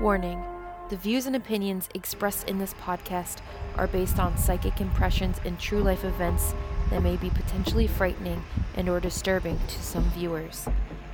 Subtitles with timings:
[0.00, 0.44] Warning
[0.90, 3.38] The views and opinions expressed in this podcast
[3.76, 6.54] are based on psychic impressions and true life events
[6.90, 8.44] that may be potentially frightening
[8.76, 10.68] and or disturbing to some viewers.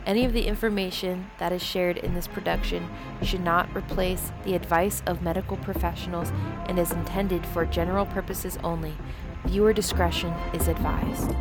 [0.05, 2.87] Any of the information that is shared in this production
[3.23, 6.31] should not replace the advice of medical professionals
[6.67, 8.93] and is intended for general purposes only.
[9.47, 11.35] Viewer discretion is advised.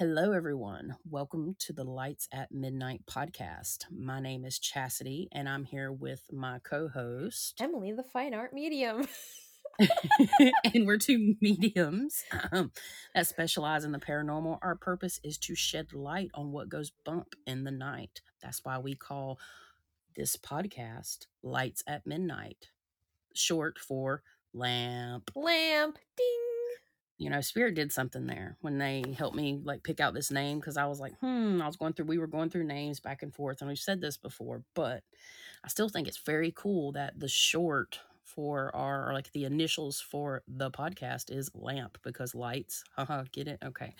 [0.00, 0.96] Hello, everyone.
[1.04, 3.84] Welcome to the Lights at Midnight podcast.
[3.90, 7.60] My name is Chasity, and I'm here with my co host.
[7.60, 9.06] Emily, the fine art medium.
[9.78, 12.72] and we're two mediums um,
[13.14, 14.58] that specialize in the paranormal.
[14.62, 18.22] Our purpose is to shed light on what goes bump in the night.
[18.42, 19.38] That's why we call
[20.16, 22.70] this podcast Lights at Midnight,
[23.34, 24.22] short for
[24.54, 25.30] lamp.
[25.36, 25.98] Lamp.
[26.16, 26.59] Ding.
[27.20, 30.58] You know, Spirit did something there when they helped me like pick out this name
[30.58, 33.22] because I was like, hmm, I was going through, we were going through names back
[33.22, 35.02] and forth, and we've said this before, but
[35.62, 40.00] I still think it's very cool that the short for our or like the initials
[40.00, 42.84] for the podcast is lamp because lights.
[42.96, 43.58] Haha, get it?
[43.62, 43.94] Okay.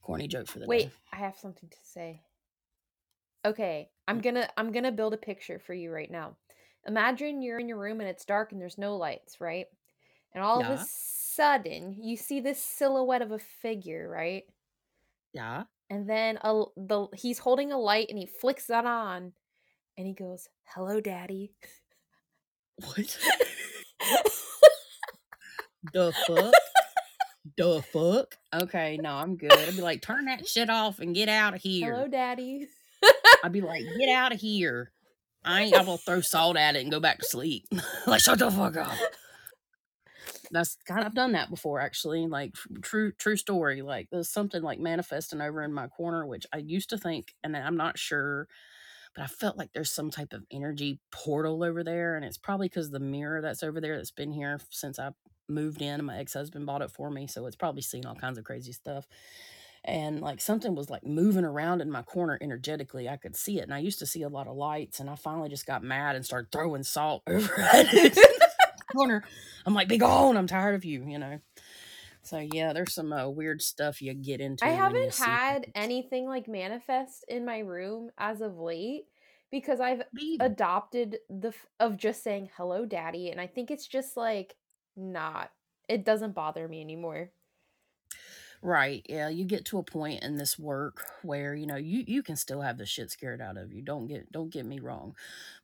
[0.00, 0.90] Corny joke for the Wait, day.
[1.12, 2.22] I have something to say.
[3.44, 6.36] Okay, I'm gonna I'm gonna build a picture for you right now.
[6.86, 9.66] Imagine you're in your room and it's dark and there's no lights, right?
[10.36, 14.44] And all of a sudden, you see this silhouette of a figure, right?
[15.32, 15.64] Yeah.
[15.88, 19.32] And then a, the he's holding a light and he flicks that on,
[19.96, 21.52] and he goes, "Hello, Daddy."
[22.84, 23.18] What?
[25.94, 26.54] the fuck?
[27.56, 28.36] the fuck?
[28.54, 29.52] Okay, no, I'm good.
[29.52, 31.94] I'd be like, turn that shit off and get out of here.
[31.94, 32.66] Hello, Daddy.
[33.42, 34.92] I'd be like, get out of here.
[35.42, 37.64] I ain't able to throw salt at it and go back to sleep.
[38.06, 38.92] like, shut the fuck up.
[40.50, 42.26] That's kind of I've done that before, actually.
[42.26, 43.82] Like true, true story.
[43.82, 47.56] Like there's something like manifesting over in my corner, which I used to think, and
[47.56, 48.48] I'm not sure,
[49.14, 52.68] but I felt like there's some type of energy portal over there, and it's probably
[52.68, 55.10] because the mirror that's over there that's been here since I
[55.48, 58.14] moved in, and my ex husband bought it for me, so it's probably seen all
[58.16, 59.06] kinds of crazy stuff
[59.84, 63.08] and like something was like moving around in my corner energetically.
[63.08, 65.14] I could see it, and I used to see a lot of lights, and I
[65.16, 68.18] finally just got mad and started throwing salt over it.
[68.92, 69.24] Corner,
[69.64, 70.36] I'm like, "Be gone!
[70.36, 71.40] I'm tired of you," you know.
[72.22, 74.64] So yeah, there's some uh, weird stuff you get into.
[74.64, 75.72] I haven't had things.
[75.76, 79.04] anything like manifest in my room as of late
[79.50, 80.02] because I've
[80.40, 84.56] adopted the f- of just saying hello daddy and I think it's just like
[84.96, 85.52] not
[85.88, 87.30] it doesn't bother me anymore.
[88.62, 89.04] Right.
[89.08, 92.36] Yeah, you get to a point in this work where, you know, you you can
[92.36, 93.82] still have the shit scared out of you.
[93.82, 95.14] Don't get don't get me wrong.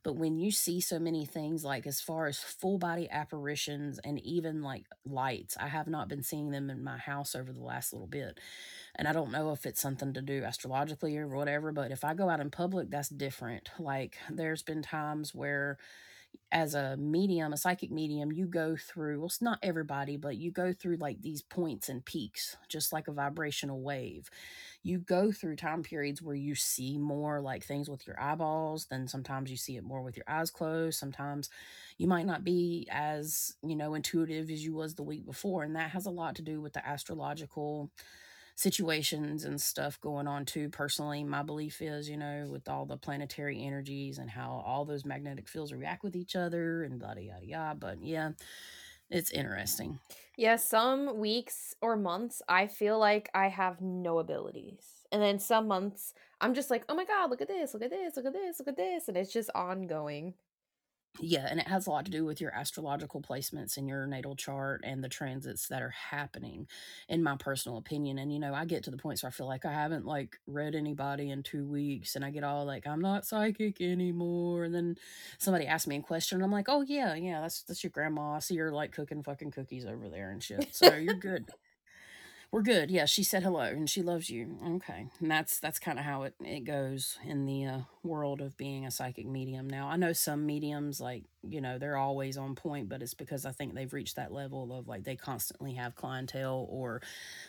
[0.03, 4.19] But when you see so many things like as far as full body apparitions and
[4.21, 7.93] even like lights, I have not been seeing them in my house over the last
[7.93, 8.39] little bit.
[8.95, 12.13] And I don't know if it's something to do astrologically or whatever, but if I
[12.13, 13.71] go out in public, that's different.
[13.79, 15.77] Like there's been times where
[16.51, 20.51] as a medium, a psychic medium, you go through, well, it's not everybody, but you
[20.51, 24.29] go through like these points and peaks, just like a vibrational wave.
[24.83, 29.07] You go through time periods where you see more like things with your eyeballs, then
[29.07, 30.99] sometimes you see it more with your eyes closed.
[30.99, 31.49] Sometimes
[31.97, 35.63] you might not be as, you know, intuitive as you was the week before.
[35.63, 37.89] And that has a lot to do with the astrological
[38.55, 42.97] situations and stuff going on too personally my belief is you know with all the
[42.97, 47.45] planetary energies and how all those magnetic fields react with each other and yada yada
[47.45, 48.31] yada but yeah
[49.09, 49.99] it's interesting
[50.37, 55.05] Yeah, some weeks or months I feel like I have no abilities.
[55.11, 57.73] And then some months I'm just like, "Oh my god, look at this.
[57.73, 58.17] Look at this.
[58.17, 58.59] Look at this.
[58.59, 60.33] Look at this." And it's just ongoing.
[61.19, 64.35] Yeah and it has a lot to do with your astrological placements in your natal
[64.35, 66.67] chart and the transits that are happening
[67.07, 69.45] in my personal opinion and you know i get to the point where i feel
[69.45, 73.01] like i haven't like read anybody in two weeks and i get all like i'm
[73.01, 74.95] not psychic anymore and then
[75.37, 78.33] somebody asks me a question and i'm like oh yeah yeah that's that's your grandma
[78.33, 81.45] i see her like cooking fucking cookies over there and shit so you're good
[82.53, 82.91] we're good.
[82.91, 84.55] Yeah she said hello and she loves you.
[84.75, 85.07] Okay.
[85.19, 88.85] And that's that's kind of how it, it goes in the uh, world of being
[88.85, 89.87] a psychic medium now.
[89.87, 93.51] I know some mediums like you know they're always on point but it's because i
[93.51, 97.01] think they've reached that level of like they constantly have clientele or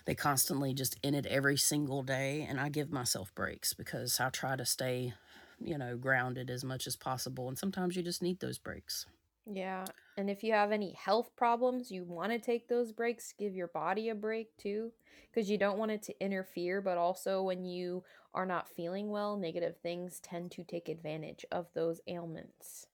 [0.04, 4.28] they constantly just in it every single day and i give myself breaks because i
[4.30, 5.14] try to stay
[5.60, 9.06] you know grounded as much as possible and sometimes you just need those breaks
[9.46, 9.84] Yeah.
[10.16, 13.68] And if you have any health problems, you want to take those breaks, give your
[13.68, 14.92] body a break too,
[15.32, 16.80] because you don't want it to interfere.
[16.80, 21.66] But also, when you are not feeling well, negative things tend to take advantage of
[21.74, 22.86] those ailments.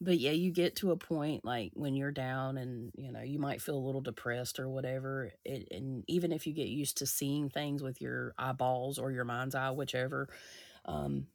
[0.00, 3.38] But yeah, you get to a point like when you're down and you know you
[3.38, 5.30] might feel a little depressed or whatever.
[5.44, 9.24] It, and even if you get used to seeing things with your eyeballs or your
[9.24, 10.28] mind's eye, whichever,
[10.86, 11.26] um,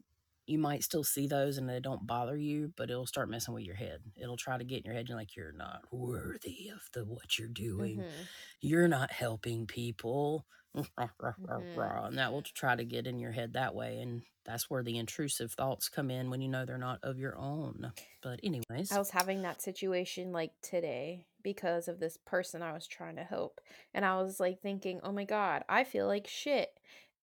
[0.47, 3.63] you might still see those and they don't bother you, but it'll start messing with
[3.63, 4.00] your head.
[4.15, 5.09] It'll try to get in your head.
[5.09, 7.97] You're like, you're not worthy of the what you're doing.
[7.97, 8.24] Mm-hmm.
[8.62, 10.45] You're not helping people.
[10.75, 10.86] Mhm.
[12.07, 14.00] And that will try to get in your head that way.
[14.00, 17.38] And that's where the intrusive thoughts come in when you know they're not of your
[17.38, 17.91] own.
[18.21, 22.88] But, anyways, I was having that situation like today because of this person I was
[22.88, 23.62] trying to help.
[23.94, 26.77] And I was like thinking, oh my God, I feel like shit.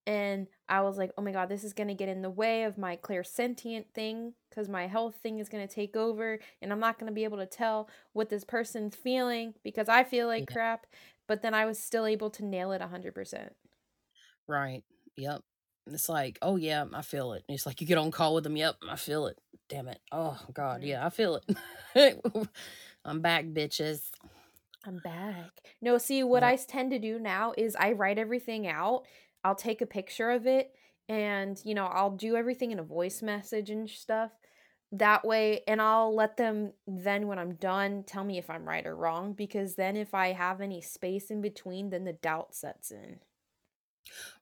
[0.06, 2.64] And I was like, oh my God, this is going to get in the way
[2.64, 6.40] of my clairsentient thing because my health thing is going to take over.
[6.60, 10.02] And I'm not going to be able to tell what this person's feeling because I
[10.04, 10.54] feel like Yeah.
[10.54, 10.87] crap.
[11.28, 13.50] But then I was still able to nail it 100%.
[14.49, 14.82] right.
[15.16, 15.43] Yep.
[15.88, 17.44] It's like, oh, yeah, I feel it.
[17.49, 18.56] It's like you get on call with them.
[18.56, 19.38] Yep, I feel it.
[19.69, 20.00] Damn it.
[20.12, 20.82] Oh, God.
[20.82, 21.40] Yeah, I feel
[21.94, 22.49] it.
[23.04, 24.00] I'm back, bitches.
[24.84, 25.50] I'm back.
[25.81, 26.52] No, see, what Yep.
[26.52, 29.04] I tend to do now is I write everything out.
[29.44, 30.74] I'll take a picture of it
[31.08, 34.30] and, you know, I'll do everything in a voice message and stuff.
[34.92, 38.86] That way, and I'll let them then, when I'm done, tell me if I'm right
[38.86, 39.32] or wrong.
[39.32, 43.20] Because then, if I have any space in between, then the doubt sets in.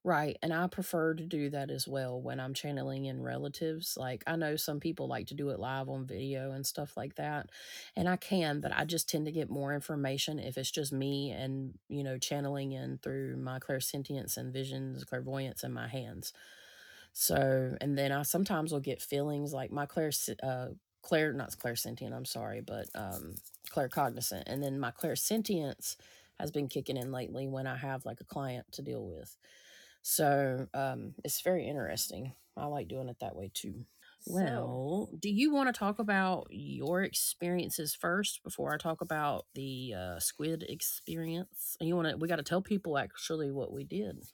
[0.02, 3.96] Right, and I prefer to do that as well when I'm channeling in relatives.
[3.96, 7.16] Like, I know some people like to do it live on video and stuff like
[7.16, 7.50] that,
[7.96, 11.30] and I can, but I just tend to get more information if it's just me
[11.30, 16.32] and, you know, channeling in through my clairsentience and visions, clairvoyance in my hands.
[17.12, 20.10] So, and then I sometimes will get feelings like my clair,
[20.42, 20.68] uh,
[21.02, 23.34] clair, not clairsentient, I'm sorry, but um,
[23.70, 25.96] claircognizant, and then my clairsentience
[26.40, 29.36] has been kicking in lately when I have like a client to deal with.
[30.02, 32.34] So um, it's very interesting.
[32.56, 33.86] I like doing it that way too.
[34.20, 39.46] So, Well, do you want to talk about your experiences first before I talk about
[39.54, 41.76] the uh, squid experience?
[41.80, 42.16] You want to?
[42.16, 44.26] We got to tell people actually what we did.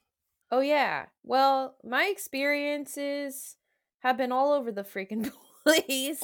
[0.50, 1.06] oh, yeah.
[1.22, 3.56] Well, my experiences
[4.00, 5.32] have been all over the freaking
[5.66, 6.22] place.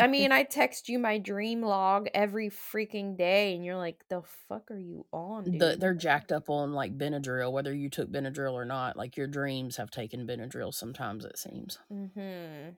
[0.00, 4.22] I mean, I text you my dream log every freaking day, and you're like, "The
[4.48, 8.52] fuck are you on, the, they're jacked up on like Benadryl, whether you took Benadryl
[8.52, 8.96] or not.
[8.96, 11.78] Like your dreams have taken Benadryl sometimes, it seems.
[11.92, 12.70] Mm-hmm.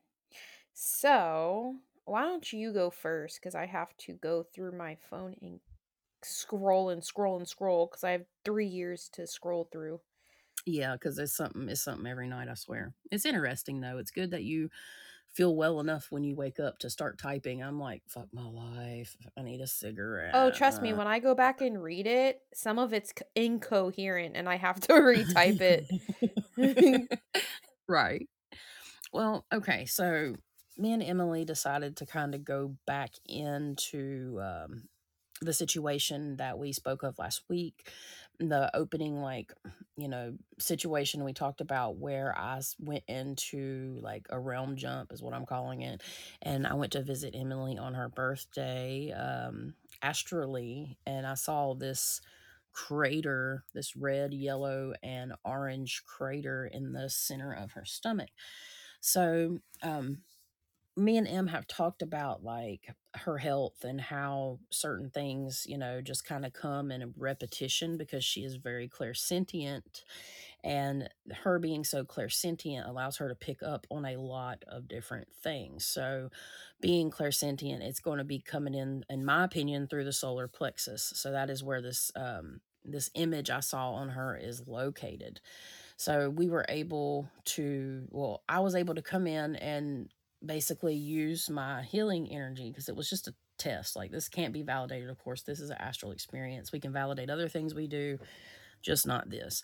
[0.73, 3.41] So, why don't you go first?
[3.41, 5.61] Because I have to go through my phone and
[6.23, 10.01] scroll and scroll and scroll because I have three years to scroll through.
[10.67, 11.69] Yeah, because it's something.
[11.69, 12.49] It's something every night.
[12.49, 12.95] I swear.
[13.11, 13.99] It's interesting though.
[13.99, 14.71] It's good that you
[15.35, 17.63] feel well enough when you wake up to start typing.
[17.63, 19.17] I'm like, fuck my life.
[19.37, 20.31] I need a cigarette.
[20.33, 24.49] Oh, trust me, when I go back and read it, some of it's incoherent and
[24.49, 27.09] I have to retype it.
[27.89, 28.29] right.
[29.13, 29.87] Well, okay.
[29.87, 30.37] So
[30.79, 34.85] me and Emily decided to kind of go back into um,
[35.41, 37.89] the situation that we spoke of last week
[38.41, 39.53] the opening like
[39.97, 45.23] you know situation we talked about where i went into like a realm jump is
[45.23, 46.03] what i'm calling it
[46.43, 52.21] and i went to visit emily on her birthday um astrally and i saw this
[52.75, 58.31] crater this red yellow and orange crater in the center of her stomach.
[59.01, 60.19] So um
[60.97, 66.01] me and Em have talked about like her health and how certain things, you know,
[66.01, 70.03] just kind of come in a repetition because she is very clairsentient.
[70.63, 71.09] And
[71.43, 75.85] her being so clairsentient allows her to pick up on a lot of different things.
[75.85, 76.31] So,
[76.81, 81.13] being clairsentient, it's going to be coming in, in my opinion, through the solar plexus.
[81.17, 85.41] So, that is where this, um, this image I saw on her is located.
[85.97, 90.11] So we were able to, well, I was able to come in and
[90.47, 93.97] basically use my healing energy because it was just a test.
[93.97, 95.11] Like this can't be validated.
[95.11, 96.73] Of course, this is an astral experience.
[96.73, 98.19] We can validate other things we do,
[98.83, 99.63] just not this.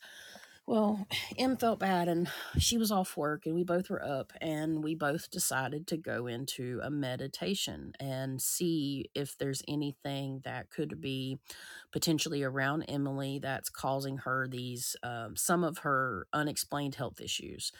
[0.66, 1.06] Well,
[1.38, 4.94] Em felt bad and she was off work and we both were up and we
[4.94, 11.38] both decided to go into a meditation and see if there's anything that could be
[11.92, 17.72] potentially around Emily that's causing her these um, some of her unexplained health issues.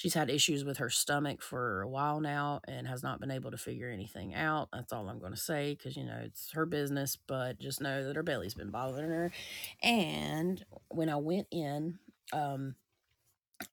[0.00, 3.50] She's had issues with her stomach for a while now and has not been able
[3.50, 4.70] to figure anything out.
[4.72, 8.06] That's all I'm going to say because, you know, it's her business, but just know
[8.06, 9.30] that her belly's been bothering her.
[9.82, 11.98] And when I went in,
[12.32, 12.76] um,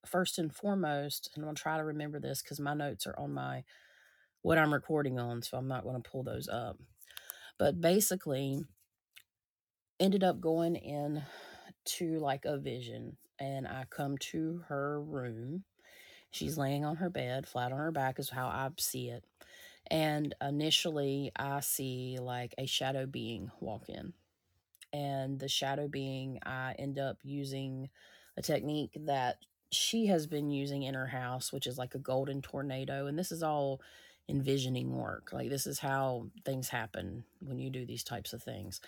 [0.05, 3.17] first and foremost, and I'm going to try to remember this because my notes are
[3.17, 3.63] on my
[4.41, 6.75] what I'm recording on, so I'm not going to pull those up.
[7.57, 8.65] But basically,
[9.98, 11.24] ended up going in
[11.86, 15.63] to like a vision and I come to her room.
[16.31, 19.24] She's laying on her bed, flat on her back is how I see it.
[19.89, 24.13] And initially, I see like a shadow being walk in.
[24.93, 27.89] And the shadow being, I end up using
[28.36, 29.38] a technique that
[29.72, 33.07] she has been using in her house, which is like a golden tornado.
[33.07, 33.81] And this is all
[34.29, 35.31] envisioning work.
[35.31, 38.81] Like, this is how things happen when you do these types of things.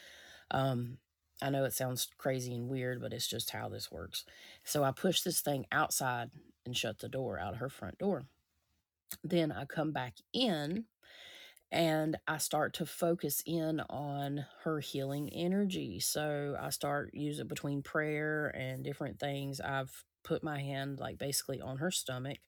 [0.52, 0.98] Um,
[1.42, 4.26] I know it sounds crazy and weird, but it's just how this works.
[4.64, 6.30] So I push this thing outside
[6.66, 8.26] and shut the door out of her front door.
[9.24, 10.86] Then I come back in
[11.72, 16.00] and I start to focus in on her healing energy.
[16.00, 19.62] So I start using between prayer and different things.
[19.62, 22.40] I've put my hand like basically on her stomach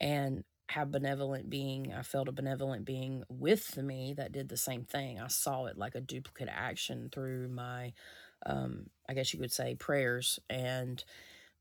[0.00, 4.84] and have benevolent being i felt a benevolent being with me that did the same
[4.84, 5.20] thing.
[5.20, 7.92] I saw it like a duplicate action through my
[8.44, 11.02] um i guess you could say prayers and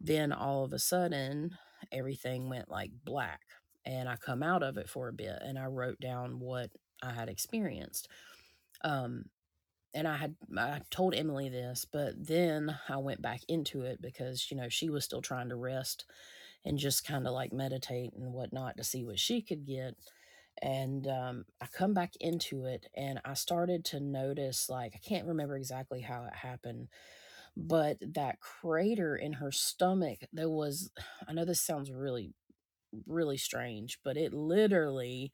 [0.01, 1.57] then all of a sudden
[1.91, 3.41] everything went like black
[3.85, 6.69] and i come out of it for a bit and i wrote down what
[7.03, 8.07] i had experienced.
[8.83, 9.25] Um
[9.93, 14.51] and I had I told Emily this, but then I went back into it because
[14.51, 16.05] you know she was still trying to rest
[16.65, 19.95] and just kind of like meditate and whatnot to see what she could get.
[20.61, 25.27] And um, I come back into it and I started to notice, like, I can't
[25.27, 26.87] remember exactly how it happened,
[27.55, 30.91] but that crater in her stomach, there was,
[31.27, 32.33] I know this sounds really,
[33.05, 35.31] really strange, but it literally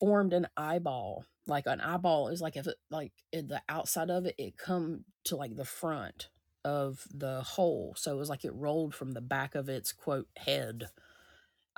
[0.00, 1.24] formed an eyeball.
[1.46, 5.36] Like an eyeball is like if it, like the outside of it, it come to
[5.36, 6.28] like the front
[6.64, 7.94] of the hole.
[7.96, 10.88] So it was like it rolled from the back of its quote head.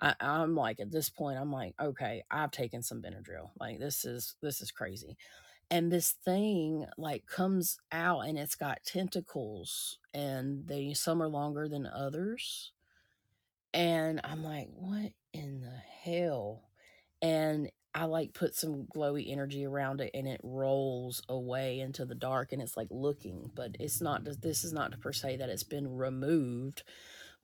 [0.01, 3.51] I, I'm like at this point, I'm like, okay, I've taken some Benadryl.
[3.59, 5.17] Like this is this is crazy.
[5.71, 11.69] And this thing like comes out and it's got tentacles and they some are longer
[11.69, 12.73] than others.
[13.73, 16.71] And I'm like, what in the hell?
[17.23, 22.15] And I like put some glowy energy around it and it rolls away into the
[22.15, 25.49] dark and it's like looking, but it's not this is not to per se that
[25.49, 26.85] it's been removed,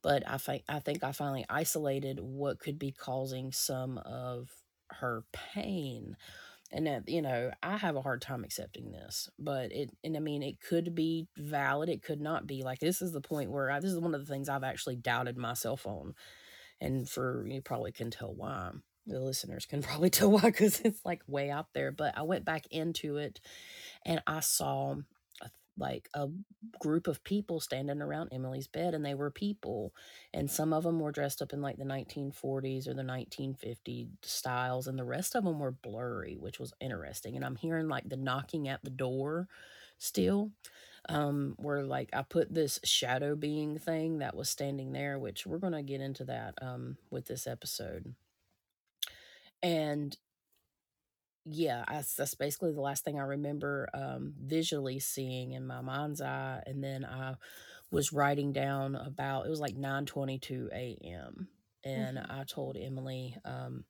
[0.02, 4.50] but I think I think I finally isolated what could be causing some of
[4.90, 6.16] her pain.
[6.72, 10.20] And that, you know, I have a hard time accepting this, but it, and I
[10.20, 12.64] mean, it could be valid, it could not be.
[12.64, 14.96] Like, this is the point where I, this is one of the things I've actually
[14.96, 16.14] doubted myself on.
[16.80, 18.72] And for you probably can tell why
[19.06, 22.44] the listeners can probably tell why because it's like way out there but i went
[22.44, 23.40] back into it
[24.04, 24.94] and i saw
[25.42, 26.28] a, like a
[26.80, 29.92] group of people standing around emily's bed and they were people
[30.34, 34.86] and some of them were dressed up in like the 1940s or the 1950 styles
[34.86, 38.16] and the rest of them were blurry which was interesting and i'm hearing like the
[38.16, 39.48] knocking at the door
[39.98, 40.50] still
[41.08, 45.58] um where like i put this shadow being thing that was standing there which we're
[45.58, 48.14] going to get into that um with this episode
[49.66, 50.16] and
[51.44, 56.20] yeah, I, that's basically the last thing I remember um, visually seeing in my mind's
[56.20, 56.62] eye.
[56.66, 57.34] And then I
[57.90, 61.48] was writing down about it was like 9:22 a.m.
[61.84, 62.26] and Mhm.
[62.30, 63.84] I told Emily, um,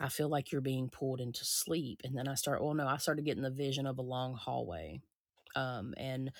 [0.00, 2.02] I feel like you're being pulled into sleep.
[2.04, 5.00] And then I start, well, no, I started getting the vision of a long hallway,
[5.56, 6.32] um, and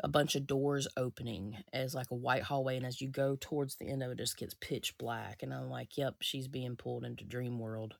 [0.00, 2.76] a bunch of doors opening as like a white hallway.
[2.76, 5.42] And as you go towards the end of it, it just gets pitch black.
[5.42, 7.96] And I'm like, yep, she's being pulled into dream world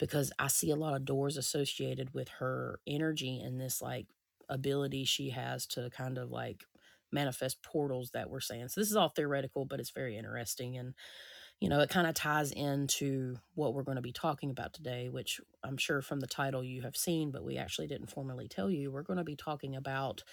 [0.00, 4.06] because I see a lot of doors associated with her energy and this like
[4.48, 6.64] ability she has to kind of like
[7.12, 8.68] manifest portals that we're saying.
[8.68, 10.94] So this is all theoretical, but it's very interesting and
[11.60, 15.10] you know, it kind of ties into what we're going to be talking about today,
[15.10, 18.70] which I'm sure from the title you have seen, but we actually didn't formally tell
[18.70, 18.90] you.
[18.90, 20.24] We're going to be talking about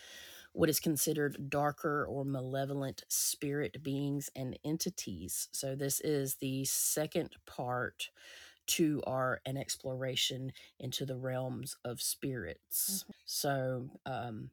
[0.53, 5.49] what is considered darker or malevolent spirit beings and entities.
[5.51, 8.09] So, this is the second part
[8.67, 13.05] to our an exploration into the realms of spirits.
[13.07, 13.13] Mhm.
[13.25, 14.51] So, um,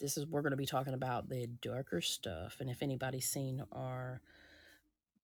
[0.00, 3.64] this is we're going to be talking about the darker stuff, and if anybody's seen
[3.72, 4.20] our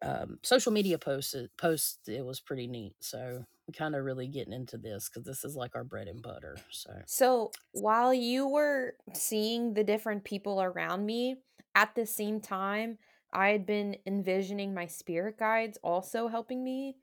[0.03, 2.97] um, social media posts, posts, it was pretty neat.
[3.01, 6.23] So we kind of really getting into this because this is like our bread and
[6.23, 6.57] butter.
[6.71, 11.37] So So while you were seeing the different people around me,
[11.75, 12.99] at the same time,
[13.33, 16.97] I had been envisioning my spirit guides also helping me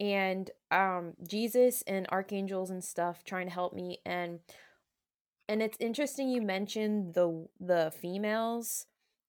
[0.00, 4.40] and um Jesus and archangels and stuff trying to help me and
[5.48, 8.86] and it's interesting you mentioned the the females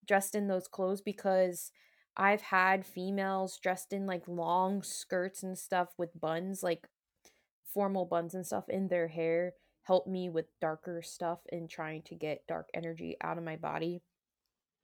[0.08, 1.72] dressed in those clothes because
[2.18, 6.88] I've had females dressed in like long skirts and stuff with buns like
[7.74, 12.16] formal buns and stuff in their hair help me with darker stuff and trying to
[12.16, 14.01] get dark energy out of my body.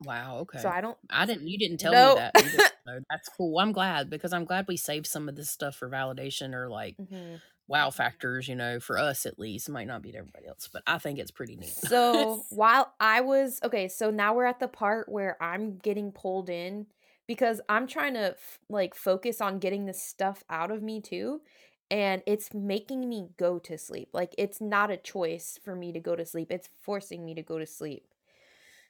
[0.01, 0.63] Wow, okay.
[0.63, 1.47] So I don't I didn't.
[1.47, 1.97] You didn't tell No.
[1.97, 2.35] me that.
[2.37, 3.59] either, so that's cool.
[3.59, 6.97] I'm glad because I'm glad we saved some of this stuff for validation or like
[6.97, 7.41] Mhm.
[7.67, 9.69] wow factors, you know, for us at least.
[9.69, 11.79] It might not be to everybody else, but I think it's pretty neat.
[11.87, 16.49] So while I was okay, so now we're at the part where I'm getting pulled
[16.49, 16.87] in
[17.27, 21.41] because I'm trying to f- like focus on getting this stuff out of me too.
[21.89, 24.09] And it's making me go to sleep.
[24.13, 26.51] Like it's not a choice for me to go to sleep.
[26.51, 28.05] It's forcing me to go to sleep.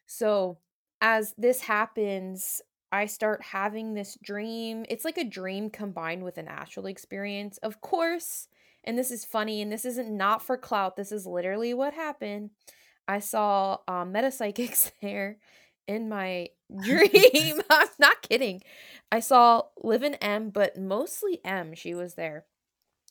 [0.05, 0.59] So
[1.01, 2.61] as this happens,
[2.91, 4.85] I start having this dream.
[4.89, 7.57] It's like a dream combined with an astral experience.
[7.59, 8.47] Of course,
[8.83, 10.95] and this is funny, and this isn't not for clout.
[10.95, 12.51] This is literally what happened.
[13.07, 15.37] I saw um, metapsychics there
[15.87, 16.49] in my
[16.81, 17.61] dream.
[17.69, 18.61] I'm not kidding.
[19.11, 21.73] I saw Liv and M, but mostly M.
[21.75, 22.45] She was there.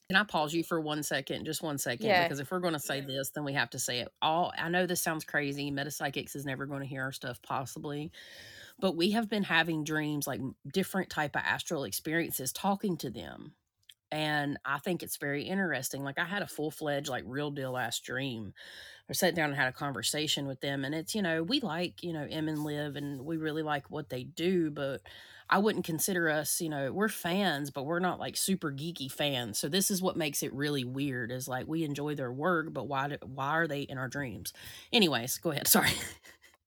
[0.09, 1.45] Can I pause you for one second?
[1.47, 2.07] Just one second.
[2.07, 2.23] Yeah.
[2.23, 4.09] Because if we're going to say this, then we have to say it.
[4.23, 5.73] All I know this sounds crazy.
[5.73, 8.13] Metapsychics is never going to hear our stuff, possibly.
[8.79, 10.41] But we have been having dreams, like
[10.73, 13.55] different type of astral experiences, talking to them.
[14.13, 16.05] And I think it's very interesting.
[16.05, 18.53] Like I had a full fledged, like real deal last dream.
[19.11, 20.85] I sat down and had a conversation with them.
[20.85, 23.91] And it's, you know, we like, you know, Em and Liv and we really like
[23.91, 25.01] what they do, but
[25.49, 29.59] I wouldn't consider us, you know, we're fans, but we're not like super geeky fans.
[29.59, 32.89] So this is what makes it really weird is like we enjoy their work, but
[32.89, 34.53] why do, why are they in our dreams?
[34.93, 35.69] Anyways, go ahead.
[35.69, 35.93] Sorry.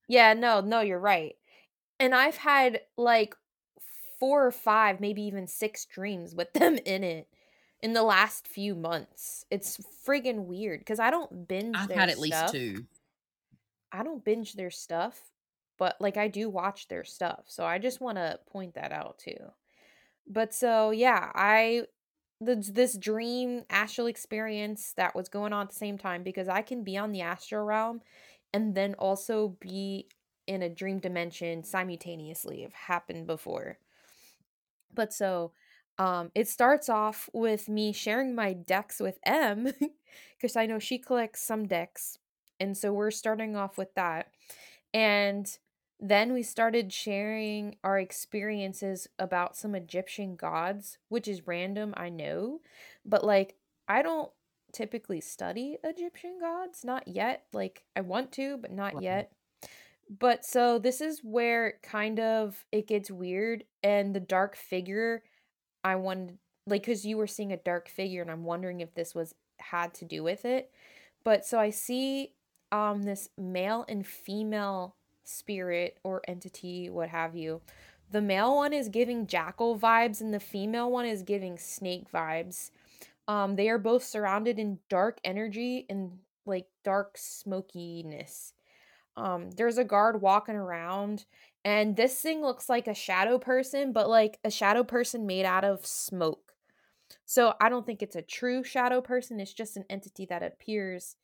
[0.07, 1.36] Yeah, no, no, you're right.
[2.00, 3.36] And I've had like
[4.19, 7.27] four or five, maybe even six dreams with them in it
[7.81, 9.45] in the last few months.
[9.50, 11.75] It's friggin' weird because I don't binge.
[11.77, 12.86] I've had at least two.
[13.91, 15.19] I don't binge their stuff,
[15.79, 17.45] but like I do watch their stuff.
[17.48, 19.38] So I just want to point that out too.
[20.27, 21.83] But so yeah, I
[22.41, 26.62] the this dream astral experience that was going on at the same time because I
[26.62, 28.01] can be on the astral realm
[28.53, 30.07] and then also be
[30.45, 32.62] in a dream dimension simultaneously.
[32.62, 33.79] Have happened before.
[34.93, 35.53] But so
[35.98, 39.71] um it starts off with me sharing my decks with M
[40.38, 42.17] because I know she collects some decks.
[42.59, 44.27] And so we're starting off with that.
[44.93, 45.50] And
[46.00, 52.62] then we started sharing our experiences about some Egyptian gods, which is random, I know.
[53.05, 53.55] But like
[53.88, 54.31] I don't
[54.72, 57.46] typically study Egyptian gods, not yet.
[57.53, 59.01] Like I want to, but not Right.
[59.01, 59.31] yet.
[60.09, 65.24] But so this is where kind of it gets weird and the dark figure
[65.83, 69.16] I wanted like cuz you were seeing a dark figure and I'm wondering if this
[69.16, 70.72] was had to do with it.
[71.24, 72.35] But so I see
[72.72, 74.96] um this male and female
[75.29, 77.61] spirit or entity what have you.
[78.11, 82.72] The male one is giving jackal vibes and the female one is giving snake vibes.
[83.27, 88.53] Um they are both surrounded in dark energy and like dark smokiness.
[89.15, 91.25] Um, there's a guard walking around,
[91.65, 95.65] and this thing looks like a shadow person, but like a shadow person made out
[95.65, 96.53] of smoke.
[97.25, 99.39] So I don't think it's a true shadow person.
[99.39, 101.15] It's just an entity that appears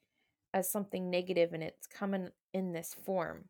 [0.53, 3.45] as something negative and it's coming in this form.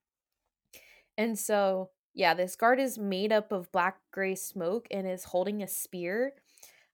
[1.18, 5.62] And so, yeah, this guard is made up of black gray smoke and is holding
[5.62, 6.34] a spear.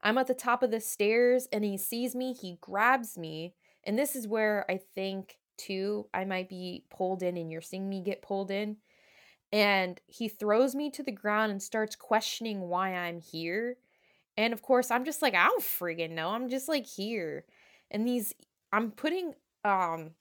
[0.03, 3.53] I'm at the top of the stairs and he sees me, he grabs me.
[3.83, 7.89] And this is where I think, too, I might be pulled in and you're seeing
[7.89, 8.77] me get pulled in.
[9.51, 13.77] And he throws me to the ground and starts questioning why I'm here.
[14.37, 16.29] And of course, I'm just like, I don't friggin' know.
[16.29, 17.45] I'm just like here.
[17.91, 18.33] And these,
[18.71, 19.33] I'm putting,
[19.65, 20.11] um,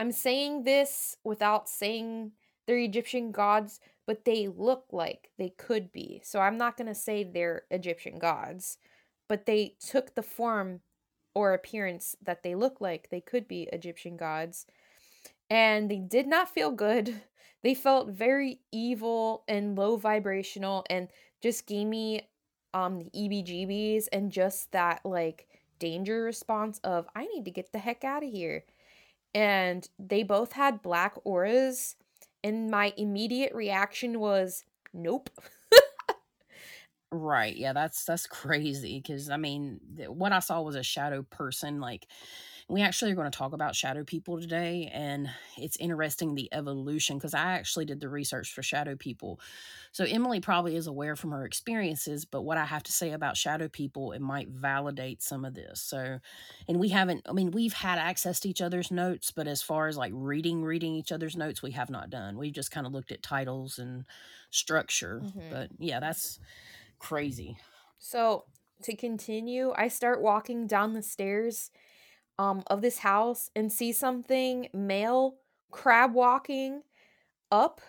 [0.00, 2.32] I'm saying this without saying
[2.66, 6.20] they're Egyptian gods, but they look like they could be.
[6.24, 8.78] So I'm not going to say they're Egyptian gods,
[9.28, 10.80] but they took the form
[11.34, 14.66] or appearance that they look like they could be Egyptian gods.
[15.50, 17.22] And they did not feel good.
[17.62, 21.08] They felt very evil and low vibrational and
[21.42, 22.28] just gave me
[22.74, 25.48] um the EBGBs and just that like
[25.80, 28.64] danger response of I need to get the heck out of here
[29.34, 31.96] and they both had black auras
[32.46, 35.30] and my immediate reaction was nope
[37.12, 37.56] Right.
[37.56, 41.80] Yeah, that's that's crazy because I mean, th- what I saw was a shadow person.
[41.80, 42.08] Like,
[42.68, 47.16] we actually are going to talk about shadow people today, and it's interesting the evolution
[47.16, 49.38] because I actually did the research for shadow people.
[49.92, 53.36] So Emily probably is aware from her experiences, but what I have to say about
[53.36, 55.80] shadow people, it might validate some of this.
[55.80, 56.18] So,
[56.66, 57.22] and we haven't.
[57.28, 60.64] I mean, we've had access to each other's notes, but as far as like reading,
[60.64, 62.36] reading each other's notes, we have not done.
[62.36, 64.04] We've just kind of looked at titles and
[64.50, 65.20] structure.
[65.24, 65.50] Mhm.
[65.50, 66.40] But yeah, that's
[66.98, 67.58] crazy.
[67.98, 68.44] so
[68.82, 71.70] to continue i start walking down the stairs
[72.38, 75.36] um of this house and see something male
[75.70, 76.82] crab walking
[77.50, 77.80] up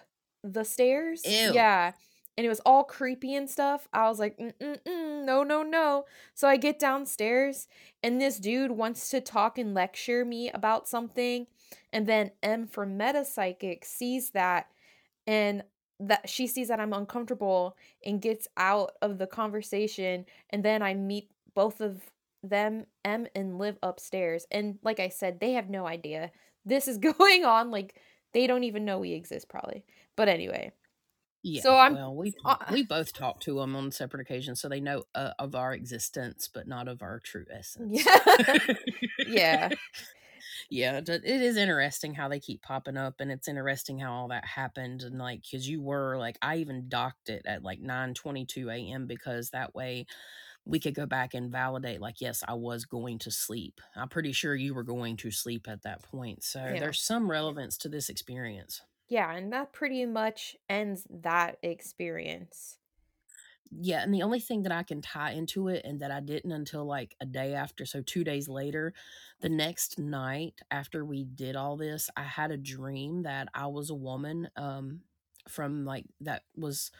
[0.43, 1.51] the stairs Ew.
[1.53, 1.91] yeah
[2.37, 3.87] and it was all creepy and stuff.
[3.91, 6.05] I was like, Mm-mm-mm, no, no, no.
[6.35, 7.67] So I get downstairs,
[8.03, 11.47] and this dude wants to talk and lecture me about something.
[11.91, 14.67] And then M from Meta Psychic sees that,
[15.25, 15.63] and
[15.99, 20.25] that she sees that I'm uncomfortable and gets out of the conversation.
[20.51, 22.03] And then I meet both of
[22.49, 24.45] them, M and Liv, upstairs.
[24.51, 26.31] And like I said, they have no idea
[26.65, 27.71] this is going on.
[27.71, 27.95] Like,
[28.33, 29.85] they don't even know we exist, probably.
[30.15, 30.71] But anyway,
[31.43, 31.61] Yeah.
[31.61, 34.81] So I'm- well, we uh, we both talked to them on separate occasions, so they
[34.81, 38.03] know uh, of our existence, but not of our true essence.
[38.05, 38.57] Yeah.
[39.27, 39.69] yeah.
[40.69, 44.45] yeah, it is interesting how they keep popping up, and it's interesting how all that
[44.45, 48.45] happened, and like because you were like, I even docked it at like nine twenty
[48.45, 49.07] two a.m.
[49.07, 50.05] because that way
[50.67, 54.31] we could go back and validate like yes i was going to sleep i'm pretty
[54.31, 56.79] sure you were going to sleep at that point so Yeah.
[56.79, 62.79] there's some relevance to this experience Yeah, and that pretty much ends that experience.
[63.69, 66.51] yeah and the only thing that i can tie into it and that i didn't
[66.53, 68.93] until like a day after so two days later
[69.41, 73.89] the next night after we did all this i had a dream that i was
[73.89, 75.01] a woman um
[75.49, 76.91] from like that was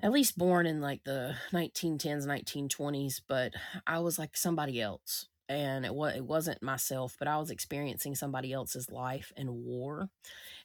[0.00, 3.52] at least born in like the 1910s 1920s but
[3.86, 8.14] i was like somebody else and it was it wasn't myself but i was experiencing
[8.14, 10.08] somebody else's life and war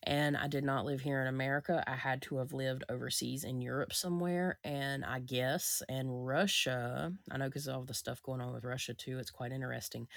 [0.04, 1.84] and i did not live here in america.
[1.88, 7.38] I had to have lived overseas in europe somewhere and i guess in russia i
[7.38, 10.08] know because of all the stuff going on with russia too it's quite interesting.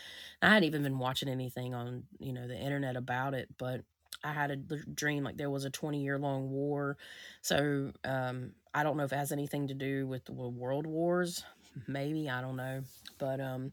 [0.43, 3.81] I hadn't even been watching anything on you know the internet about it but
[4.25, 6.97] i had a dream like there was a 20 year long war
[7.43, 11.43] so um, I don't know if it has anything to do with the world wars.
[11.89, 12.83] Maybe I don't know,
[13.19, 13.73] but um,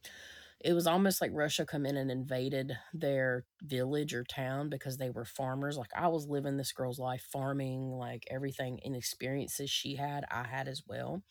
[0.59, 5.09] it was almost like Russia come in and invaded their village or town because they
[5.11, 5.77] were farmers.
[5.77, 10.43] Like I was living this girl's life, farming, like everything and experiences she had, I
[10.47, 11.21] had as well.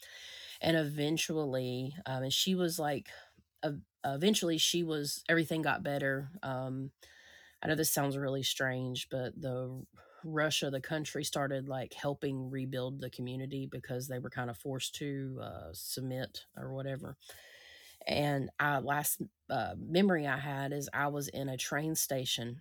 [0.61, 3.09] And eventually, um, and she was like,
[3.62, 6.31] ev- eventually she was everything got better.
[6.42, 6.90] Um,
[7.62, 9.85] I know this sounds really strange, but the
[10.25, 14.95] Russia, the country, started like helping rebuild the community because they were kind of forced
[14.97, 17.16] to uh, submit or whatever.
[18.07, 22.61] And I last uh, memory I had is I was in a train station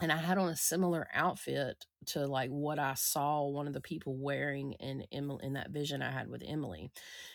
[0.00, 3.80] and I had on a similar outfit to like what I saw one of the
[3.80, 6.90] people wearing in Emily in that vision I had with Emily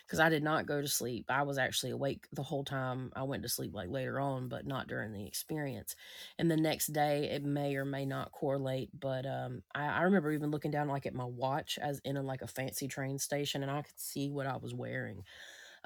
[0.06, 1.24] because I did not go to sleep.
[1.30, 3.12] I was actually awake the whole time.
[3.16, 5.96] I went to sleep like later on, but not during the experience.
[6.38, 10.30] And the next day, it may or may not correlate, but um, I, I remember
[10.30, 13.62] even looking down like at my watch as in a, like a fancy train station,
[13.62, 15.24] and I could see what I was wearing,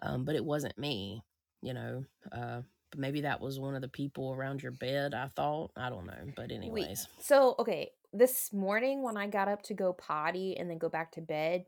[0.03, 1.23] um, but it wasn't me,
[1.63, 2.05] you know.
[2.33, 2.63] Uh,
[2.95, 5.15] but maybe that was one of the people around your bed.
[5.15, 9.49] I thought I don't know, but Wait, anyways, so okay, this morning when I got
[9.49, 11.65] up to go potty and then go back to bed,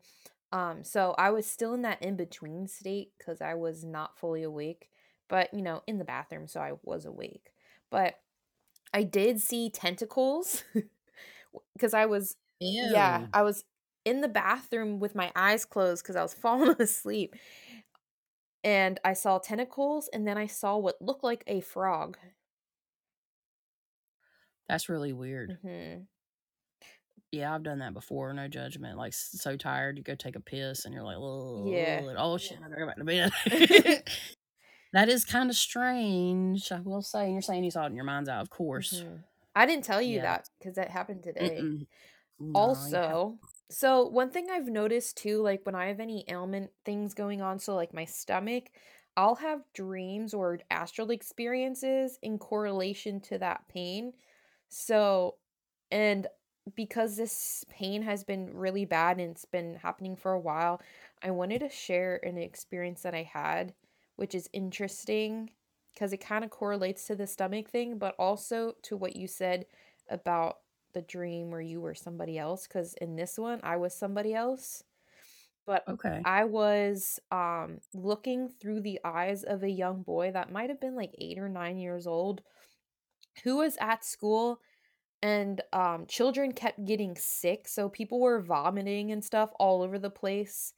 [0.53, 4.45] um, so I was still in that in between state because I was not fully
[4.45, 4.89] awake,
[5.29, 7.51] but you know, in the bathroom, so I was awake.
[7.91, 8.21] But
[8.95, 10.63] I did see tentacles
[11.73, 13.65] because I was, yeah, I was
[14.05, 17.35] in the bathroom with my eyes closed because I was falling asleep.
[18.67, 22.19] And I saw tentacles, and then I saw what looked like a frog.
[24.69, 25.57] that's really weird.
[25.63, 25.99] hmm
[27.31, 28.33] Yeah, I've done that before.
[28.33, 28.99] No judgment.
[28.99, 32.15] Like so tired, you go take a piss, and you're like, oh, Yeah.
[32.19, 33.33] oh shit, I gotta go back to bed.
[34.93, 37.27] that is kind of strange, I will say.
[37.27, 39.01] And you're saying you saw it in your mind's eye, of course.
[39.01, 39.23] Mhm.
[39.55, 40.23] I didn't tell you Yeah.
[40.23, 41.63] that because that happened today.
[42.41, 43.39] No, Also,
[43.71, 47.59] so one thing I've noticed too, like when I have any ailment things going on,
[47.59, 48.71] so like my stomach,
[49.17, 54.13] I'll have dreams or astral experiences in correlation to that pain.
[54.69, 55.37] So,
[55.91, 56.27] and
[56.75, 60.81] because this pain has been really bad and it's been happening for a while,
[61.23, 63.75] I wanted to share an experience that I had,
[64.17, 65.51] which is interesting
[65.95, 69.65] because it kind of correlates to the stomach thing, but also to what you said
[70.11, 70.59] about
[70.97, 72.67] the dream where you were somebody else.
[72.67, 74.83] Because in this one, I was somebody else.
[75.67, 76.23] But okay.
[76.25, 80.97] I was um looking through the eyes of a young boy that might have been
[80.97, 82.41] like 8 or 9 years old
[83.45, 84.61] who was at school
[85.23, 90.11] and um children kept getting sick so people were vomiting and stuff all over the
[90.11, 90.73] place.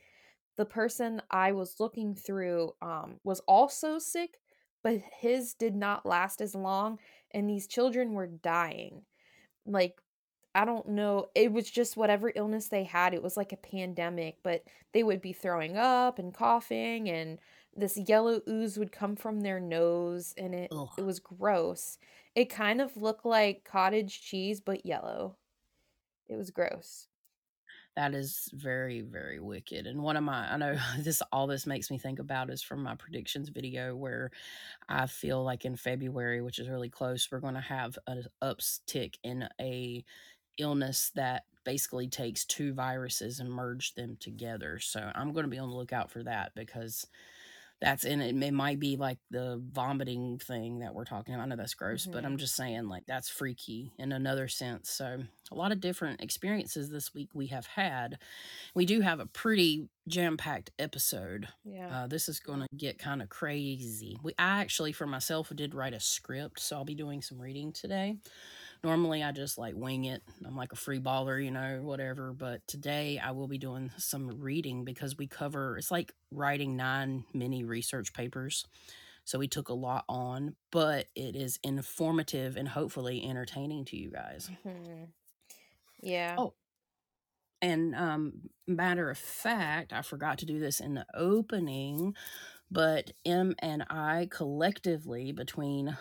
[0.57, 4.41] The person I was looking through um was also sick
[4.83, 6.99] but his did not last as long
[7.33, 9.03] and these children were dying.
[9.67, 10.01] Like
[10.59, 11.27] I don't know.
[11.35, 13.15] It was just whatever illness they had.
[13.15, 17.39] It was like a pandemic, but they would be throwing up and coughing and
[17.77, 20.89] this yellow ooze would come from their nose and it Ugh.
[20.99, 21.99] it was gross.
[22.35, 25.37] It kind of looked like cottage cheese but yellow.
[26.29, 27.07] It was gross.
[27.97, 31.91] that is very very wicked and one of my i know this all this makes
[31.91, 34.31] me think about is from my predictions video where
[34.89, 39.15] i feel like in february which is really close we're going to have an uptick
[39.25, 40.05] in a
[40.59, 45.59] illness that basically takes two viruses and merge them together so i'm going to be
[45.59, 47.07] on the lookout for that because
[47.81, 48.35] that's in it.
[48.35, 51.45] It might be like the vomiting thing that we're talking about.
[51.45, 52.27] I know that's gross, but Mhm.
[52.27, 54.91] I'm just saying like that's freaky in another sense.
[54.91, 58.19] So a lot of different experiences this week we have had.
[58.75, 61.47] We do have a pretty jam-packed episode.
[61.65, 61.97] Yeah.
[62.03, 64.19] Uh, this is going to get kind of crazy.
[64.25, 67.73] We I actually for myself did write a script, so I'll be doing some reading
[67.73, 68.17] today.
[68.85, 70.23] Normally I just like wing it.
[70.45, 72.33] I'm like a free baller, you know, whatever.
[72.33, 77.25] But today I will be doing some reading because we cover it's like writing nine
[77.35, 78.65] mini research papers.
[79.25, 84.11] So we took a lot on, but it is informative and hopefully entertaining to you
[84.11, 84.51] guys.
[84.65, 85.09] Mhm.
[86.03, 86.37] Yeah.
[86.39, 86.55] Oh,
[87.61, 88.33] and um,
[88.67, 92.15] matter of fact, I forgot to do this in the opening,
[92.71, 95.97] but M and I collectively, between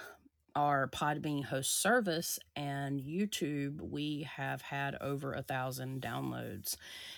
[0.57, 6.75] our Podbean host service and YouTube, we have had over a thousand downloads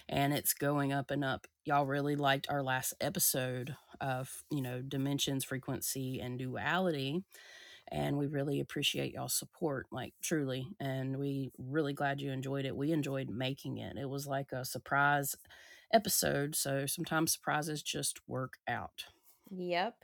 [0.09, 1.47] and it's going up and up.
[1.65, 7.23] Y'all really liked our last episode of, you know, dimensions, frequency, and duality
[7.91, 12.75] and we really appreciate y'all's support like truly and we really glad you enjoyed it
[12.75, 15.35] we enjoyed making it it was like a surprise
[15.93, 19.05] episode so sometimes surprises just work out
[19.51, 20.03] Yep.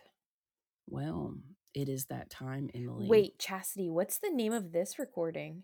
[0.87, 1.35] well
[1.75, 5.63] it is that time emily Wait, Chasity, what's the name of this recording?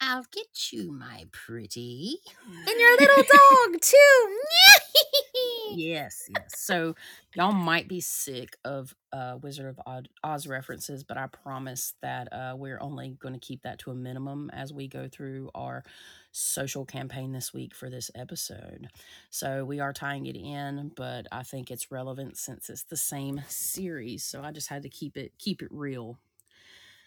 [0.00, 4.38] i'll get you my pretty And your little dog too.
[5.74, 6.60] yes yes.
[6.60, 6.94] So
[7.34, 12.54] y'all might be sick of uh wizard of Oz, references but i promise that uh
[12.56, 15.84] we're only going to keep that to a minimum as we go through our
[16.32, 18.88] social campaign this week for this episode.
[19.30, 23.40] So we are tying it in but i think it's relevant since it's the same
[23.48, 26.18] series so i just had to keep it keep it real.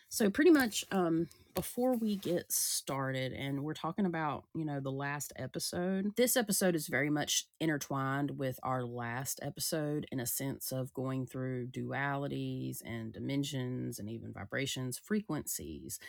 [0.09, 1.27] So pretty much um
[1.59, 6.73] before we get started and we're talking about you know the last episode this episode
[6.73, 12.81] is very much intertwined with our last episode in a sense of going through dualities
[12.85, 15.99] and dimensions and even vibrations frequencies.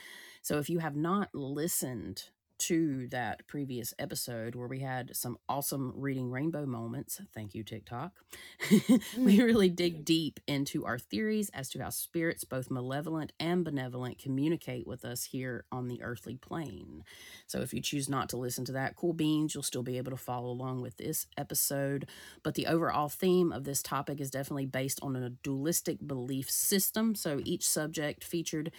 [0.43, 2.25] So if you have not listened
[2.61, 8.13] to that previous episode where we had some awesome reading rainbow moments thank you tiktok
[8.71, 13.65] we mm, really dig deep into our theories as to how spirits both malevolent and
[13.65, 17.03] benevolent communicate with us here on the earthly plane
[17.47, 20.11] so if you choose not to listen to that, cool beans, you'll still be able
[20.11, 22.07] to follow along with this episode.
[22.43, 27.15] But the overall theme of this topic is definitely based on a dualistic belief system.
[27.15, 28.71] So each subject featured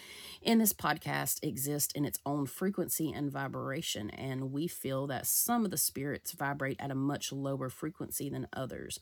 [0.42, 3.71] in this podcast exists in its own frequency and vibration.
[3.78, 8.48] And we feel that some of the spirits vibrate at a much lower frequency than
[8.54, 9.00] others.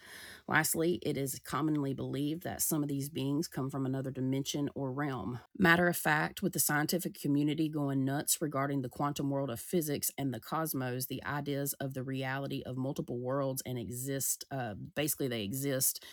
[0.47, 4.91] Lastly, it is commonly believed that some of these beings come from another dimension or
[4.91, 5.39] realm.
[5.57, 10.11] Matter of fact, with the scientific community going nuts regarding the quantum world of physics
[10.17, 15.27] and the cosmos, the ideas of the reality of multiple worlds and exist, uh, basically,
[15.27, 16.03] they exist.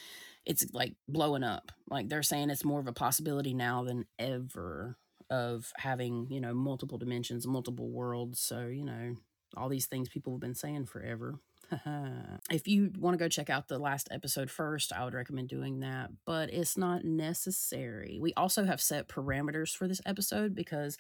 [0.45, 1.73] It's like blowing up.
[1.91, 4.97] Like they're saying it's more of a possibility now than ever
[5.31, 8.41] of having, you know, multiple dimensions, multiple worlds.
[8.41, 9.17] So, you know,
[9.57, 11.41] all these things people have been saying forever.
[12.51, 15.81] if you want to go check out the last episode first, I would recommend doing
[15.81, 18.19] that, but it's not necessary.
[18.21, 20.97] We also have set parameters for this episode because,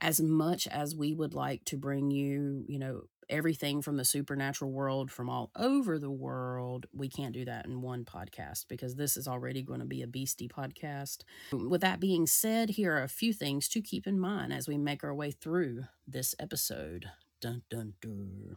[0.00, 4.70] as much as we would like to bring you, you know, everything from the supernatural
[4.70, 9.16] world from all over the world, we can't do that in one podcast because this
[9.16, 11.18] is already going to be a beastie podcast.
[11.52, 14.68] Mm, with that being said, here are a few things to keep in mind as
[14.68, 17.06] we make our way through this episode.
[17.40, 18.56] Dun dun dun.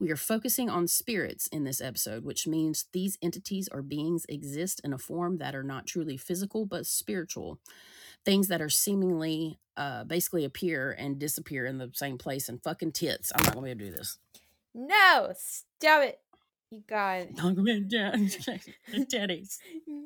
[0.00, 4.80] We are focusing on spirits in this episode, which means these entities or beings exist
[4.82, 7.60] in a form that are not truly physical but spiritual.
[8.24, 12.92] Things that are seemingly uh, basically appear and disappear in the same place and fucking
[12.92, 13.32] tits.
[13.34, 14.18] I'm not gonna be able to do this.
[14.74, 16.20] No, stop it.
[16.70, 18.56] You got I'm gonna be able to do
[18.92, 19.08] it.
[19.10, 19.58] titties.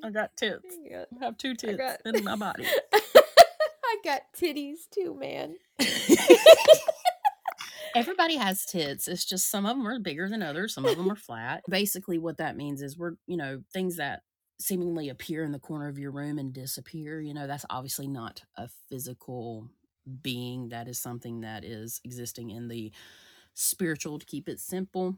[0.04, 0.64] I got tits.
[0.92, 2.66] I have two tits got- in my body.
[2.94, 5.57] I got titties too, man.
[7.94, 9.09] Everybody has tits.
[9.09, 11.62] It's just some of them are bigger than others, some of them are flat.
[11.68, 14.22] Basically, what that means is we're, you know, things that
[14.59, 18.42] seemingly appear in the corner of your room and disappear, you know, that's obviously not
[18.57, 19.68] a physical
[20.23, 20.71] being.
[20.71, 22.92] That is something that is existing in the
[23.55, 25.16] spiritual, to keep it simple.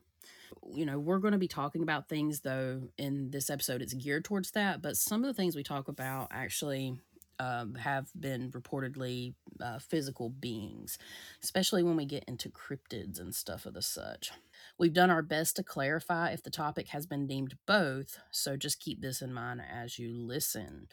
[0.74, 4.24] You know, we're going to be talking about things, though, in this episode, it's geared
[4.24, 4.82] towards that.
[4.82, 6.98] But some of the things we talk about actually
[7.38, 10.98] um, have been reportedly uh, physical beings
[11.42, 14.30] especially when we get into cryptids and stuff of the such.
[14.80, 18.80] We've done our best to clarify if the topic has been deemed both, so just
[18.80, 20.86] keep this in mind as you listen.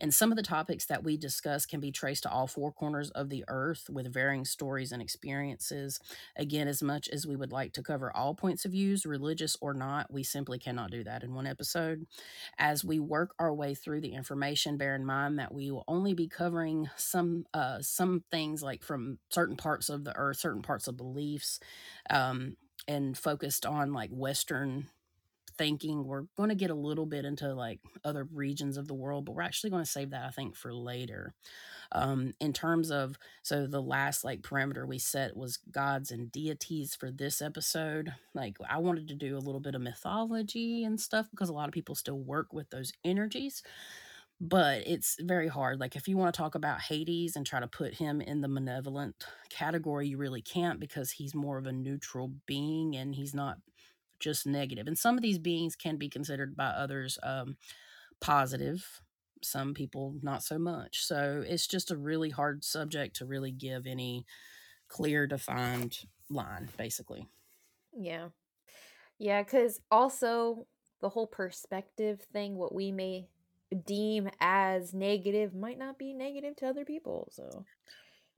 [0.00, 3.10] And some of the topics that we discuss can be traced to all four corners
[3.10, 6.00] of the earth with varying stories and experiences.
[6.34, 9.72] Again, as much as we would like to cover all points of views, religious or
[9.72, 12.06] not, we simply cannot do that in one episode.
[12.58, 16.12] As we work our way through the information, bear in mind that we will only
[16.12, 20.88] be covering some uh, some things like from certain parts of the earth, certain parts
[20.88, 21.60] of beliefs,
[22.10, 22.56] um,
[22.88, 24.88] and focused on like Western
[25.58, 29.24] thinking we're going to get a little bit into like other regions of the world
[29.24, 31.34] but we're actually going to save that i think for later.
[31.90, 36.94] Um in terms of so the last like parameter we set was gods and deities
[36.94, 41.28] for this episode like i wanted to do a little bit of mythology and stuff
[41.30, 43.62] because a lot of people still work with those energies
[44.40, 47.66] but it's very hard like if you want to talk about hades and try to
[47.66, 52.32] put him in the malevolent category you really can't because he's more of a neutral
[52.46, 53.58] being and he's not
[54.18, 54.86] just negative.
[54.86, 57.56] And some of these beings can be considered by others um,
[58.20, 59.02] positive,
[59.42, 61.04] some people not so much.
[61.04, 64.24] So it's just a really hard subject to really give any
[64.88, 65.98] clear, defined
[66.28, 67.28] line, basically.
[67.96, 68.28] Yeah.
[69.18, 70.66] Yeah, because also
[71.00, 73.28] the whole perspective thing, what we may
[73.84, 77.28] deem as negative might not be negative to other people.
[77.32, 77.64] So,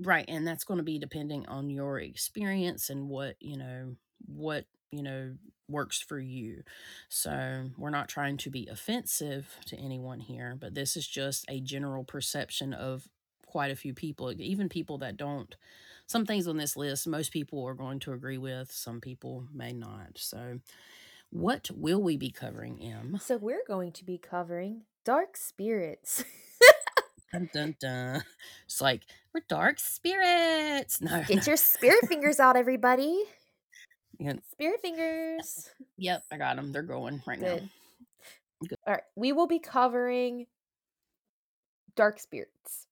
[0.01, 0.25] right.
[0.29, 5.03] And that's going to be depending on your experience and what, you know, what, you
[5.03, 5.35] know,
[5.69, 6.63] works for you.
[7.09, 11.61] So, we're not trying to be offensive to anyone here, but this is just a
[11.61, 13.09] general perception of
[13.47, 15.57] quite a few people, even people that don't.
[16.07, 19.73] Some things on this list, most people are going to agree with, some people may
[19.73, 20.17] not.
[20.17, 20.61] So,
[21.31, 23.19] what will we be covering, Em?
[23.23, 26.25] so we're going to be covering dark spirits.
[27.33, 28.23] Dun dun dun.
[28.67, 31.01] It's like, we're dark spirits.
[31.01, 31.23] No.
[31.27, 33.23] Get your spirit fingers out, everybody.
[34.19, 34.35] Yeah.
[34.51, 35.71] Spirit fingers.
[35.97, 36.73] Yep, I got them.
[36.73, 37.63] They're going right Good.
[37.63, 37.69] now.
[38.69, 38.79] Good.
[38.87, 40.47] All right, we will be covering
[41.95, 42.89] dark spirits.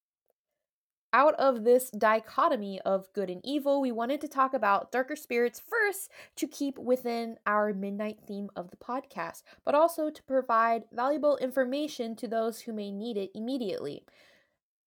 [1.13, 5.59] Out of this dichotomy of good and evil, we wanted to talk about darker spirits
[5.59, 11.39] first to keep within our midnight theme of the podcast, but also to provide valuable
[11.39, 14.05] information to those who may need it immediately.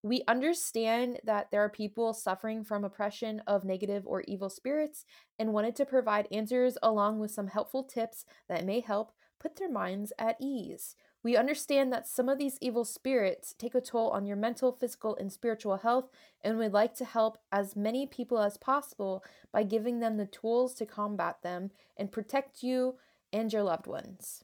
[0.03, 5.05] We understand that there are people suffering from oppression of negative or evil spirits
[5.39, 9.71] and wanted to provide answers along with some helpful tips that may help put their
[9.71, 10.95] minds at ease.
[11.23, 15.15] We understand that some of these evil spirits take a toll on your mental, physical,
[15.15, 16.09] and spiritual health,
[16.41, 20.73] and we'd like to help as many people as possible by giving them the tools
[20.75, 22.97] to combat them and protect you
[23.31, 24.43] and your loved ones.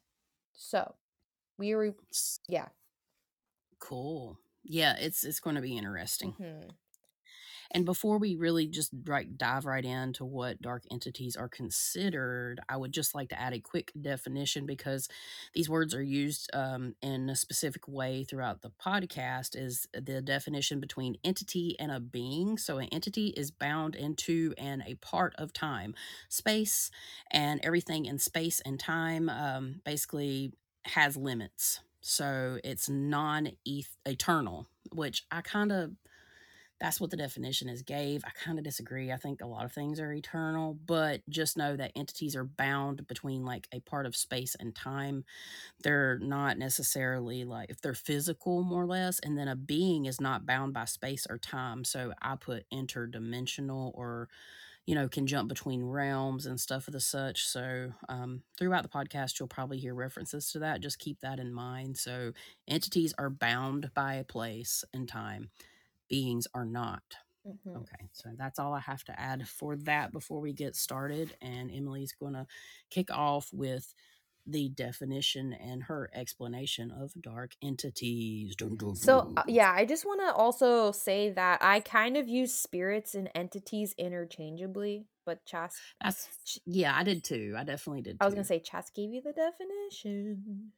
[0.54, 0.96] So,
[1.58, 1.96] we are,
[2.50, 2.70] yeah.
[3.80, 4.38] Cool.
[4.64, 6.36] Yeah, it's it's going to be interesting.
[6.38, 6.78] Mhm.
[7.72, 12.78] And before we really just right dive right into what dark entities are considered, I
[12.78, 15.08] would just like to add a quick definition because
[15.54, 19.56] these words are used um, in a specific way throughout the podcast.
[19.56, 22.58] Is the definition between entity and a being?
[22.58, 25.96] So, an entity is bound into and a part of time,
[26.30, 26.92] space,
[27.32, 30.54] and everything in space and time um, basically
[30.86, 31.82] has limits.
[32.02, 33.50] So it's non
[34.06, 35.92] eternal, which I kind of
[36.80, 38.24] that's what the definition is gave.
[38.24, 39.12] I kind of disagree.
[39.12, 43.08] I think a lot of things are eternal, but just know that entities are bound
[43.08, 45.26] between like a part of space and time.
[45.82, 50.22] They're not necessarily like if they're physical more or less, and then a being is
[50.22, 51.84] not bound by space or time.
[51.84, 54.30] So I put interdimensional or
[54.86, 58.90] you know can jump between realms and stuff of the such so um, throughout the
[58.90, 62.32] podcast you'll probably hear references to that just keep that in mind so
[62.70, 65.50] entities are bound by a place and time
[66.10, 67.04] beings are not
[67.46, 67.76] Mhm.
[67.78, 71.72] okay so that's all i have to add for that before we get started and
[71.72, 72.46] emily's going to
[72.90, 73.94] kick off with
[74.46, 80.06] the definition and her explanation of dark entities Dun, dun, So, uh, yeah, I just
[80.06, 85.76] want to also say that I kind of use spirits and entities interchangeably, but Chas,
[86.02, 89.12] that's yeah i did too i definitely did I was going to say Chas gave
[89.12, 90.72] you the definition.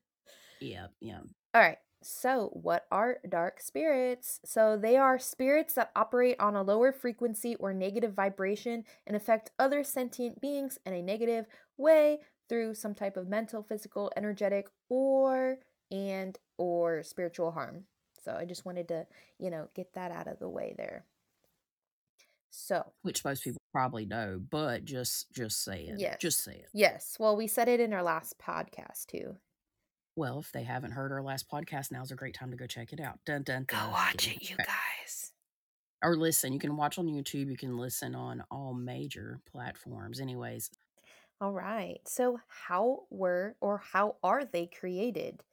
[0.60, 1.20] yeah yeah
[1.54, 1.78] All right.
[2.02, 4.40] So, what are dark spirits?
[4.46, 9.52] So, they are spirits that operate on a lower frequency or negative vibration and affect
[9.60, 11.46] other sentient beings in a negative
[11.78, 15.60] way through some type of mental, physical, energetic, or
[15.92, 17.84] and or spiritual harm.
[18.24, 19.06] So, I just wanted to,
[19.38, 21.04] you know, get that out of the way there.
[22.50, 25.96] So, which most people probably know, but just just saying.
[25.98, 26.18] Yes.
[26.20, 26.64] Just saying.
[26.74, 29.36] yes, well, we said it in our last podcast too.
[30.16, 32.92] Well, if they haven't heard our last podcast, now's a great time to go check
[32.92, 33.20] it out.
[33.26, 33.92] Dun, dun, Go dun.
[33.92, 35.32] watch it, you guys.
[36.04, 36.52] Or listen.
[36.54, 37.50] You can watch on YouTube.
[37.50, 40.20] You can listen on all major platforms.
[40.20, 40.70] Anyways,
[41.42, 42.00] All right.
[42.06, 45.44] So, how were or how are they created?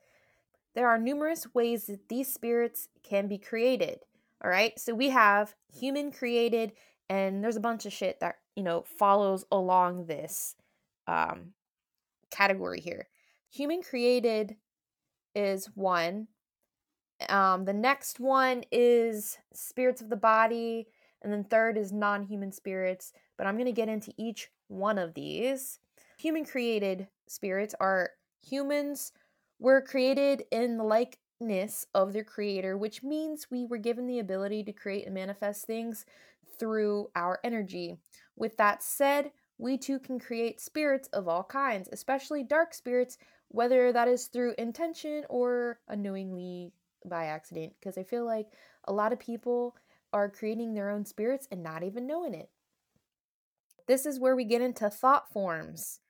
[0.74, 4.00] There are numerous ways that these spirits can be created.
[4.42, 4.78] All right.
[4.78, 6.72] So, we have human created,
[7.08, 10.54] and there's a bunch of shit that, you know, follows along this
[11.06, 11.52] um,
[12.30, 13.06] category here.
[13.50, 14.56] Human created
[15.34, 16.28] is one.
[17.28, 20.88] Um, the next one is spirits of the body,
[21.22, 23.12] and then third is non human spirits.
[23.38, 25.78] But I'm going to get into each one of these.
[26.18, 28.10] Human created spirits are
[28.42, 29.12] humans
[29.58, 34.64] were created in the likeness of their creator, which means we were given the ability
[34.64, 36.04] to create and manifest things
[36.58, 37.96] through our energy.
[38.36, 43.16] With that said, we too can create spirits of all kinds, especially dark spirits,
[43.48, 46.72] whether that is through intention or unknowingly
[47.04, 47.74] by accident.
[47.78, 48.48] Because I feel like
[48.84, 49.76] a lot of people
[50.12, 52.50] are creating their own spirits and not even knowing it.
[53.86, 56.00] This is where we get into thought forms.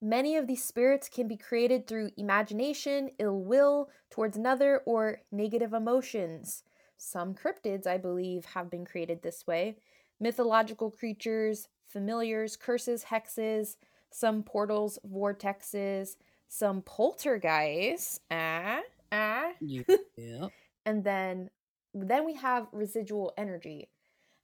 [0.00, 5.72] Many of these spirits can be created through imagination, ill will towards another, or negative
[5.72, 6.62] emotions.
[6.96, 9.76] Some cryptids, I believe, have been created this way.
[10.20, 13.76] Mythological creatures, familiars, curses, hexes,
[14.10, 16.16] some portals, vortexes,
[16.48, 18.80] some poltergeists, ah,
[19.12, 19.52] ah.
[19.60, 20.48] Yeah.
[20.86, 21.50] and then
[21.94, 23.88] then we have residual energy.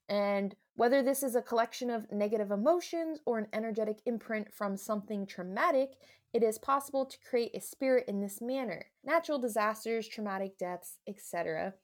[0.09, 5.27] And whether this is a collection of negative emotions or an energetic imprint from something
[5.27, 5.93] traumatic,
[6.33, 8.87] it is possible to create a spirit in this manner.
[9.05, 11.75] Natural disasters, traumatic deaths, etc.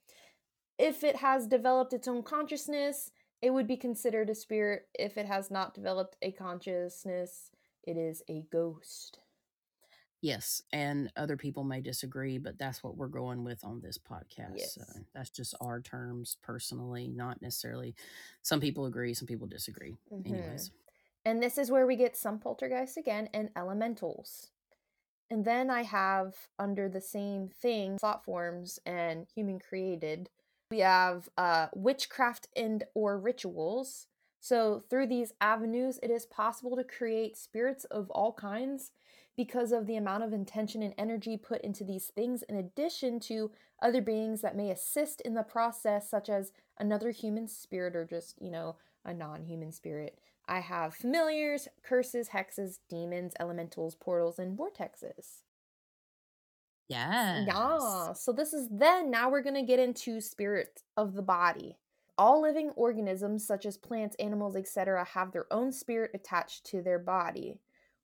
[0.77, 3.11] If it has developed its own consciousness,
[3.41, 4.87] it would be considered a spirit.
[4.93, 7.49] If it has not developed a consciousness,
[7.83, 9.19] it is a ghost.
[10.21, 14.57] Yes, and other people may disagree, but that's what we're going with on this podcast.
[14.57, 14.75] Yes.
[14.75, 14.83] So
[15.15, 17.95] that's just our terms personally, not necessarily.
[18.43, 19.95] Some people agree, some people disagree.
[20.11, 20.71] Anyways,
[21.25, 24.51] And this is where we get some poltergeists again and elementals.
[25.31, 30.29] And then I have under the same thing thought forms and human created.
[30.69, 34.07] We have uh, witchcraft and or rituals.
[34.39, 38.91] So through these avenues, it is possible to create spirits of all kinds
[39.37, 43.51] because of the amount of intention and energy put into these things, in addition to
[43.81, 48.41] other beings that may assist in the process, such as another human spirit or just,
[48.41, 48.75] you know,
[49.05, 50.19] a non human spirit.
[50.47, 55.43] I have familiars, curses, hexes, demons, elementals, portals, and vortexes.
[56.89, 57.45] yes.
[57.47, 58.13] Yeah.
[58.13, 61.77] So this is then now we're going to get into spirits of the body.
[62.17, 65.05] All living organisms such as plants, animals, etc.
[65.13, 67.59] have their own spirit attached to their body.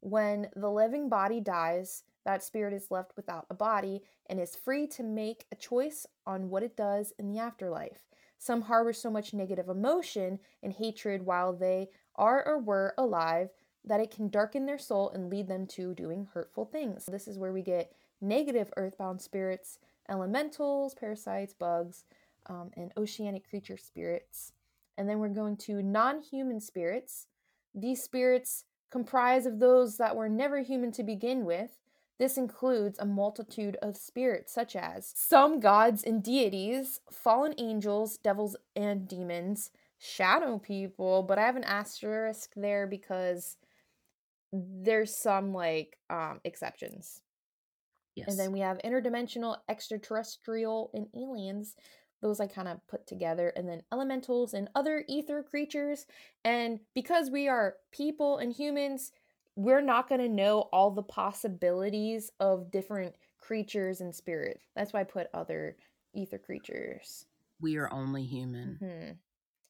[0.07, 4.87] When the living body dies, that spirit is left without a body and is free
[4.87, 8.07] to make a choice on what it does in the afterlife.
[8.37, 13.49] Some harbor so much negative emotion and hatred while they are or were alive
[13.83, 17.05] that it can darken their soul and lead them to doing hurtful things.
[17.07, 17.91] This is where we get
[18.21, 19.77] negative earthbound spirits,
[20.09, 22.05] elementals, parasites, bugs,
[22.45, 24.53] um, and oceanic creature spirits.
[24.97, 27.27] And then we're going to non human spirits.
[27.75, 31.71] These spirits comprise of those that were never human to begin with.
[32.19, 38.55] This includes a multitude of spirits, such as some gods and deities, fallen angels, devils
[38.75, 39.69] and demons,
[39.99, 43.57] shadow people, but I have an asterisk there because
[44.51, 47.21] there's some like um exceptions.
[48.15, 48.29] Yes.
[48.29, 51.75] And then we have interdimensional, extraterrestrial, and aliens.
[52.21, 53.53] Those I kind of put together.
[53.55, 56.05] And then elementals and other ether creatures.
[56.43, 59.11] And because we are people and humans,
[59.55, 64.63] we're not going to know all the possibilities of different creatures and spirits.
[64.75, 65.77] That's why I put other
[66.13, 67.25] ether creatures.
[67.59, 68.77] we are only human.
[68.79, 69.11] hmm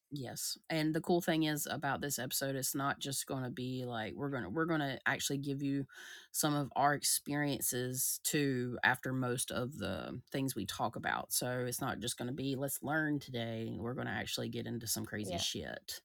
[0.10, 0.58] Yes.
[0.70, 4.14] And the cool thing is about this episode, it's not just going to be like
[4.16, 5.86] we're going to we're going to actually give you
[6.32, 11.34] some of our experiences too after most of the things we talk about.
[11.34, 13.76] So it's not just going to be let's learn today.
[13.78, 15.38] We're going to actually get into some crazy Yeah.
[15.38, 16.02] shit.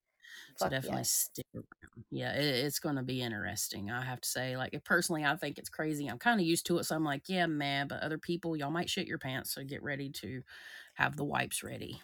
[0.56, 1.10] So definitely yes.
[1.10, 2.04] stick around.
[2.10, 3.90] Yeah, it, it's going to be interesting.
[3.90, 6.06] I have to say, like, personally, I think it's crazy.
[6.08, 7.88] I'm kind of used to it, so I'm like, yeah, man.
[7.88, 10.42] But other people, y'all might shit your pants, so get ready to
[10.94, 12.00] have the wipes ready.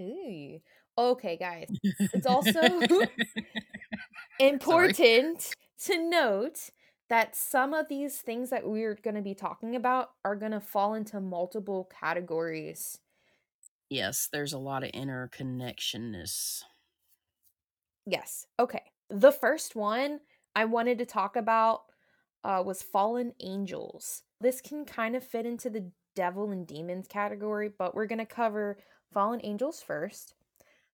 [0.00, 0.60] Ooh.
[0.96, 1.68] Okay, guys.
[2.12, 2.60] It's also
[4.40, 6.70] important to note
[7.08, 10.60] that some of these things that we're going to be talking about are going to
[10.60, 12.98] fall into multiple categories.
[13.88, 16.64] yes, there's a lot of interconnectionness.
[18.06, 18.46] Yes.
[18.58, 18.82] Okay.
[19.10, 20.20] The first one
[20.54, 21.82] I wanted to talk about
[22.44, 24.22] uh, was fallen angels.
[24.40, 28.26] This can kind of fit into the devil and demons category, but we're going to
[28.26, 28.78] cover
[29.12, 30.34] fallen angels first.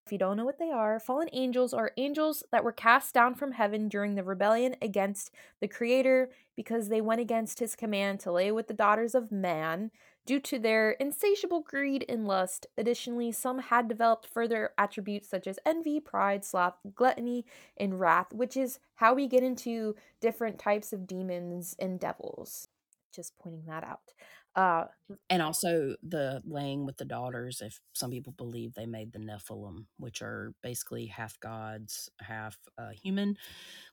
[0.07, 3.35] If you don't know what they are, fallen angels are angels that were cast down
[3.35, 8.33] from heaven during the rebellion against the Creator because they went against his command to
[8.33, 9.91] lay with the daughters of man
[10.27, 12.67] due to their insatiable greed and lust.
[12.77, 17.47] Additionally, some had developed further attributes such as envy, pride, sloth, gluttony,
[17.79, 22.69] and wrath, which is how we get into different types of demons and devils.
[23.11, 24.13] Just pointing that out.
[24.57, 24.85] Uh,
[25.29, 29.87] and also the laying with the daughters, if some people believe they made the Nephilim,
[29.99, 33.37] which are basically half gods, half uh, human,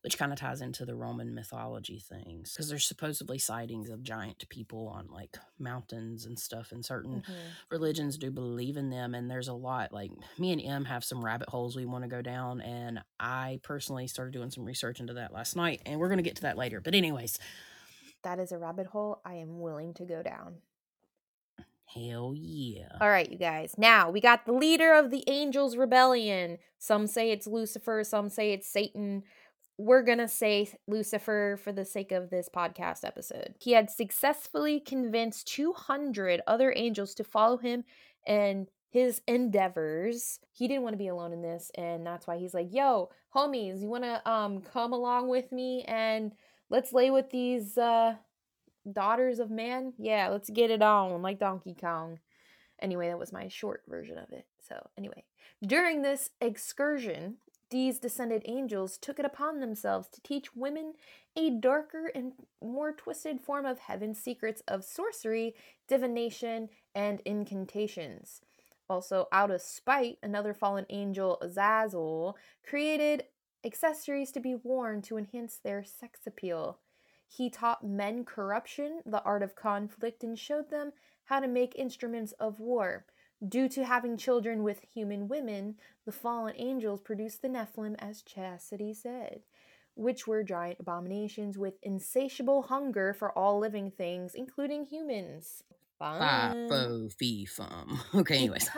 [0.03, 2.53] which kind of ties into the Roman mythology things.
[2.53, 7.33] Because there's supposedly sightings of giant people on like mountains and stuff, and certain mm-hmm.
[7.71, 9.15] religions do believe in them.
[9.15, 12.07] And there's a lot, like me and Em have some rabbit holes we want to
[12.07, 12.61] go down.
[12.61, 16.23] And I personally started doing some research into that last night, and we're going to
[16.23, 16.79] get to that later.
[16.81, 17.39] But, anyways,
[18.23, 20.55] that is a rabbit hole I am willing to go down.
[21.85, 22.87] Hell yeah.
[23.01, 23.75] All right, you guys.
[23.77, 26.57] Now we got the leader of the angels' rebellion.
[26.79, 29.23] Some say it's Lucifer, some say it's Satan.
[29.77, 33.55] We're going to say Lucifer for the sake of this podcast episode.
[33.59, 37.83] He had successfully convinced 200 other angels to follow him
[38.27, 40.39] and his endeavors.
[40.51, 43.81] He didn't want to be alone in this, and that's why he's like, "Yo, homies,
[43.81, 46.33] you want to um come along with me and
[46.71, 48.15] let's lay with these uh
[48.91, 49.93] daughters of man.
[49.99, 52.19] Yeah let's get it on like donkey kong.
[52.81, 54.47] Anyway that was my short version of it.
[54.67, 55.23] So anyway
[55.63, 57.37] during this excursion
[57.69, 60.93] these descended angels took it upon themselves to teach women
[61.37, 65.55] a darker and more twisted form of heaven's secrets of sorcery,
[65.87, 68.41] divination, and incantations.
[68.89, 72.35] Also, out of spite, another fallen angel, Azazel,
[72.67, 73.23] created
[73.65, 76.79] accessories to be worn to enhance their sex appeal.
[77.27, 80.91] He taught men corruption, the art of conflict, and showed them
[81.25, 83.05] how to make instruments of war.
[83.47, 88.95] Due to having children with human women, the fallen angels produced the Nephilim, as Chasity
[88.95, 89.41] said,
[89.95, 95.63] which were giant abominations with insatiable hunger for all living things, including humans.
[95.97, 96.67] Fun.
[96.69, 98.01] Fo, fee, fum.
[98.15, 98.69] Okay, anyways.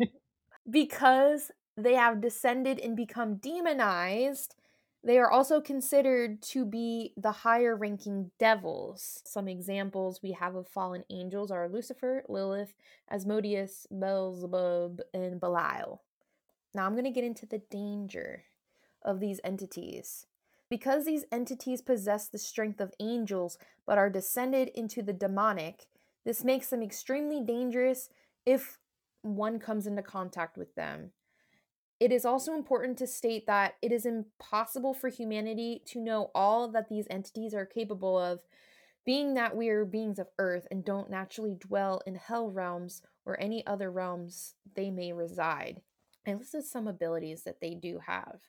[0.70, 1.50] because
[1.82, 4.54] they have descended and become demonized,
[5.02, 9.22] they are also considered to be the higher ranking devils.
[9.24, 12.74] Some examples we have of fallen angels are Lucifer, Lilith,
[13.10, 16.02] Asmodeus, Beelzebub, and Belial.
[16.74, 18.44] Now I'm going to get into the danger
[19.02, 20.26] of these entities.
[20.68, 25.86] Because these entities possess the strength of angels but are descended into the demonic,
[26.24, 28.10] this makes them extremely dangerous
[28.46, 28.78] if
[29.22, 31.10] one comes into contact with them.
[32.00, 36.66] It is also important to state that it is impossible for humanity to know all
[36.68, 38.40] that these entities are capable of,
[39.04, 43.38] being that we are beings of earth and don't naturally dwell in hell realms or
[43.38, 45.82] any other realms they may reside.
[46.26, 48.40] I listed some abilities that they do have.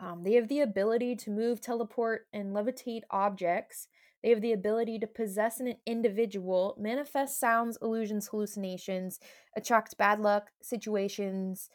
[0.00, 3.88] Um, they have the ability to move, teleport, and levitate objects.
[4.22, 9.20] They have the ability to possess an individual, manifest sounds, illusions, hallucinations,
[9.56, 11.68] attract bad luck situations,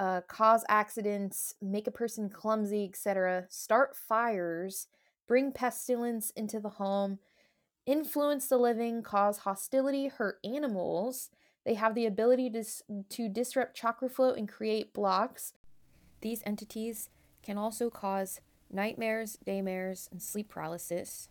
[0.00, 4.88] uh, cause accidents, make a person clumsy, etc., start fires,
[5.28, 7.18] bring pestilence into the home,
[7.84, 11.28] influence the living, cause hostility, hurt animals.
[11.66, 12.64] They have the ability to,
[13.10, 15.52] to disrupt chakra flow and create blocks.
[16.22, 17.10] These entities
[17.42, 18.40] can also cause
[18.70, 21.28] nightmares, daymares, and sleep paralysis.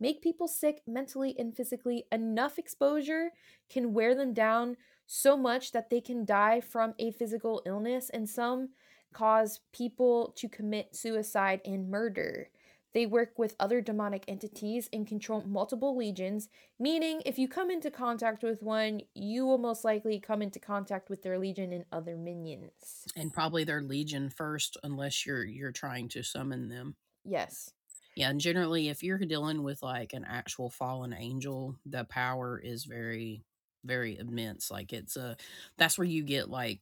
[0.00, 2.06] Make people sick mentally and physically.
[2.10, 3.30] Enough exposure
[3.70, 4.76] can wear them down
[5.06, 8.70] so much that they can die from a physical illness, and some
[9.12, 12.50] cause people to commit suicide and murder.
[12.96, 16.48] They work with other demonic entities and control multiple legions,
[16.78, 21.10] meaning if you come into contact with one, you will most likely come into contact
[21.10, 23.04] with their legion and other minions.
[23.14, 26.96] And probably their legion first unless you're you're trying to summon them.
[27.22, 27.70] Yes.
[28.16, 32.84] Yeah, and generally if you're dealing with like an actual fallen angel, the power is
[32.84, 33.44] very
[33.86, 34.70] very immense.
[34.70, 35.36] Like it's a
[35.78, 36.80] that's where you get like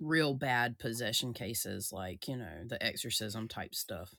[0.00, 4.14] real bad possession cases, like you know the exorcism type stuff.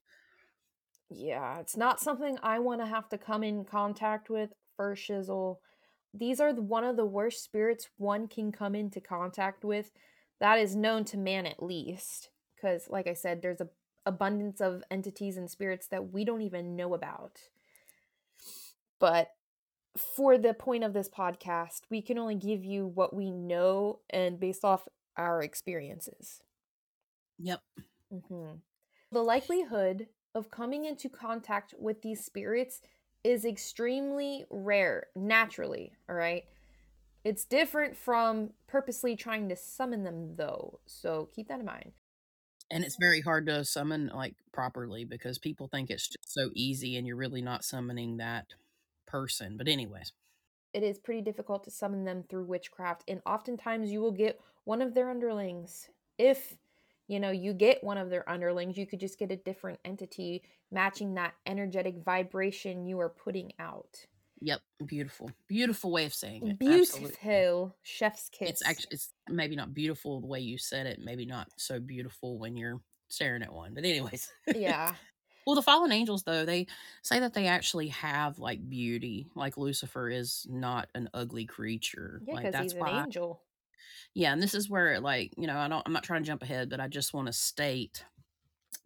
[1.09, 5.57] Yeah, it's not something I want to have to come in contact with for shizzle.
[6.13, 9.91] These are one of the worst spirits one can come into contact with.
[10.39, 13.69] That is known to man at least, because like I said, there's a
[14.05, 17.39] abundance of entities and spirits that we don't even know about.
[18.99, 19.29] But
[19.97, 24.39] for the point of this podcast, we can only give you what we know and
[24.39, 24.87] based off
[25.17, 26.41] our experiences.
[27.39, 27.61] Yep.
[28.13, 28.55] Mm-hmm.
[29.11, 32.81] The likelihood of coming into contact with these spirits
[33.23, 36.43] is extremely rare naturally, all right?
[37.23, 40.79] It's different from purposely trying to summon them, though.
[40.85, 41.93] So keep that in mind.
[42.69, 46.97] And it's very hard to summon like properly because people think it's just so easy
[46.97, 48.45] and you're really not summoning that
[49.19, 49.57] person.
[49.57, 50.11] But, anyways,
[50.73, 53.03] it is pretty difficult to summon them through witchcraft.
[53.07, 55.89] And oftentimes you will get one of their underlings.
[56.17, 56.55] If
[57.07, 60.43] you know you get one of their underlings, you could just get a different entity
[60.71, 64.05] matching that energetic vibration you are putting out.
[64.41, 66.59] Yep, beautiful, beautiful way of saying it.
[66.59, 67.71] Beautiful, Absolutely.
[67.83, 68.49] chef's kiss.
[68.49, 70.99] It's actually it's maybe not beautiful the way you said it.
[71.01, 73.73] Maybe not so beautiful when you're staring at one.
[73.73, 74.93] But anyways, yeah.
[75.45, 76.67] Well, the fallen angels though they
[77.01, 79.27] say that they actually have like beauty.
[79.35, 82.21] Like Lucifer is not an ugly creature.
[82.25, 82.89] Yeah, like that's he's why.
[82.89, 83.41] An angel.
[84.13, 86.43] Yeah, and this is where like you know I don't I'm not trying to jump
[86.43, 88.03] ahead, but I just want to state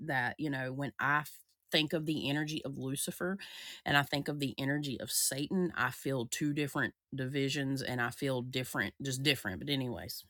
[0.01, 1.23] that you know when I
[1.71, 3.37] think of the energy of Lucifer
[3.85, 8.09] and I think of the energy of Satan, I feel two different divisions and I
[8.09, 9.59] feel different, just different.
[9.59, 10.23] But, anyways.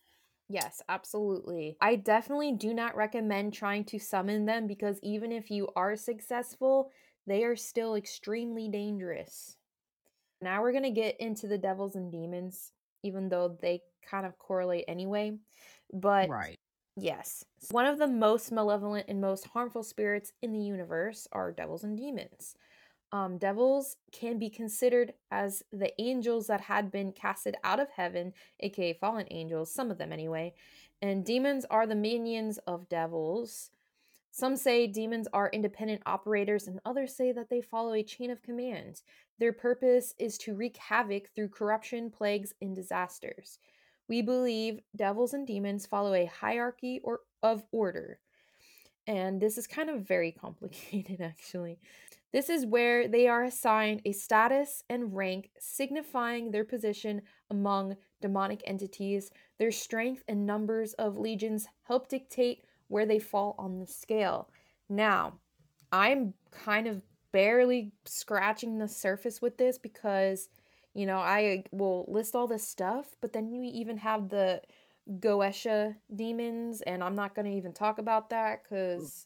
[0.49, 1.77] Yes, absolutely.
[1.79, 6.91] I definitely do not recommend trying to summon them because even if you are successful,
[7.27, 9.57] they are still extremely dangerous.
[10.41, 12.71] Now we're going to get into the devils and demons,
[13.03, 15.37] even though they kind of correlate anyway.
[15.93, 16.57] But right.
[16.97, 17.45] Yes.
[17.71, 21.97] One of the most malevolent and most harmful spirits in the universe are devils and
[21.97, 22.55] demons.
[23.11, 28.33] Um, devils can be considered as the angels that had been casted out of heaven,
[28.59, 30.53] aka fallen angels, some of them anyway.
[31.01, 33.71] And demons are the minions of devils.
[34.31, 38.43] Some say demons are independent operators, and others say that they follow a chain of
[38.43, 39.01] command.
[39.39, 43.57] Their purpose is to wreak havoc through corruption, plagues, and disasters.
[44.07, 48.19] We believe devils and demons follow a hierarchy or of order.
[49.07, 51.79] And this is kind of very complicated actually.
[52.31, 58.61] This is where they are assigned a status and rank signifying their position among demonic
[58.65, 59.31] entities.
[59.57, 64.49] Their strength and numbers of legions help dictate where they fall on the scale.
[64.87, 65.39] Now,
[65.91, 67.01] I'm kind of
[67.31, 70.49] barely scratching the surface with this because
[70.93, 74.61] you know, I will list all this stuff, but then you even have the
[75.19, 79.25] Goetia demons, and I'm not going to even talk about that because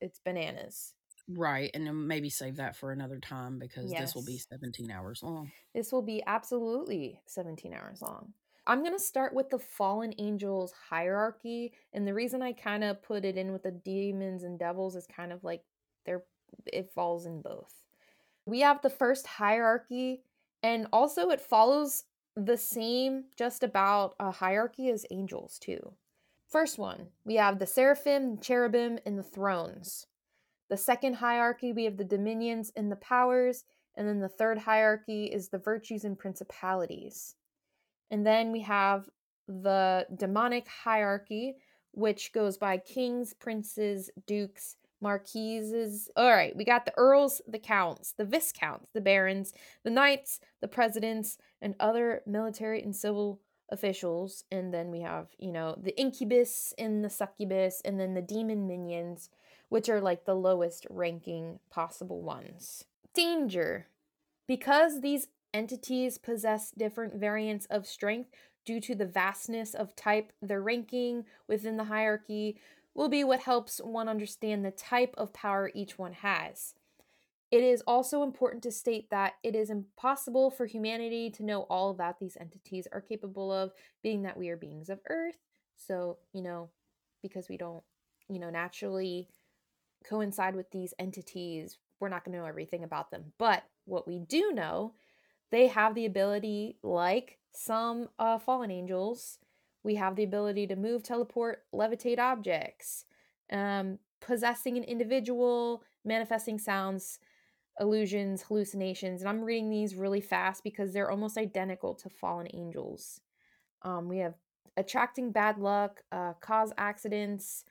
[0.00, 0.94] it's bananas.
[1.28, 5.22] Right, and then maybe save that for another time because this will be 17 hours
[5.22, 5.50] long.
[5.74, 8.32] This will be absolutely 17 hours long.
[8.66, 13.02] I'm going to start with the fallen angels hierarchy, and the reason I kind of
[13.02, 15.62] put it in with the demons and devils is kind of like
[16.06, 16.24] they're
[16.66, 17.74] it falls in both.
[18.46, 20.22] We have the first hierarchy
[20.64, 22.04] and also, it follows
[22.36, 25.92] the same just about a hierarchy as angels, too.
[26.48, 30.06] First one, we have the seraphim, cherubim, and the thrones.
[30.70, 33.64] The second hierarchy, we have the dominions and the powers.
[33.96, 37.36] And then the third hierarchy is the virtues and principalities.
[38.10, 39.08] And then we have
[39.46, 41.56] the demonic hierarchy,
[41.92, 46.10] which goes by kings, princes, dukes, marquises.
[46.16, 49.52] All right, we got the earls, the counts, the viscounts, the barons,
[49.84, 53.40] the knights, the presidents, and other military and civil
[53.70, 54.44] officials.
[54.50, 58.66] And then we have, you know, the incubus and the succubus, and then the demon
[58.66, 59.28] minions,
[59.74, 62.84] which are like the lowest ranking possible ones.
[63.12, 63.88] Danger.
[64.46, 68.30] Because these entities possess different variants of strength
[68.64, 72.56] due to the vastness of type, their ranking within the hierarchy
[72.94, 76.74] will be what helps one understand the type of power each one has.
[77.50, 81.94] It is also important to state that it is impossible for humanity to know all
[81.94, 83.72] that these entities are capable of,
[84.04, 85.38] being that we are beings of Earth.
[85.76, 86.70] So, you know,
[87.22, 87.82] because we don't,
[88.28, 89.26] you know, naturally
[90.08, 93.32] coincide with these entities, we're not going to know everything about them.
[93.38, 94.94] But what we do know,
[95.50, 99.38] they have the ability, like some uh, fallen angels,
[99.82, 103.04] we have the ability to move, teleport, levitate objects,
[103.52, 107.18] um, possessing an individual, manifesting sounds,
[107.78, 109.20] illusions, hallucinations.
[109.20, 113.20] And I'm reading these really fast because they're almost identical to fallen angels.
[113.82, 114.34] Um, we have
[114.76, 117.64] attracting bad luck, uh, cause accidents,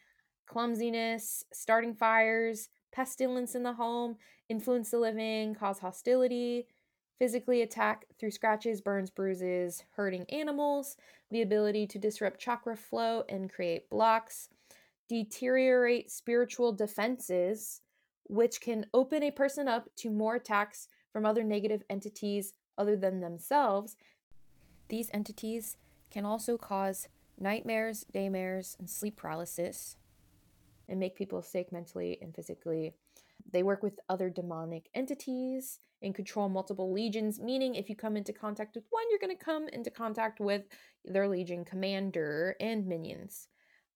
[0.54, 4.16] clumsiness, starting fires, pestilence in the home,
[4.50, 6.68] influence the living, cause hostility,
[7.18, 10.96] physically attack through scratches, burns, bruises, hurting animals,
[11.32, 14.50] the ability to disrupt chakra flow and create blocks,
[15.10, 17.82] deteriorate spiritual defenses,
[18.26, 23.22] which can open a person up to more attacks from other negative entities other than
[23.22, 23.98] themselves.
[24.88, 25.78] These entities
[26.12, 27.08] can also cause
[27.40, 29.98] nightmares, daymares, and sleep paralysis
[30.90, 32.94] and make people sick mentally and physically.
[33.52, 38.34] They work with other demonic entities and control multiple legions, meaning if you come into
[38.34, 40.64] contact with one, you're going to come into contact with
[41.06, 43.48] their legion commander and minions.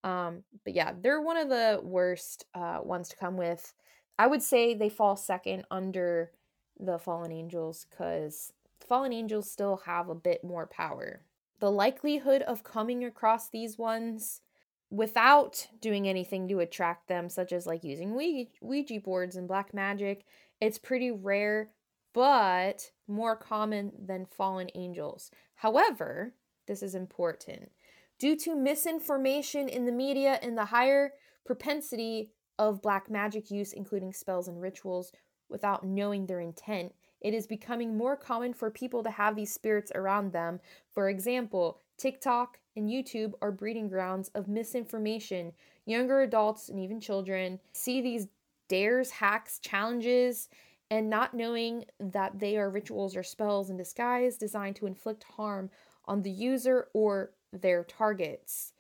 [0.04, 3.74] Um, but yeah, they're one of the worst uh, ones to come with.
[4.20, 6.32] I would say they fall second under
[6.80, 11.24] the fallen angels because fallen angels still have a bit more power.
[11.60, 14.42] The likelihood of coming across these ones
[14.90, 18.14] without doing anything to attract them, such as like using
[18.62, 20.26] Ouija boards and black magic,
[20.62, 21.72] it's pretty rare,
[22.14, 25.32] but more common than fallen angels.
[25.56, 26.34] However,
[26.68, 27.72] this is important.
[28.20, 31.14] Due to misinformation in the media and the higher
[31.46, 35.12] propensity of black magic use, including spells and rituals,
[35.50, 39.92] without knowing their intent, it is becoming more common for people to have these spirits
[39.96, 40.60] around them.
[40.94, 45.52] For example, TikTok and YouTube are breeding grounds of misinformation.
[45.86, 48.28] Younger adults and even children see these
[48.68, 50.50] dares, hacks, challenges,
[50.90, 55.70] and not knowing that they are rituals or spells in disguise designed to inflict harm
[56.06, 58.74] on the user or their targets.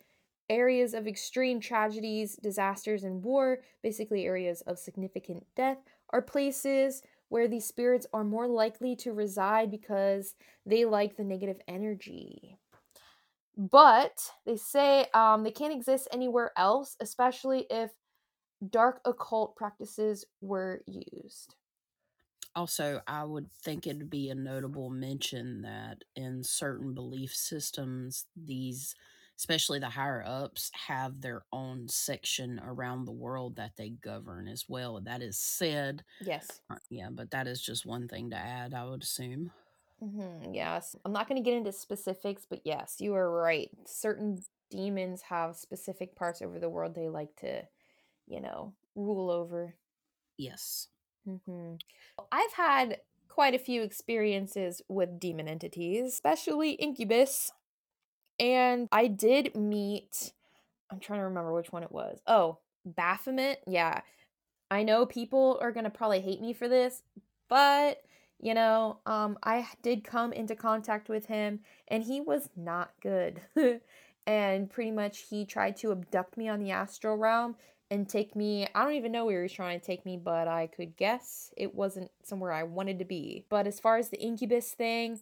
[0.49, 5.80] Areas of extreme tragedies, disasters, and war, basically areas of significant death,
[6.11, 11.59] are places where these spirits are more likely to reside because they like the negative
[11.68, 12.57] energy.
[13.58, 17.91] But they say um, they can't exist anywhere else, especially if
[18.70, 21.55] dark occult practices were used.
[22.55, 28.95] Also, I would think it'd be a notable mention that in certain belief systems, these,
[29.38, 34.66] especially the higher ups, have their own section around the world that they govern as
[34.68, 34.99] well.
[35.01, 36.03] That is said.
[36.20, 36.62] Yes.
[36.70, 39.51] Uh, yeah, but that is just one thing to add, I would assume.
[40.03, 40.95] Mm-hmm, yes.
[41.03, 43.69] I'm not going to get into specifics, but yes, you are right.
[43.85, 47.63] Certain demons have specific parts over the world they like to,
[48.27, 49.75] you know, rule over.
[50.37, 50.87] Yes.
[51.27, 51.75] Mm-hmm.
[52.31, 57.51] I've had quite a few experiences with demon entities, especially incubus.
[58.39, 60.31] And I did meet,
[60.91, 62.19] I'm trying to remember which one it was.
[62.27, 63.63] Oh, Baphomet.
[63.67, 64.01] Yeah.
[64.69, 67.01] I know people are going to probably hate me for this,
[67.49, 68.01] but
[68.39, 73.41] you know, um, I did come into contact with him and he was not good.
[74.27, 77.55] and pretty much he tried to abduct me on the astral realm
[77.89, 78.67] and take me.
[78.75, 81.51] I don't even know where he was trying to take me, but I could guess
[81.57, 83.45] it wasn't somewhere I wanted to be.
[83.49, 85.19] But as far as the incubus thing,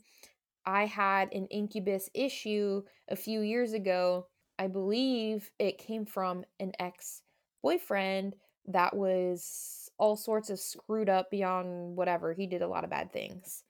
[0.66, 4.28] I had an incubus issue a few years ago.
[4.58, 7.22] I believe it came from an ex
[7.62, 8.36] boyfriend
[8.68, 12.34] that was all sorts of screwed up beyond whatever.
[12.34, 13.64] He did a lot of bad things.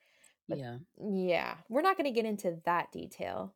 [0.48, 0.78] But yeah.
[1.00, 1.56] Yeah.
[1.70, 3.54] We're not going to get into that detail.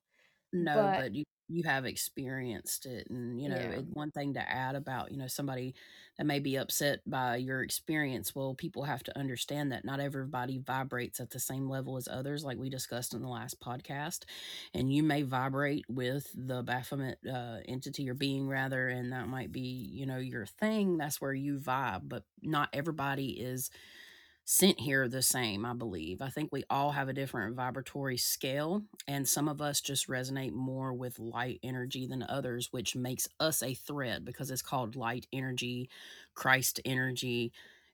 [0.52, 3.80] No, but, but you you have experienced it and you know yeah.
[3.94, 5.74] one thing to add about you know somebody
[6.18, 10.60] that may be upset by your experience well people have to understand that not everybody
[10.60, 14.26] vibrates at the same level as others like we discussed in the last podcast
[14.74, 19.52] and you may vibrate with the baphomet uh, entity or being rather and that might
[19.52, 23.72] be you know your thing that's where you vibe but not everybody is
[24.52, 26.24] sent here the same, I believe.
[26.24, 30.54] I think we all have a different vibratory scale, and some of us just resonate
[30.54, 35.28] more with light energy than others, which makes us a thread because it's called light
[35.32, 35.88] energy,
[36.34, 37.52] Christ energy,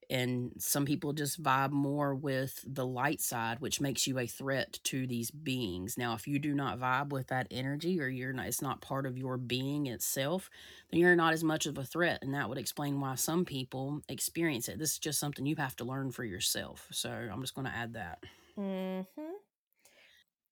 [0.09, 4.79] and some people just vibe more with the light side which makes you a threat
[4.83, 5.97] to these beings.
[5.97, 9.05] Now if you do not vibe with that energy or you're not it's not part
[9.05, 10.49] of your being itself
[10.91, 14.01] then you're not as much of a threat and that would explain why some people
[14.09, 14.79] experience it.
[14.79, 17.75] This is just something you have to learn for yourself so i'm just going to
[17.75, 18.23] add that.
[18.55, 19.01] Hmm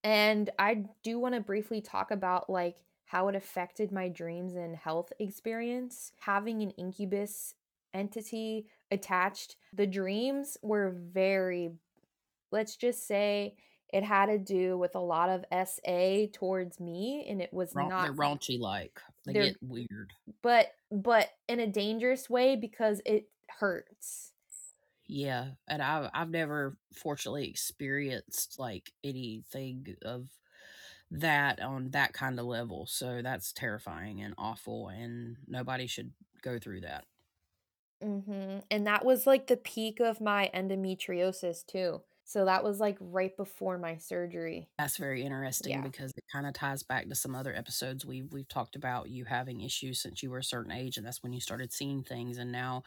[0.06, 2.76] and i do want to briefly talk about like
[3.14, 6.14] how it affected my dreams and health experience.
[6.22, 7.54] Having an incubus
[7.94, 9.56] entity attached.
[9.74, 11.72] The dreams were very,
[12.52, 13.56] let's just say,
[13.94, 18.02] it had to do with a lot of SA towards me, and it was not.
[18.02, 19.00] They're raunchy like.
[19.26, 20.12] They get weird.
[20.42, 23.30] But but in a dangerous way because it
[23.60, 24.32] hurts.
[25.08, 30.28] Yeah, and I've I've never fortunately experienced like anything of
[31.12, 32.88] that on that kind of level.
[32.88, 37.06] So that's terrifying and awful, and nobody should go through that.
[38.04, 38.60] Mm-hmm.
[38.70, 42.02] And that was like the peak of my endometriosis too.
[42.26, 44.70] So that was like right before my surgery.
[44.78, 45.82] That's very interesting yeah.
[45.82, 49.26] because it kind of ties back to some other episodes we've we've talked about you
[49.26, 52.38] having issues since you were a certain age and that's when you started seeing things
[52.38, 52.84] and now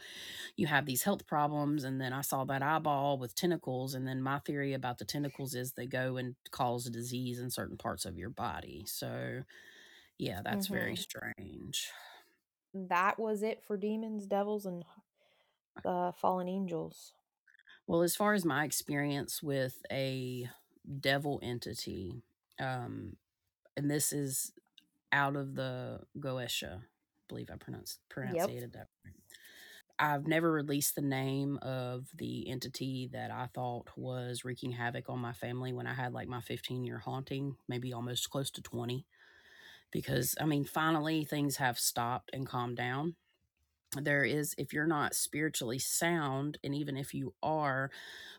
[0.55, 4.21] you have these health problems and then I saw that eyeball with tentacles and then
[4.21, 8.05] my theory about the tentacles is they go and cause a disease in certain parts
[8.05, 8.85] of your body.
[8.87, 9.43] So
[10.17, 10.75] yeah, that's mm-hmm.
[10.75, 11.89] very strange.
[12.73, 14.83] That was it for demons, devils and
[15.85, 17.13] uh, fallen angels?
[17.85, 20.49] Well, as far as my experience with a
[20.99, 22.23] devil entity,
[22.59, 23.15] um,
[23.75, 24.51] and this is
[25.11, 29.15] out of the Goetia, I believe I pronounced pronunciated that right.
[29.99, 35.19] I've never released the name of the entity that I thought was wreaking havoc on
[35.19, 39.07] my family when I had like my 15 year haunting, maybe almost close to 20.
[39.91, 43.15] Because, I mean, finally things have stopped and calmed down.
[43.95, 47.89] There is, if you're not spiritually sound, and even if you are,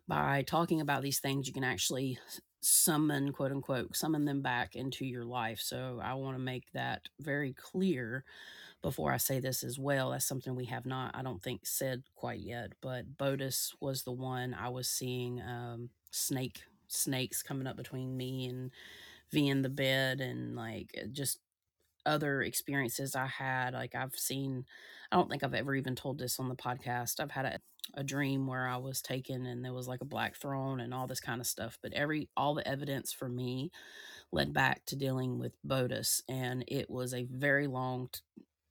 [0.06, 2.18] by talking about these things, you can actually
[2.60, 5.60] summon, quote unquote, summon them back into your life.
[5.60, 8.24] So I want to make that very clear
[8.82, 10.10] before I say this as well.
[10.10, 12.72] That's something we have not, I don't think, said quite yet.
[12.80, 18.46] But Botis was the one I was seeing um, snake snakes coming up between me
[18.46, 18.70] and
[19.30, 21.38] V in the bed, and like just
[22.08, 23.74] other experiences I had.
[23.74, 24.64] Like I've seen,
[25.12, 27.20] I don't think I've ever even told this on the podcast.
[27.20, 27.60] I've had a,
[27.94, 31.06] a dream where I was taken and there was like a black throne and all
[31.06, 31.78] this kind of stuff.
[31.82, 33.70] But every all the evidence for me
[34.32, 38.10] led back to dealing with Botis, and it was a very long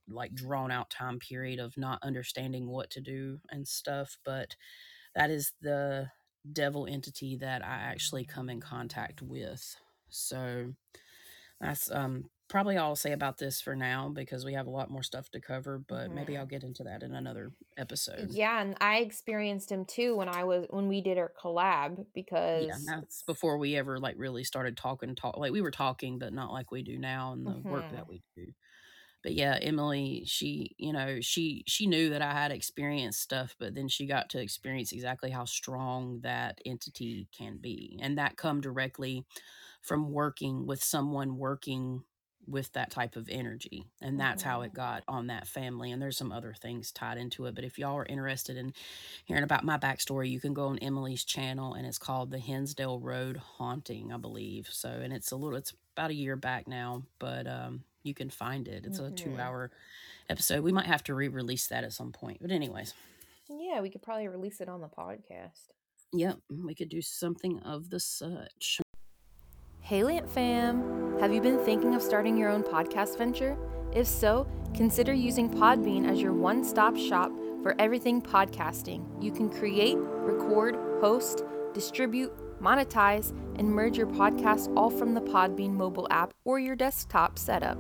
[0.10, 4.56] like drawn out time period of not understanding what to do and stuff but
[5.16, 6.08] that is the
[6.54, 9.76] devil entity that i actually come in contact with
[10.10, 10.74] so
[11.60, 14.90] that's um probably all i'll say about this for now because we have a lot
[14.90, 18.30] more stuff to cover but maybe i'll get into that in another episode.
[18.30, 22.74] Yeah, and I experienced him too when I was when we did our collab because
[22.74, 26.34] yeah that's before we ever like really started talking talk like we were talking but
[26.34, 27.92] not like we do now and the work Mhm.
[27.92, 28.48] that we do.
[29.24, 33.76] But yeah emily she you know she she knew that i had experienced stuff but
[33.76, 38.62] then she got to experience exactly how strong that entity can be and that come
[38.62, 39.26] directly
[39.82, 42.04] from working with someone working
[42.48, 44.76] with that type of energy and that's how it Mhm.
[44.76, 47.96] got on that family and there's some other things tied into it but if y'all
[47.98, 48.74] are interested in
[49.26, 53.00] hearing about my backstory you can go on emily's channel and it's called the hensdale
[53.02, 57.04] road haunting i believe so and it's a little it's about a year back now
[57.20, 59.70] but um you can find it it's a two hour
[60.30, 62.94] episode we might have to re-release that at some point but anyways
[63.50, 65.68] Yeah, we could probably release it on the podcast.
[66.14, 68.80] yep we could do something of the such
[69.88, 71.18] Hey LAMP fam!
[71.22, 73.56] Have you been thinking of starting your own podcast venture?
[73.94, 77.32] If so, consider using Podbean as your one stop shop
[77.64, 79.06] for everything podcasting.
[79.24, 85.72] You can create, record, host, distribute, monetize, and merge your podcast all from the Podbean
[85.72, 87.78] mobile app or your desktop setup.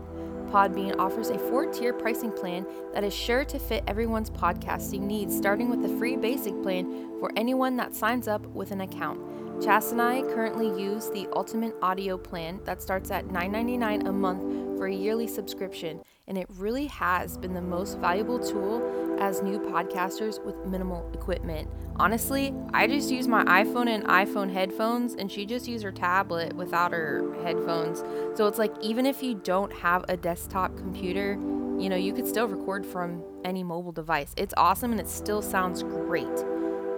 [0.49, 5.35] Podbean offers a four tier pricing plan that is sure to fit everyone's podcasting needs,
[5.35, 9.19] starting with the free basic plan for anyone that signs up with an account.
[9.59, 14.77] Chas and I currently use the Ultimate Audio plan that starts at $9.99 a month
[14.77, 19.59] for a yearly subscription, and it really has been the most valuable tool as new
[19.59, 21.67] podcasters with minimal equipment.
[21.95, 26.53] Honestly, I just use my iPhone and iPhone headphones, and she just used her tablet
[26.53, 28.03] without her headphones.
[28.37, 31.31] So it's like even if you don't have a desktop computer,
[31.79, 34.33] you know, you could still record from any mobile device.
[34.37, 36.27] It's awesome and it still sounds great.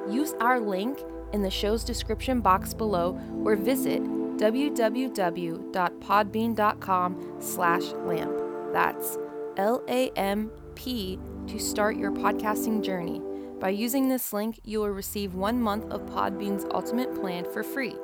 [0.09, 0.99] Use our link
[1.33, 4.03] in the show's description box below or visit
[4.37, 8.39] www.podbean.com slash lamp.
[8.71, 9.17] That's
[9.57, 13.19] L-A-M-P to start your podcasting journey.
[13.59, 17.95] By using this link, you will receive one month of Podbean's ultimate plan for free.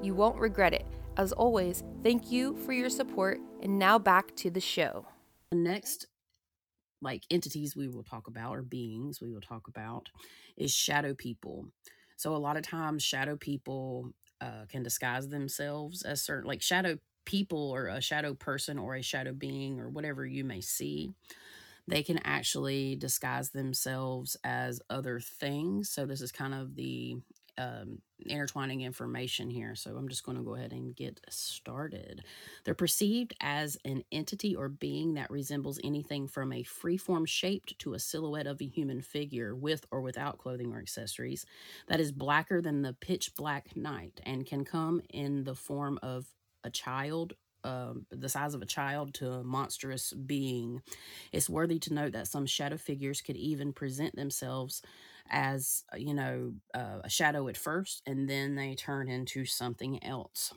[0.00, 0.86] You won't regret it.
[1.16, 5.06] As always, thank you for your support, and now back to the show.
[5.50, 6.06] the next
[7.02, 10.08] like entities we will talk about or beings we will talk about
[10.56, 11.66] is shadow people
[12.16, 14.10] so a lot of times shadow people
[14.40, 19.02] uh, can disguise themselves as certain like shadow people or a shadow person or a
[19.02, 21.10] shadow being or whatever you may see
[21.86, 25.90] they can actually disguise themselves as other things.
[25.90, 27.16] So this is kind of the
[27.58, 32.24] um, intertwining information here so i'm just going to go ahead and get started.
[32.64, 37.94] They're perceived as an entity or being that resembles anything from a freeform shaped to
[37.94, 41.44] a silhouette of a human figure with or without clothing or accessories
[41.88, 46.26] that is blacker than the pitch black night and can come in the form of
[46.62, 47.34] a child
[47.64, 50.82] um, the size of a child to a monstrous being.
[51.32, 54.82] It's worthy to note that some shadow figures could even present themselves
[55.30, 60.02] as uh, you know uh, a shadow at first and then they turn into something
[60.04, 60.52] else.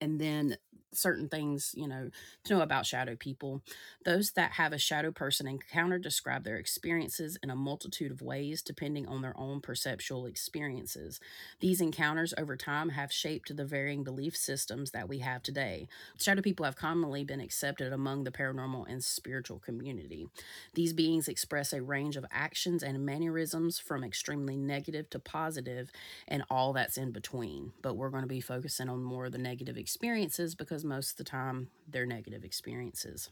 [0.00, 0.56] And then
[0.92, 2.10] certain things, you know,
[2.44, 3.62] to know about shadow people.
[4.04, 8.62] Those that have a shadow person encounter describe their experiences in a multitude of ways
[8.62, 11.20] depending on their own perceptual experiences.
[11.60, 15.88] These encounters over time have shaped the varying belief systems that we have today.
[16.18, 20.28] Shadow people have commonly been accepted among the paranormal and spiritual community.
[20.74, 25.90] These beings express a range of actions and mannerisms from extremely negative to positive
[26.28, 27.72] and all that's in between.
[27.82, 31.16] But we're going to be focusing on more of the negative experiences because most of
[31.18, 33.30] the time they're negative experiences.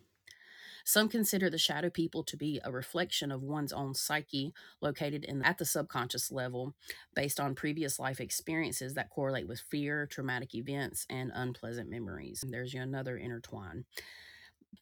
[0.86, 4.52] Some consider the shadow people to be a reflection of one's own psyche
[4.82, 6.74] located in at the subconscious level
[7.14, 12.44] based on previous life experiences that correlate with fear, traumatic events, and unpleasant memories.
[12.46, 13.86] There's another intertwine.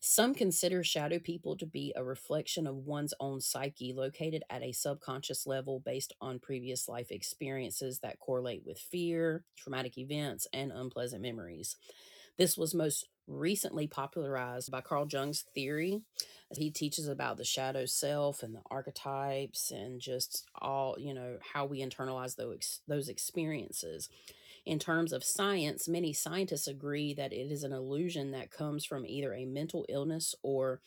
[0.01, 4.73] Some consider shadow people to be a reflection of one's own psyche located at a
[4.73, 11.23] subconscious level based on previous life experiences that correlate with fear, traumatic events, and unpleasant
[11.23, 11.77] memories.
[12.39, 16.03] This was most recently popularized by Carl Jung's theory.
[16.57, 21.67] He teaches about the shadow self and the archetypes and just all, you know, how
[21.67, 24.09] we internalize those, those experiences.
[24.65, 29.05] In terms of science, many scientists agree that it is an illusion that comes from
[29.07, 30.81] either a mental illness or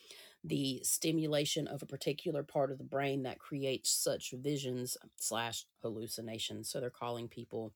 [0.45, 6.69] the stimulation of a particular part of the brain that creates such visions slash hallucinations.
[6.69, 7.73] So they're calling people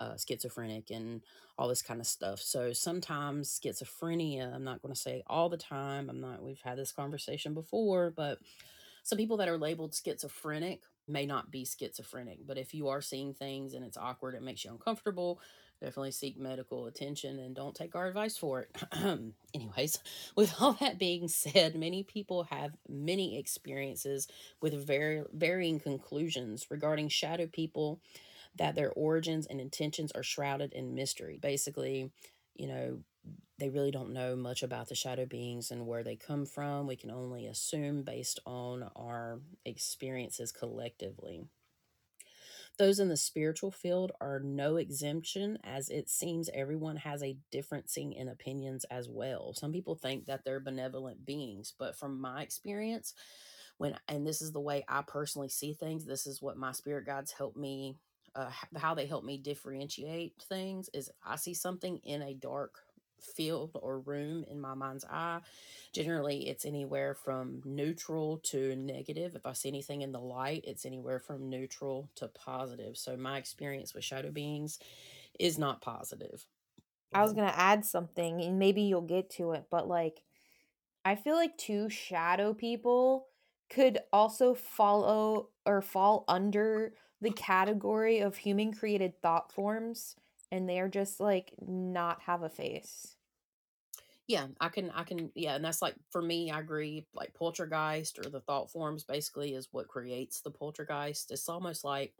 [0.00, 1.22] uh, schizophrenic and
[1.58, 2.40] all this kind of stuff.
[2.40, 6.10] So sometimes schizophrenia, I'm not going to say all the time.
[6.10, 8.38] I'm not, we've had this conversation before, but
[9.02, 12.38] some people that are labeled schizophrenic may not be schizophrenic.
[12.46, 15.40] But if you are seeing things and it's awkward, it makes you uncomfortable,
[15.80, 18.76] definitely seek medical attention and don't take our advice for it.
[19.54, 19.98] Anyways,
[20.36, 24.26] with all that being said, many people have many experiences
[24.60, 28.00] with very varying conclusions regarding shadow people
[28.56, 31.38] that their origins and intentions are shrouded in mystery.
[31.40, 32.10] Basically,
[32.54, 32.98] you know,
[33.58, 36.86] they really don't know much about the shadow beings and where they come from.
[36.86, 41.44] We can only assume based on our experiences collectively.
[42.76, 48.16] Those in the spiritual field are no exemption, as it seems everyone has a differencing
[48.16, 49.54] in opinions as well.
[49.54, 53.14] Some people think that they're benevolent beings, but from my experience,
[53.78, 57.06] when and this is the way I personally see things, this is what my spirit
[57.06, 57.96] guides help me
[58.34, 62.80] uh, how they help me differentiate things is I see something in a dark
[63.20, 65.40] field or room in my mind's eye.
[65.92, 69.34] Generally, it's anywhere from neutral to negative.
[69.34, 72.96] If I see anything in the light, it's anywhere from neutral to positive.
[72.96, 74.78] So, my experience with shadow beings
[75.38, 76.44] is not positive.
[77.14, 80.24] I was going to add something, and maybe you'll get to it, but like,
[81.04, 83.28] I feel like two shadow people
[83.70, 90.16] could also follow or fall under the category of human created thought forms
[90.50, 93.16] and they're just like not have a face.
[94.26, 98.18] Yeah, I can I can yeah, and that's like for me, I agree, like poltergeist
[98.18, 101.30] or the thought forms basically is what creates the poltergeist.
[101.30, 102.14] It's almost like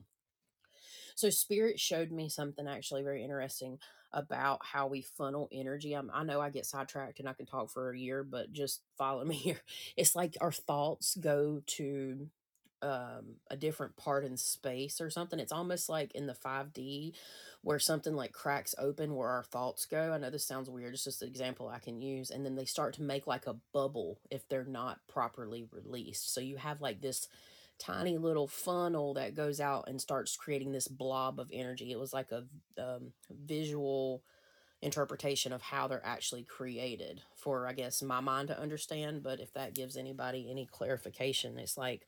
[1.14, 3.78] so spirit showed me something actually very interesting
[4.12, 5.94] about how we funnel energy.
[5.94, 8.82] I'm, I know I get sidetracked and I can talk for a year, but just
[8.96, 9.60] follow me here.
[9.96, 12.28] It's like our thoughts go to
[12.84, 15.40] um, a different part in space or something.
[15.40, 17.14] It's almost like in the 5D
[17.62, 20.12] where something like cracks open where our thoughts go.
[20.12, 20.92] I know this sounds weird.
[20.92, 22.30] It's just an example I can use.
[22.30, 26.34] And then they start to make like a bubble if they're not properly released.
[26.34, 27.26] So you have like this
[27.78, 31.90] tiny little funnel that goes out and starts creating this blob of energy.
[31.90, 32.44] It was like a
[32.78, 34.22] um, visual
[34.82, 39.22] interpretation of how they're actually created for, I guess, my mind to understand.
[39.22, 42.06] But if that gives anybody any clarification, it's like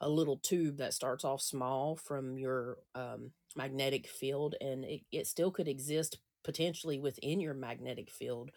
[0.00, 5.26] a little tube that starts off small from your um, magnetic field and it, it
[5.26, 8.50] still could exist potentially within your magnetic field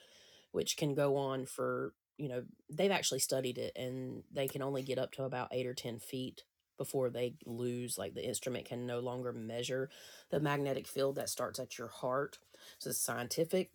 [0.51, 4.83] which can go on for you know they've actually studied it and they can only
[4.83, 6.43] get up to about eight or ten feet
[6.77, 9.89] before they lose like the instrument can no longer measure
[10.31, 12.39] the magnetic field that starts at your heart.
[12.79, 13.71] So it's scientific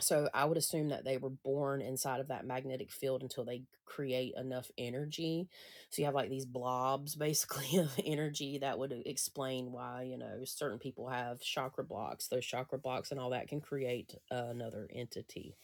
[0.00, 3.62] so I would assume that they were born inside of that magnetic field until they
[3.84, 5.48] create enough energy.
[5.90, 10.40] So you have like these blobs basically of energy that would explain why, you know,
[10.44, 12.28] certain people have chakra blocks.
[12.28, 15.54] Those chakra blocks and all that can create uh, another entity.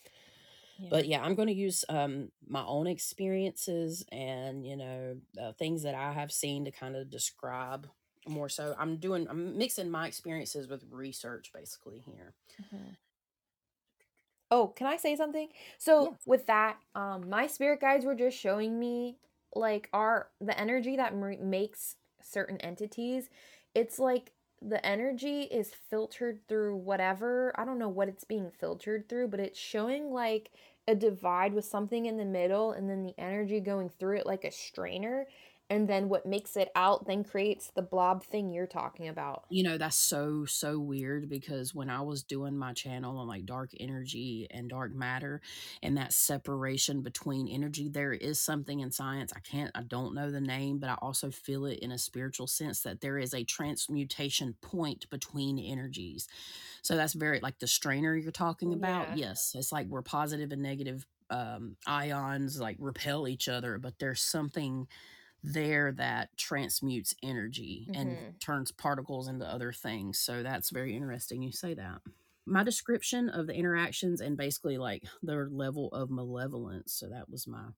[0.78, 0.88] Yeah.
[0.90, 5.82] But yeah, I'm going to use um, my own experiences and, you know, uh, things
[5.82, 7.88] that I have seen to kind of describe
[8.28, 8.76] more so.
[8.78, 12.34] I'm doing, I'm mixing my experiences with research basically here.
[12.62, 12.90] Mm-hmm.
[14.50, 15.48] Oh, can I say something?
[15.76, 19.16] So with that, um, my spirit guides were just showing me
[19.54, 23.28] like our the energy that m- makes certain entities.
[23.74, 29.08] It's like the energy is filtered through whatever i don't know what it's being filtered
[29.08, 30.50] through but it's showing like
[30.88, 34.42] a divide with something in the middle and then the energy going through it like
[34.42, 35.28] a strainer
[35.70, 39.62] and then what makes it out then creates the blob thing you're talking about you
[39.62, 43.70] know that's so so weird because when i was doing my channel on like dark
[43.78, 45.40] energy and dark matter
[45.82, 50.30] and that separation between energy there is something in science i can't i don't know
[50.30, 53.44] the name but i also feel it in a spiritual sense that there is a
[53.44, 56.28] transmutation point between energies
[56.82, 59.28] so that's very like the strainer you're talking about Yeah.
[59.28, 64.22] yes it's like we're positive and negative um ions like repel each other but there's
[64.22, 64.86] something
[65.42, 68.34] there that transmutes energy and Mhm.
[68.40, 70.18] turns particles into other things.
[70.18, 72.02] So that's very interesting you say that.
[72.46, 76.92] My description of the interactions and basically like their level of malevolence.
[76.94, 77.68] So that was my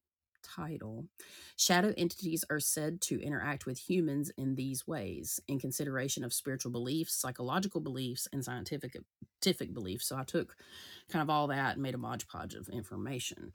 [0.43, 1.09] title.
[1.57, 6.73] Shadow entities are said to interact with humans in these ways in consideration of spiritual
[6.73, 8.97] beliefs, psychological beliefs, and scientific
[9.43, 10.07] scientific beliefs.
[10.07, 10.57] So I took
[11.09, 13.53] kind of all that and made a modge podge of information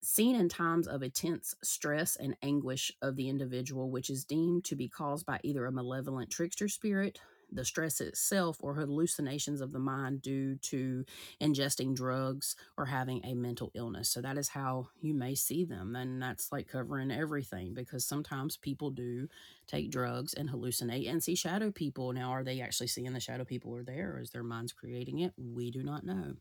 [0.00, 4.76] seen in times of intense stress and anguish of the individual, which is deemed to
[4.76, 7.18] be caused by either a malevolent trickster spirit,
[7.50, 11.04] the stress itself, or hallucinations of the mind due to
[11.40, 14.10] ingesting drugs or having a mental illness.
[14.10, 15.96] So, that is how you may see them.
[15.96, 19.28] And that's like covering everything because sometimes people do
[19.66, 22.12] take drugs and hallucinate and see shadow people.
[22.12, 25.20] Now, are they actually seeing the shadow people are there or is their minds creating
[25.20, 25.32] it?
[25.38, 26.34] We do not know.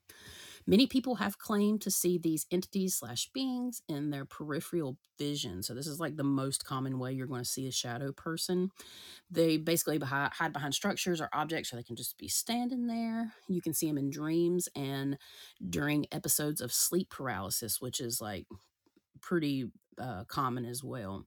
[0.69, 5.63] Many people have claimed to see these entities slash beings in their peripheral vision.
[5.63, 8.69] So this is like the most common way you're going to see a shadow person.
[9.31, 13.33] They basically behi- hide behind structures or objects, or they can just be standing there.
[13.47, 15.17] You can see them in dreams and
[15.69, 18.45] during episodes of sleep paralysis, which is like
[19.21, 21.25] pretty uh, common as well.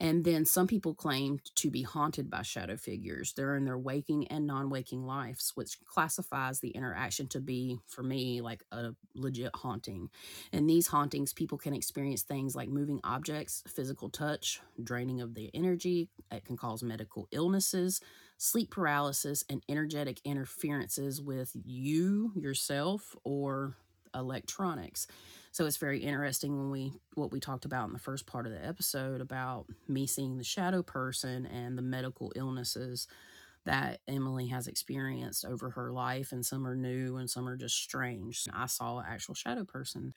[0.00, 3.32] And then some people claim to be haunted by shadow figures.
[3.32, 8.02] They're in their waking and non waking lives, which classifies the interaction to be, for
[8.02, 10.10] me, like a legit haunting.
[10.52, 15.50] In these hauntings, people can experience things like moving objects, physical touch, draining of the
[15.54, 16.08] energy.
[16.30, 18.00] It can cause medical illnesses,
[18.38, 23.76] sleep paralysis, and energetic interferences with you, yourself, or
[24.14, 25.06] electronics.
[25.56, 28.52] So it's very interesting when we what we talked about in the first part of
[28.52, 33.08] the episode about me seeing the shadow person and the medical illnesses
[33.64, 37.76] that Emily has experienced over her life and some are new and some are just
[37.76, 38.44] strange.
[38.52, 40.12] I saw an actual shadow person.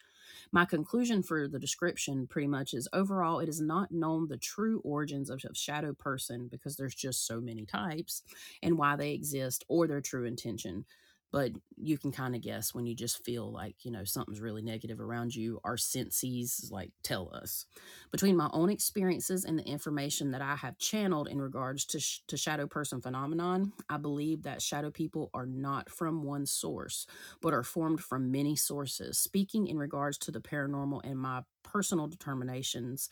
[0.52, 4.82] My conclusion for the description pretty much is overall it is not known the true
[4.84, 8.24] origins of, of shadow person because there's just so many types
[8.62, 10.84] and why they exist or their true intention
[11.32, 14.62] but you can kind of guess when you just feel like you know something's really
[14.62, 17.66] negative around you our senses like tell us.
[18.12, 22.22] Between my own experiences and the information that i have channeled in regards to, sh-
[22.28, 27.06] to shadow person phenomenon i believe that shadow people are not from one source
[27.42, 29.18] but are formed from many sources.
[29.18, 33.10] Speaking in regards to the paranormal and my personal determinations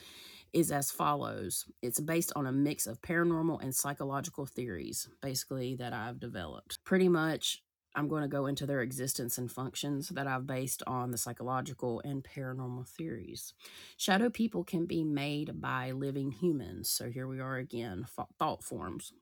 [0.53, 1.65] is as follows.
[1.81, 6.83] It's based on a mix of paranormal and psychological theories basically that i've developed.
[6.85, 7.61] Pretty much
[7.97, 11.99] I'm going to go into their existence and functions that I've based on the psychological
[12.05, 13.55] and paranormal theories.
[13.97, 16.91] Shadow people can be made by living humans.
[16.91, 18.05] So here we are again
[18.37, 19.13] thought forms.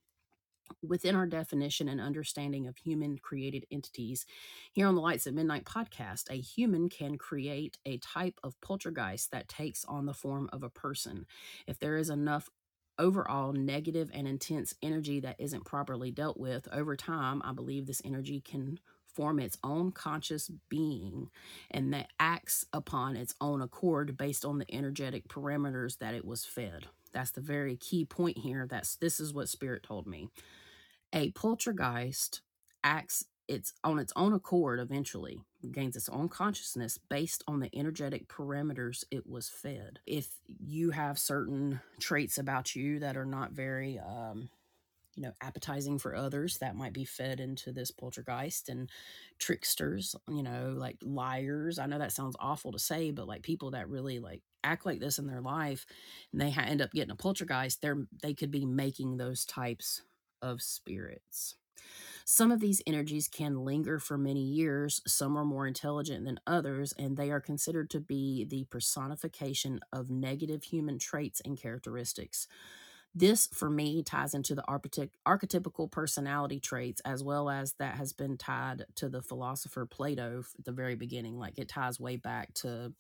[0.86, 4.26] Within our definition and understanding of human created entities,
[4.74, 9.32] here on the Lights at Midnight podcast, a human can create a type of poltergeist
[9.32, 11.28] that takes on the form of a person.
[11.66, 12.50] If there is enough
[13.00, 18.02] overall negative and intense energy that isn't properly dealt with over time, I believe this
[18.06, 18.80] energy can
[19.16, 21.30] form its own conscious being
[21.72, 26.46] and that acts upon its own accord based on the energetic parameters that it was
[26.46, 26.88] fed.
[27.14, 28.68] That's the very key point here.
[28.70, 30.28] That's this is what spirit told me.
[31.14, 32.42] A poltergeist
[32.84, 35.40] acts it's on its own accord eventually
[35.72, 40.00] gains its own consciousness based on the energetic parameters it was fed.
[40.06, 44.50] If you have certain traits about you that are not very um,
[45.16, 48.90] you know appetizing for others that might be fed into this poltergeist and
[49.40, 51.80] tricksters you know like liars.
[51.80, 55.00] I know that sounds awful to say but like people that really like act like
[55.00, 55.86] this in their life
[56.32, 60.02] and they ha- end up getting a poltergeist they're they could be making those types
[60.42, 61.56] of spirits
[62.26, 66.94] some of these energies can linger for many years, some are more intelligent than others,
[66.98, 72.48] and they are considered to be the personification of negative human traits and characteristics.
[73.18, 78.38] This, for me, ties into the archetypical personality traits as well as that has been
[78.38, 81.40] tied to the philosopher Plato at the very beginning.
[81.40, 82.92] Like it ties way back to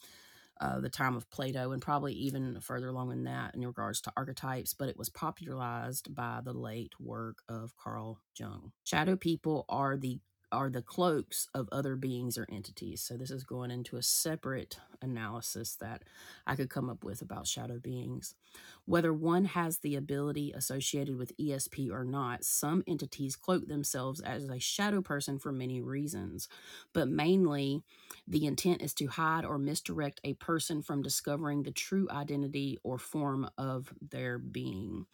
[0.62, 4.14] uh, the time of Plato and probably even further along than that in regards to
[4.16, 8.72] archetypes, but it was popularized by the late work of Carl Jung.
[8.84, 10.20] Shadow people are the
[10.56, 13.02] are the cloaks of other beings or entities.
[13.02, 16.04] So this is going into a separate analysis that
[16.48, 18.36] I could come up with about shadow beings.
[18.86, 24.46] Whether one has the ability associated with ESP or not, some entities cloak themselves as
[24.50, 26.48] a shadow person for many reasons,
[26.94, 27.84] but mainly
[28.28, 32.98] the intent is to hide or misdirect a person from discovering the true identity or
[32.98, 35.06] form of their being.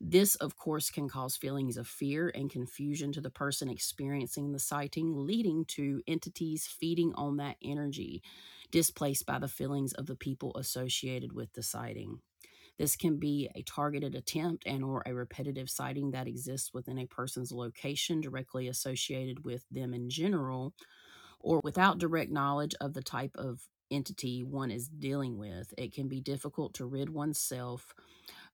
[0.00, 4.58] This, of course, can cause feelings of fear and confusion to the person experiencing the
[4.58, 8.22] sighting, leading to entities feeding on that energy,
[8.70, 12.20] displaced by the feelings of the people associated with the sighting.
[12.78, 17.06] This can be a targeted attempt and or a repetitive sighting that exists within a
[17.06, 20.72] person's location directly associated with them in general
[21.38, 25.74] or without direct knowledge of the type of entity one is dealing with.
[25.76, 27.94] It can be difficult to rid oneself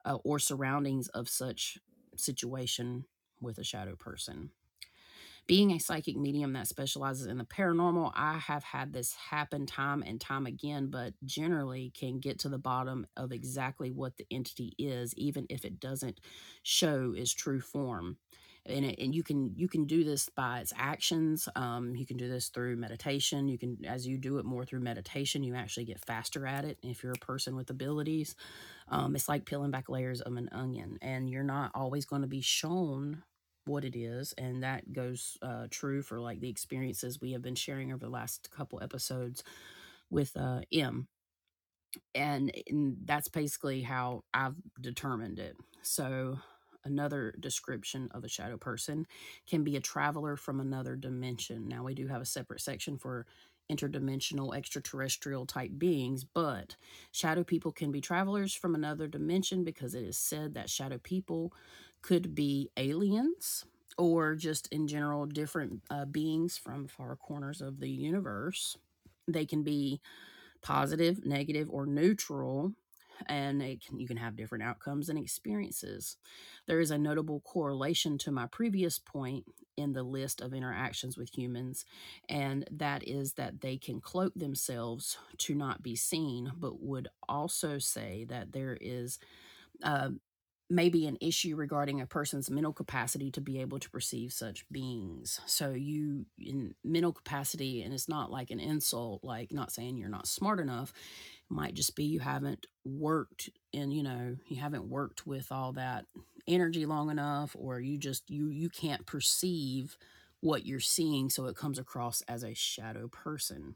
[0.06, 1.78] uh, or surroundings of such
[2.16, 3.04] situation
[3.40, 4.50] with a shadow person.
[5.46, 10.02] Being a psychic medium that specializes in the paranormal, I have had this happen time
[10.02, 14.74] and time again, but generally can get to the bottom of exactly what the entity
[14.76, 16.20] is, even if it doesn't
[16.64, 18.16] show its true form
[18.68, 22.16] and, it, and you can you can do this by its actions um, you can
[22.16, 25.84] do this through meditation you can as you do it more through meditation you actually
[25.84, 28.34] get faster at it if you're a person with abilities.
[28.88, 32.28] Um, it's like peeling back layers of an onion and you're not always going to
[32.28, 33.22] be shown
[33.64, 37.56] what it is and that goes uh, true for like the experiences we have been
[37.56, 39.42] sharing over the last couple episodes
[40.10, 41.08] with uh, Em.
[42.14, 45.56] And, and that's basically how i've determined it.
[45.82, 46.38] So
[46.86, 49.06] another description of a shadow person
[49.46, 51.68] can be a traveler from another dimension.
[51.68, 53.26] Now, we do have a separate section for
[53.70, 56.76] interdimensional extraterrestrial type beings, but
[57.12, 61.52] shadow people can be travelers from another dimension because it is said that shadow people
[62.02, 63.64] could be aliens
[63.98, 68.76] or just in general different uh, beings from far corners of the universe.
[69.26, 70.00] They can be
[70.62, 72.72] positive, negative, or neutral
[73.26, 76.16] and can, you can have different outcomes and experiences.
[76.66, 79.44] There is a notable correlation to my previous point
[79.76, 81.84] in the list of interactions with humans,
[82.28, 87.78] and that is that they can cloak themselves to not be seen, but would also
[87.78, 89.18] say that there is.
[89.82, 90.10] Uh,
[90.68, 95.40] maybe an issue regarding a person's mental capacity to be able to perceive such beings.
[95.46, 100.08] So you in mental capacity and it's not like an insult like not saying you're
[100.08, 100.92] not smart enough
[101.48, 106.04] might just be you haven't worked and you know you haven't worked with all that
[106.48, 109.96] energy long enough or you just you you can't perceive
[110.40, 113.74] what you're seeing so it comes across as a shadow person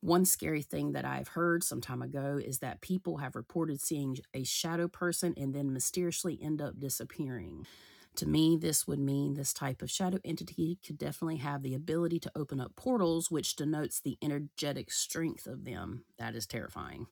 [0.00, 4.16] one scary thing that I've heard some time ago is that people have reported seeing
[4.32, 7.66] a shadow person and then mysteriously end up disappearing.
[8.16, 12.18] To me, this would mean this type of shadow entity could definitely have the ability
[12.20, 16.04] to open up portals, which denotes the energetic strength of them.
[16.18, 17.06] That is terrifying.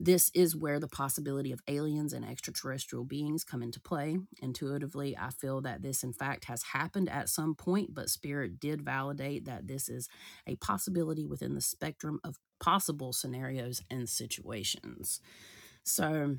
[0.00, 4.16] This is where the possibility of aliens and extraterrestrial beings come into play.
[4.40, 8.80] Intuitively, I feel that this, in fact, has happened at some point, but Spirit did
[8.80, 10.08] validate that this is
[10.46, 15.20] a possibility within the spectrum of possible scenarios and situations.
[15.82, 16.36] So,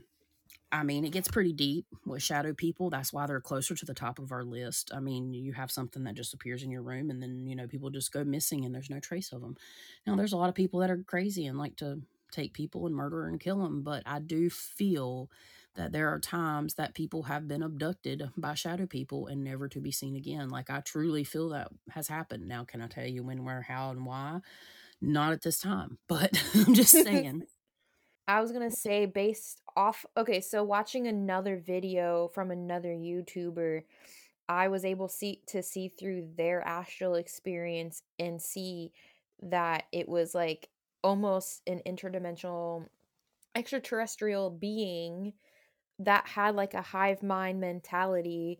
[0.71, 2.89] I mean, it gets pretty deep with shadow people.
[2.89, 4.91] That's why they're closer to the top of our list.
[4.93, 7.67] I mean, you have something that just appears in your room and then, you know,
[7.67, 9.55] people just go missing and there's no trace of them.
[10.05, 12.01] Now, there's a lot of people that are crazy and like to
[12.31, 15.29] take people and murder and kill them, but I do feel
[15.75, 19.79] that there are times that people have been abducted by shadow people and never to
[19.79, 20.49] be seen again.
[20.49, 22.47] Like, I truly feel that has happened.
[22.47, 24.39] Now, can I tell you when, where, how, and why?
[25.01, 27.43] Not at this time, but I'm just saying.
[28.29, 33.81] I was gonna say based off okay, so watching another video from another YouTuber,
[34.47, 38.91] I was able see to see through their astral experience and see
[39.41, 40.69] that it was like
[41.03, 42.85] almost an interdimensional
[43.55, 45.33] extraterrestrial being
[45.97, 48.59] that had like a hive mind mentality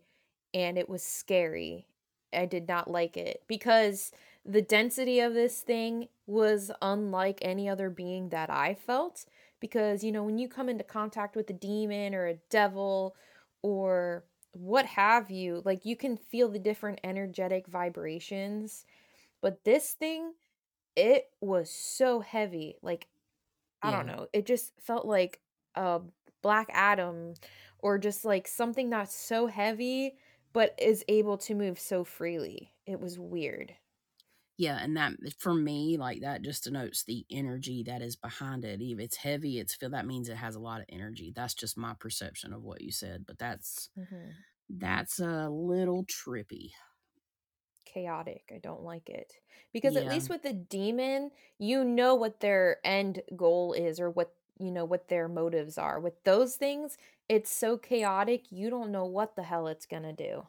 [0.52, 1.86] and it was scary.
[2.32, 4.10] I did not like it because
[4.44, 9.26] the density of this thing was unlike any other being that I felt
[9.60, 13.14] because you know when you come into contact with a demon or a devil
[13.62, 18.84] or what have you like you can feel the different energetic vibrations
[19.40, 20.32] but this thing
[20.96, 23.06] it was so heavy like
[23.82, 25.40] i don't know it just felt like
[25.76, 26.00] a
[26.42, 27.34] black atom
[27.78, 30.14] or just like something that's so heavy
[30.52, 32.72] but is able to move so freely.
[32.86, 33.74] It was weird
[34.60, 38.82] Yeah, and that for me, like that just denotes the energy that is behind it.
[38.82, 41.32] If it's heavy, it's feel that means it has a lot of energy.
[41.34, 46.72] That's just my perception of what you said, but that's hmm that's a little trippy.
[47.84, 48.50] Chaotic.
[48.54, 49.40] I don't like it.
[49.72, 54.34] Because at least with the demon, you know what their end goal is or what
[54.58, 55.98] you know what their motives are.
[55.98, 56.96] With those things,
[57.28, 60.46] it's so chaotic, you don't know what the hell it's gonna do.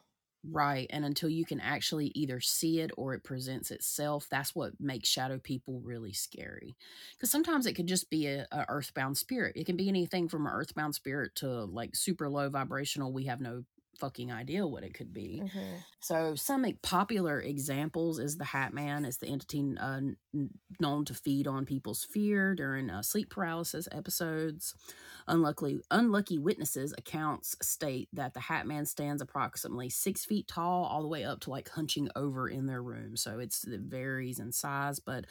[0.50, 0.86] Right.
[0.90, 5.08] And until you can actually either see it or it presents itself, that's what makes
[5.08, 6.76] shadow people really scary.
[7.12, 9.56] Because sometimes it could just be a, a earthbound spirit.
[9.56, 13.12] It can be anything from an earthbound spirit to like super low vibrational.
[13.12, 13.62] We have no
[13.98, 15.42] fucking idea what it could be.
[15.52, 20.00] hmm So some popular examples is the Hat Man, is the entity uh,
[20.80, 24.74] known to feed on people's fear during uh, sleep paralysis episodes.
[25.28, 31.02] Unlucky, unlucky witnesses accounts state that the Hat Man stands approximately six feet tall, all
[31.02, 33.16] the way up to like hunching over in their room.
[33.16, 35.26] So it's it varies in size, but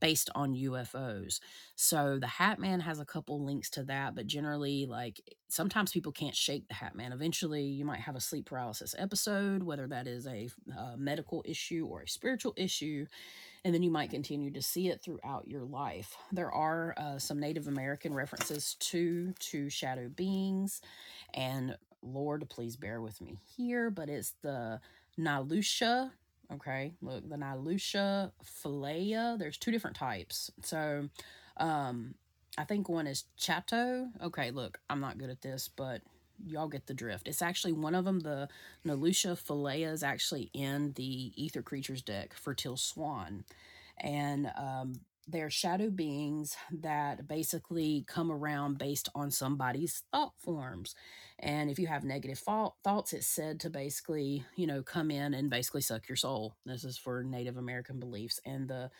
[0.00, 1.40] based on UFOs.
[1.76, 6.12] So the Hat Man has a couple links to that, but generally, like sometimes people
[6.12, 7.12] can't shake the Hat Man.
[7.12, 11.86] Eventually, you might have a sleep paralysis episode, whether that is a uh, medical issue
[11.90, 13.06] or a spiritual issue,
[13.64, 16.16] and then you might continue to see it throughout your life.
[16.32, 20.80] There are uh, some Native American references to to shadow beings,
[21.34, 24.80] and Lord, please bear with me here, but it's the
[25.18, 26.10] Nalusha
[26.52, 29.38] Okay, look, the Nilutia philea.
[29.38, 30.50] There's two different types.
[30.62, 31.08] So,
[31.56, 32.14] um,
[32.58, 34.08] I think one is Chato.
[34.22, 36.02] Okay, look, I'm not good at this, but
[36.44, 37.28] y'all get the drift.
[37.28, 38.20] It's actually one of them.
[38.20, 38.48] The
[38.84, 43.44] Nilutia philea is actually in the Ether Creatures deck for Till Swan,
[43.98, 50.94] and um, they're shadow beings that basically come around based on somebody's thought forms.
[51.38, 55.34] And if you have negative thought, thoughts, it's said to basically, you know, come in
[55.34, 56.56] and basically suck your soul.
[56.66, 58.40] This is for Native American beliefs.
[58.44, 58.90] And the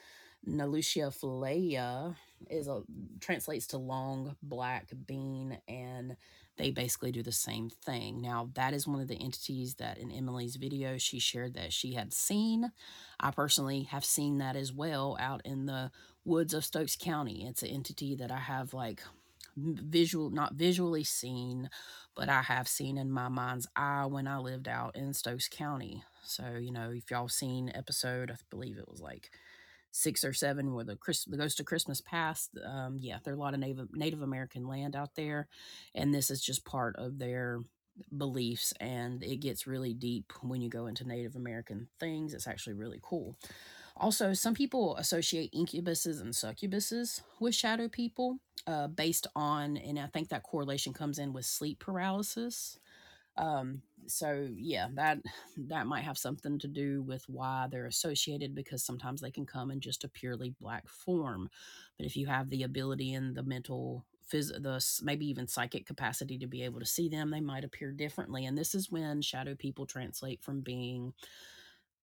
[0.49, 2.17] Nalutia philea
[2.49, 2.83] is a
[3.21, 6.17] translates to long black bean and
[6.61, 8.20] they basically do the same thing.
[8.20, 11.95] Now, that is one of the entities that in Emily's video she shared that she
[11.95, 12.70] had seen.
[13.19, 15.91] I personally have seen that as well out in the
[16.27, 17.47] woods of Stokes County.
[17.47, 19.03] It's an entity that I have like
[19.57, 21.69] visual not visually seen
[22.15, 26.05] but i have seen in my mind's eye when i lived out in stokes county
[26.23, 29.31] so you know if y'all seen episode i believe it was like
[29.91, 33.37] six or seven where the Chris, the ghost of christmas past um, yeah there are
[33.37, 35.49] a lot of native native american land out there
[35.95, 37.61] and this is just part of their
[38.17, 42.75] beliefs and it gets really deep when you go into native american things it's actually
[42.75, 43.37] really cool
[44.01, 50.07] also, some people associate incubuses and succubuses with shadow people uh, based on, and I
[50.07, 52.79] think that correlation comes in with sleep paralysis.
[53.37, 55.19] Um, so yeah, that
[55.57, 59.70] that might have something to do with why they're associated because sometimes they can come
[59.70, 61.49] in just a purely black form.
[61.97, 66.39] But if you have the ability and the mental phys- the maybe even psychic capacity
[66.39, 68.47] to be able to see them, they might appear differently.
[68.47, 71.15] And this is when shadow people translate from being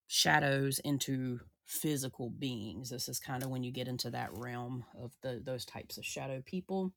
[0.08, 2.90] shadows into physical beings.
[2.90, 6.06] This is kind of when you get into that realm of the those types of
[6.06, 6.94] shadow people.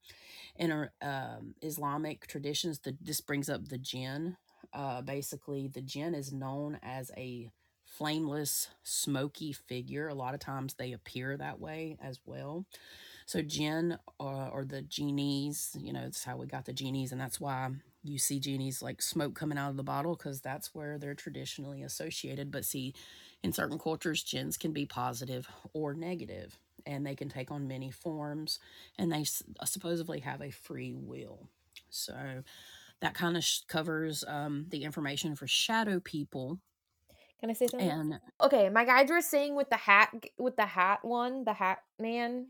[0.56, 4.36] In our um, Islamic traditions, the, this brings up the jinn.
[4.72, 7.50] Uh, basically, the jinn is known as a
[7.84, 10.08] flameless, smoky figure.
[10.08, 12.64] A lot of times they appear that way as well.
[13.26, 17.20] So jinn uh, or the genies, you know, that's how we got the genies, and
[17.20, 17.70] that's why
[18.02, 21.82] you see genies like smoke coming out of the bottle because that's where they're traditionally
[21.82, 22.50] associated.
[22.50, 22.94] But see,
[23.42, 27.90] in certain cultures, jinns can be positive or negative, and they can take on many
[27.90, 28.58] forms,
[28.98, 29.24] and they
[29.64, 31.48] supposedly have a free will.
[31.90, 32.14] So
[33.00, 36.58] that kind of sh- covers um, the information for shadow people.
[37.40, 37.88] Can I say something?
[37.88, 41.78] And okay, my guides were saying with the hat with the hat one, the hat
[41.98, 42.48] man.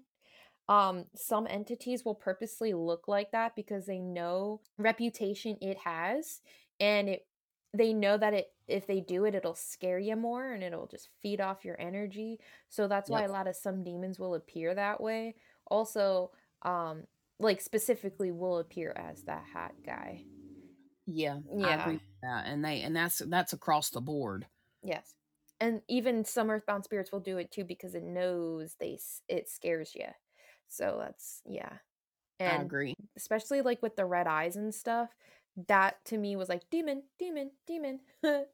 [0.68, 6.40] Um, some entities will purposely look like that because they know reputation it has,
[6.78, 7.27] and it
[7.72, 11.09] they know that it if they do it it'll scare you more and it'll just
[11.22, 13.28] feed off your energy so that's why Yep.
[13.28, 15.35] a lot of some demons will appear that way
[15.66, 16.31] also
[16.62, 17.05] um
[17.39, 20.24] like specifically will appear as that hat guy
[21.12, 22.47] yeah, I yeah that.
[22.47, 24.47] And they and that's that's across the board.
[24.82, 25.15] yes
[25.61, 29.95] and even some earthbound spirits will do it too because it knows they it scares
[29.95, 30.07] you
[30.69, 31.74] so that's yeah
[32.41, 32.95] I and agree.
[33.16, 35.11] especially like with the red eyes and stuff
[35.69, 38.01] that to me was like demon demon demon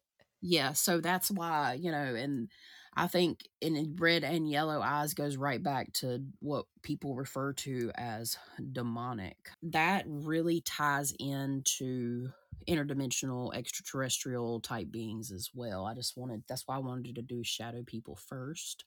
[0.40, 2.48] Yeah, so that's why, you know, and
[2.96, 7.92] I think in red and yellow eyes goes right back to what people refer to
[7.94, 8.38] as
[8.72, 9.36] demonic.
[9.62, 12.30] That really ties into
[12.66, 15.84] interdimensional extraterrestrial type beings as well.
[15.84, 18.84] I just wanted that's why I wanted to do shadow people first.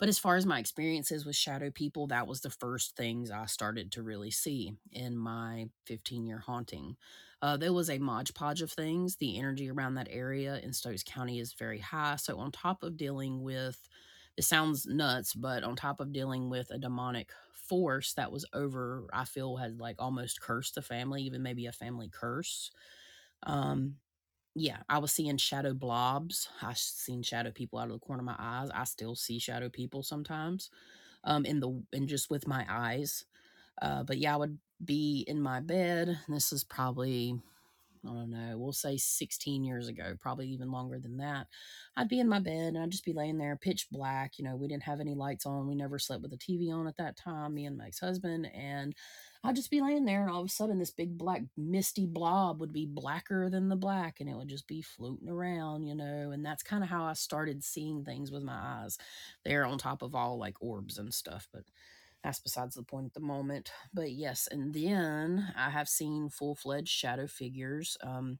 [0.00, 3.46] But as far as my experiences with shadow people, that was the first things I
[3.46, 6.96] started to really see in my 15 year haunting.
[7.42, 9.16] Uh, there was a modge podge of things.
[9.16, 12.16] The energy around that area in Stokes County is very high.
[12.16, 13.88] So, on top of dealing with,
[14.36, 19.06] it sounds nuts, but on top of dealing with a demonic force that was over,
[19.12, 22.70] I feel had like almost cursed the family, even maybe a family curse.
[23.44, 23.96] Um,
[24.54, 26.48] yeah, I was seeing shadow blobs.
[26.62, 28.68] I seen shadow people out of the corner of my eyes.
[28.74, 30.70] I still see shadow people sometimes,
[31.24, 33.26] um, in the and just with my eyes.
[33.82, 36.18] Uh, but yeah, I would be in my bed.
[36.28, 37.40] This is probably
[38.06, 41.46] I don't know, we'll say 16 years ago, probably even longer than that.
[41.96, 44.38] I'd be in my bed and I'd just be laying there pitch black.
[44.38, 45.66] You know, we didn't have any lights on.
[45.66, 48.48] We never slept with the TV on at that time, me and my ex husband.
[48.54, 48.94] And
[49.44, 52.60] I'd just be laying there and all of a sudden this big black misty blob
[52.60, 56.30] would be blacker than the black and it would just be floating around, you know.
[56.30, 58.96] And that's kind of how I started seeing things with my eyes.
[59.44, 61.48] There on top of all like orbs and stuff.
[61.52, 61.64] But
[62.22, 63.70] that's besides the point at the moment.
[63.94, 67.96] But yes, and then I have seen full fledged shadow figures.
[68.02, 68.38] Um,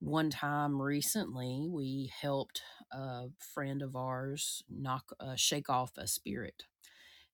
[0.00, 2.62] one time recently, we helped
[2.92, 6.64] a friend of ours knock, uh, shake off a spirit.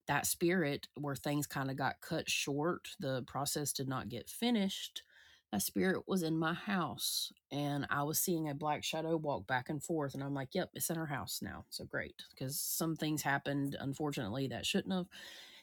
[0.06, 5.02] That spirit, where things kind of got cut short, the process did not get finished.
[5.52, 9.68] That spirit was in my house, and I was seeing a black shadow walk back
[9.68, 10.14] and forth.
[10.14, 11.64] And I'm like, yep, it's in our house now.
[11.70, 12.22] So great.
[12.30, 15.06] Because some things happened, unfortunately, that shouldn't have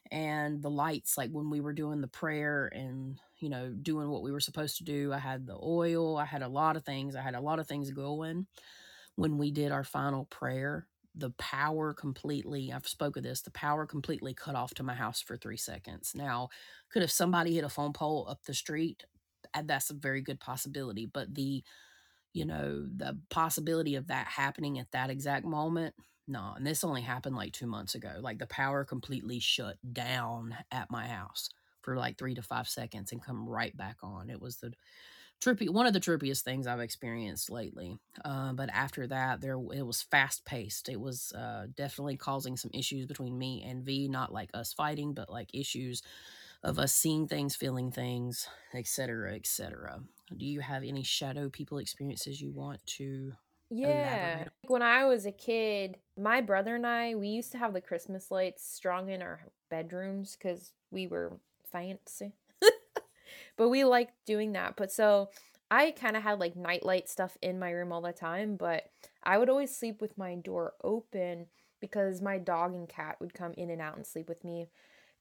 [0.09, 4.23] and the lights like when we were doing the prayer and you know doing what
[4.23, 7.15] we were supposed to do i had the oil i had a lot of things
[7.15, 8.47] i had a lot of things going.
[9.15, 13.85] When we did our final prayer the power completely i've spoke of this the power
[13.85, 16.13] completely cut off to my house for three seconds.
[16.15, 16.49] Now
[16.91, 19.03] could have somebody hit a phone pole up the street
[19.53, 21.63] uh, that's a very good possibility but the
[22.33, 25.93] you know the possibility of that happening at that exact moment
[26.31, 28.13] no, and this only happened like two months ago.
[28.21, 31.49] Like the power completely shut down at my house
[31.81, 34.29] for like three to five seconds and come right back on.
[34.29, 34.71] It was the
[35.43, 37.97] trippy, one of the trippiest things I've experienced lately.
[38.23, 40.87] Uh, but after that, there it was fast paced.
[40.87, 44.07] It was uh, definitely causing some issues between me and V.
[44.07, 46.01] Not like us fighting, but like issues
[46.63, 49.99] of us seeing things, feeling things, etc., etc.
[50.37, 53.33] Do you have any shadow people experiences you want to
[53.71, 53.87] Yeah.
[53.87, 57.81] elaborate When I was a kid, my brother and I, we used to have the
[57.81, 61.39] Christmas lights strung in our bedrooms because we were
[61.71, 62.33] fancy.
[63.57, 64.75] but we liked doing that.
[64.75, 65.29] But so
[65.69, 68.83] I kind of had like nightlight stuff in my room all the time, but
[69.23, 71.47] I would always sleep with my door open
[71.79, 74.69] because my dog and cat would come in and out and sleep with me.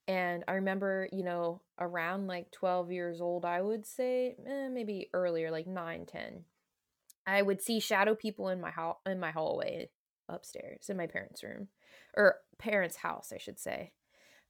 [0.08, 5.08] And I remember, you know, around like 12 years old, I would say, eh, maybe
[5.14, 6.44] earlier, like 9, 10.
[7.30, 9.90] I would see shadow people in my hall in my hallway
[10.28, 11.68] upstairs in my parents' room
[12.16, 13.92] or parents' house, I should say.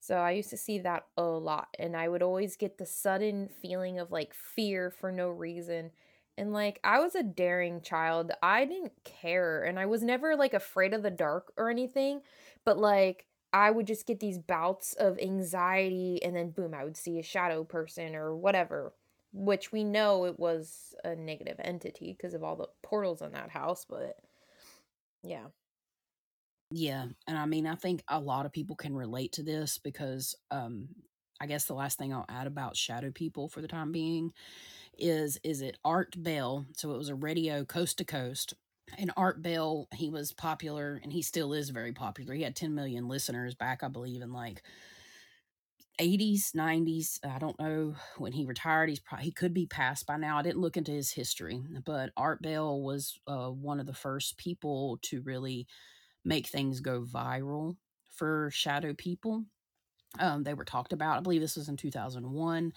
[0.01, 3.49] So I used to see that a lot and I would always get the sudden
[3.49, 5.91] feeling of like fear for no reason
[6.39, 8.33] And like I was a daring child.
[8.43, 12.23] I didn't care and I was never like afraid of the dark or anything,
[12.65, 16.97] but like I would just get these bouts of anxiety and then boom, I would
[16.97, 18.95] see a shadow person or whatever,
[19.33, 23.51] which we know it was a negative entity because of all the portals in that
[23.51, 24.17] house, but
[25.23, 25.47] yeah.
[26.73, 30.35] Yeah, and I mean, I think a lot of people can relate to this because
[30.51, 30.89] um
[31.41, 34.33] I guess the last thing I'll add about shadow people for the time being
[34.99, 36.67] is is it Art Bell?
[36.77, 38.55] So it was a radio coast to coast.
[38.99, 42.35] And Art Bell, he was popular and he still is very popular.
[42.35, 44.63] He had 10 million listeners back, I believe, in like
[46.01, 47.19] 80s, 90s.
[47.25, 48.89] I don't know when he retired.
[48.89, 50.39] He's probably, he could be passed by now.
[50.39, 54.39] I didn't look into his history, but Art Bell was uh, one of the first
[54.39, 55.67] people to really
[56.25, 57.77] make things go viral
[58.15, 59.45] for shadow people.
[60.19, 61.19] Um, they were talked about.
[61.19, 62.73] I believe this was in 2001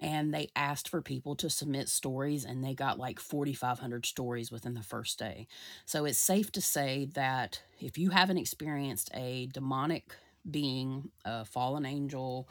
[0.00, 4.74] and they asked for people to submit stories and they got like 4500 stories within
[4.74, 5.46] the first day
[5.86, 10.16] so it's safe to say that if you haven't experienced a demonic
[10.50, 12.48] being a fallen angel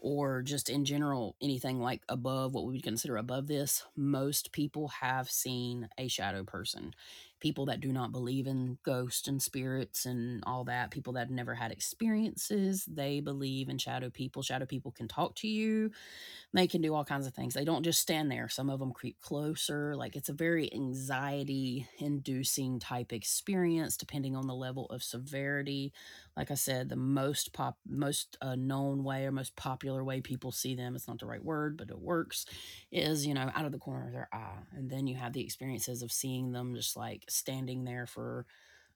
[0.00, 4.88] or just in general anything like above what we would consider above this most people
[4.88, 6.94] have seen a shadow person
[7.40, 11.30] people that do not believe in ghosts and spirits and all that people that have
[11.30, 15.90] never had experiences they believe in shadow people shadow people can talk to you
[16.54, 17.54] they can do all kinds of things.
[17.54, 18.48] They don't just stand there.
[18.48, 19.94] Some of them creep closer.
[19.96, 25.92] Like it's a very anxiety inducing type experience depending on the level of severity.
[26.38, 30.52] Like I said, the most pop most uh, known way or most popular way people
[30.52, 32.46] see them, it's not the right word, but it works,
[32.92, 34.60] is, you know, out of the corner of their eye.
[34.72, 38.46] And then you have the experiences of seeing them just like standing there for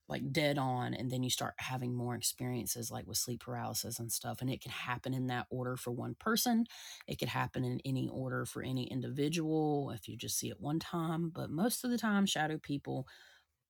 [0.08, 4.12] like dead on and then you start having more experiences like with sleep paralysis and
[4.12, 6.66] stuff and it can happen in that order for one person
[7.06, 10.78] it could happen in any order for any individual if you just see it one
[10.78, 13.06] time but most of the time shadow people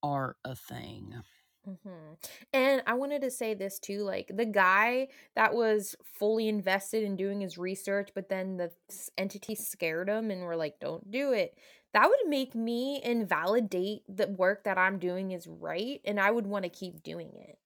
[0.03, 1.15] are a thing
[1.65, 2.15] hmm
[2.53, 7.17] And I wanted to say this too like the guy that was fully invested in
[7.17, 8.73] doing his research, but then the
[9.17, 11.57] entity scared him and were like, don't do it.
[11.93, 16.01] That would make me invalidate the work that I'm doing is right.
[16.05, 17.59] And I would want to keep doing it.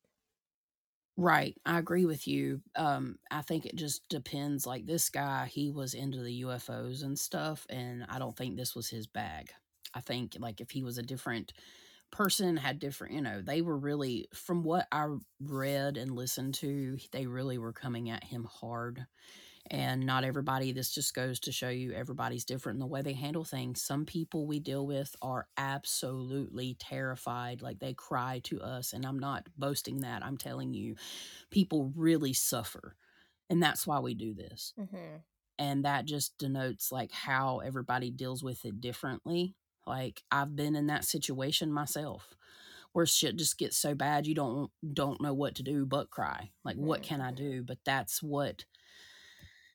[1.18, 5.70] right i agree with you um i think it just depends like this guy he
[5.70, 9.51] was into the ufos and stuff and i don't think this was his bag
[9.94, 11.55] i think like if he was a different
[12.11, 15.07] person had different you know they were really from what i
[15.41, 19.07] read and listened to they really were coming at him hard
[19.70, 23.15] and not everybody this just goes to show you everybody's different in the way they
[23.15, 23.83] handle things.
[23.83, 29.19] Some people we deal with are absolutely terrified like they cry to us and i'm
[29.19, 30.95] not boasting that i'm telling you
[31.51, 32.95] people really suffer
[33.51, 34.73] and that's why we do this.
[34.77, 35.16] Hmm
[35.59, 39.55] and that just denotes like how everybody deals with it differently
[39.87, 42.37] like i've been in that situation myself
[42.97, 46.51] where shit just gets so bad you don't don't know what to do but cry.
[46.65, 47.63] Like what can i do?
[47.63, 48.65] But that's what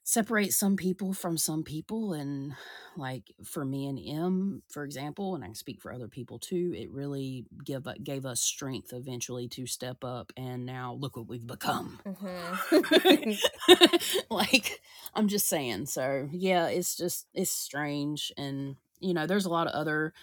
[0.03, 2.53] separates some people from some people and
[2.97, 6.73] like for me and Em for example and I can speak for other people too
[6.75, 11.45] it really give gave us strength eventually to step up and now look what we've
[11.45, 11.99] become.
[12.03, 13.33] Hmm
[14.31, 14.81] like
[15.13, 19.67] I'm just saying so yeah it's just it's strange and you know there's a lot
[19.67, 20.13] of other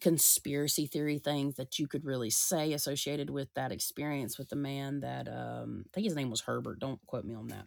[0.00, 5.00] conspiracy theory things that you could really say associated with that experience with the man
[5.00, 7.66] that um I think his name was Herbert don't quote me on that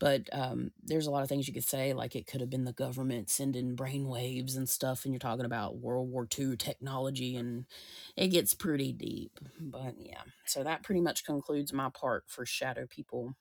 [0.00, 2.64] but um, there's a lot of things you could say, like it could have been
[2.64, 7.36] the government sending brain waves and stuff, and you're talking about World War II technology,
[7.36, 7.66] and
[8.16, 9.38] it gets pretty deep.
[9.60, 13.34] But yeah, so that pretty much concludes my part for shadow people.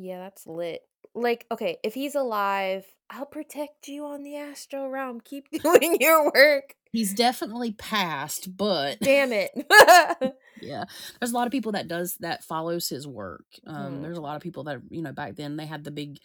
[0.00, 0.82] Yeah, that's lit.
[1.14, 5.20] Like, okay, if he's alive, I'll protect you on the astral realm.
[5.20, 6.76] Keep doing your work.
[6.92, 9.50] He's definitely passed, but Damn it.
[10.60, 10.84] yeah,
[11.20, 13.44] there's a lot of people that does that follows his work.
[13.66, 15.90] Um, hmm there's a lot of people that you know back then they had the
[15.90, 16.18] big,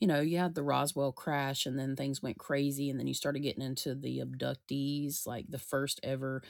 [0.00, 3.14] you know, you had the Roswell crash, and then things went crazy, and then you
[3.14, 6.42] started getting into the abductees, like the first ever.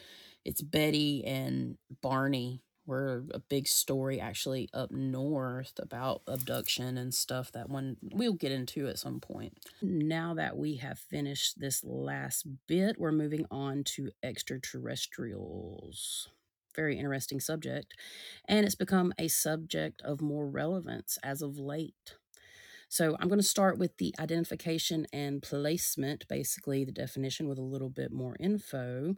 [0.45, 7.53] It's Betty and Barney were a big story actually up north about abduction and stuff
[7.53, 9.59] that one we'll get into at some point.
[9.83, 16.29] Now that we have finished this last bit, we're moving on to extraterrestrials
[16.77, 17.93] very interesting subject,
[18.47, 22.15] and it's become a subject of more relevance as of late.
[22.89, 27.63] So, I'm going to start with the identification and placement, basically, the definition with a
[27.63, 29.15] little bit more info.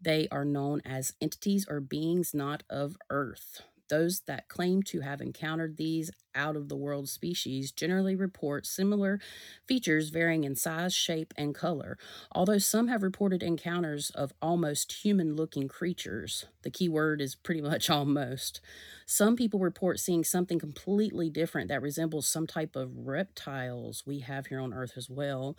[0.00, 3.62] They are known as entities or beings not of Earth.
[3.94, 9.20] Those that claim to have encountered these out of the world species generally report similar
[9.68, 11.96] features varying in size, shape, and color,
[12.32, 16.46] although some have reported encounters of almost human looking creatures.
[16.62, 18.60] The key word is pretty much almost.
[19.06, 24.46] Some people report seeing something completely different that resembles some type of reptiles we have
[24.46, 25.56] here on Earth as well,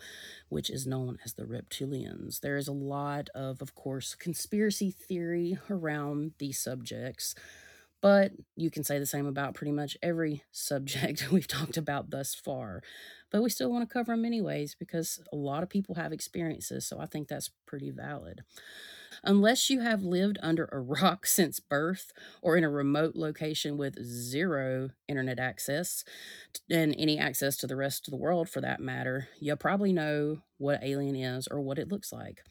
[0.50, 2.40] which is known as the reptilians.
[2.40, 7.34] There is a lot of, of course, conspiracy theory around these subjects.
[8.02, 12.34] But you can say the same about pretty much every subject we've talked about thus
[12.34, 12.82] far.
[13.30, 16.86] But we still want to cover them anyways because a lot of people have experiences.
[16.86, 18.42] So I think that's pretty valid.
[19.24, 22.12] Unless you have lived under a rock since birth
[22.42, 26.04] or in a remote location with zero internet access
[26.70, 30.38] and any access to the rest of the world for that matter, you probably know
[30.58, 32.42] what alien is or what it looks like.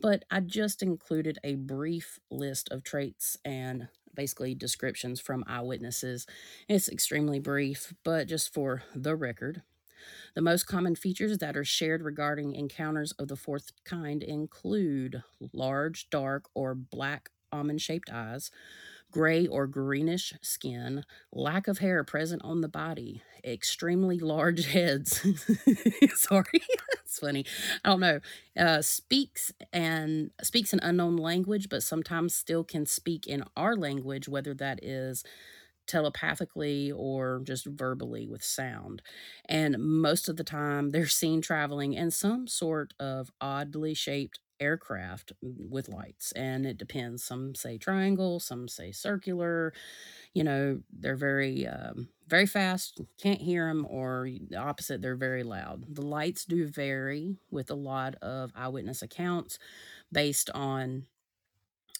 [0.00, 6.26] But I just included a brief list of traits and basically descriptions from eyewitnesses.
[6.68, 9.62] It's extremely brief, but just for the record.
[10.34, 15.22] The most common features that are shared regarding encounters of the fourth kind include
[15.52, 18.50] large, dark, or black almond shaped eyes,
[19.10, 25.20] gray or greenish skin, lack of hair present on the body, extremely large heads.
[26.14, 26.44] Sorry,
[26.94, 27.44] that's funny.
[27.84, 28.20] I don't know.
[28.56, 34.28] Uh, speaks and speaks an unknown language, but sometimes still can speak in our language,
[34.28, 35.24] whether that is
[35.86, 39.02] telepathically or just verbally with sound.
[39.46, 45.32] And most of the time, they're seen traveling in some sort of oddly shaped aircraft
[45.42, 46.32] with lights.
[46.32, 47.24] And it depends.
[47.24, 49.72] Some say triangle, some say circular.
[50.34, 55.42] You know, they're very, um, very fast, can't hear them, or the opposite, they're very
[55.42, 55.84] loud.
[55.94, 59.58] The lights do vary with a lot of eyewitness accounts
[60.12, 61.06] based on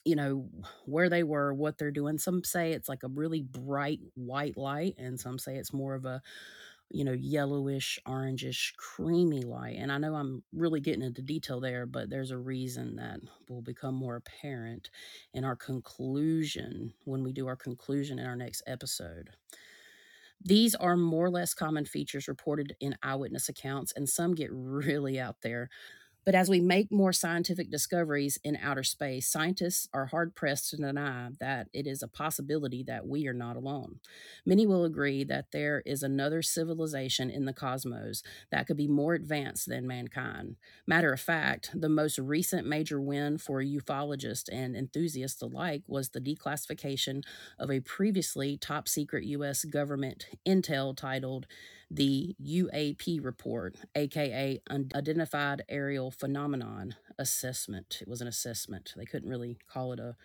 [0.04, 0.48] you know,
[0.86, 2.16] where they were, what they're doing.
[2.18, 6.06] Some say it's like a really bright white light, and some say it's more of
[6.06, 6.22] a,
[6.90, 9.76] you know, yellowish, orangish, creamy light.
[9.78, 13.62] And I know I'm really getting into detail there, but there's a reason that will
[13.62, 14.90] become more apparent
[15.32, 19.30] in our conclusion when we do our conclusion in our next episode.
[20.42, 25.20] These are more or less common features reported in eyewitness accounts, and some get really
[25.20, 25.68] out there.
[26.24, 30.76] But as we make more scientific discoveries in outer space, scientists are hard pressed to
[30.76, 34.00] deny that it is a possibility that we are not alone.
[34.44, 39.14] Many will agree that there is another civilization in the cosmos that could be more
[39.14, 40.56] advanced than mankind.
[40.86, 46.20] Matter of fact, the most recent major win for ufologists and enthusiasts alike was the
[46.20, 47.22] declassification
[47.58, 49.64] of a previously top secret U.S.
[49.64, 51.46] government intel titled
[51.90, 57.98] the UAP report, aka Unidentified Aerial Phenomenon Assessment.
[58.00, 58.94] It was an assessment.
[58.96, 60.16] They couldn't really call it a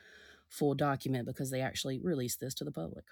[0.47, 3.05] full document because they actually released this to the public.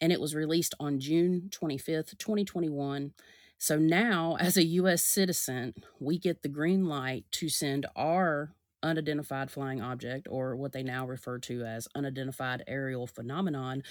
[0.00, 3.12] And it was released on June 25th, 2021.
[3.58, 9.50] So now, as a US citizen, we get the green light to send our unidentified
[9.50, 13.82] flying object, or what they now refer to as unidentified aerial phenomenon,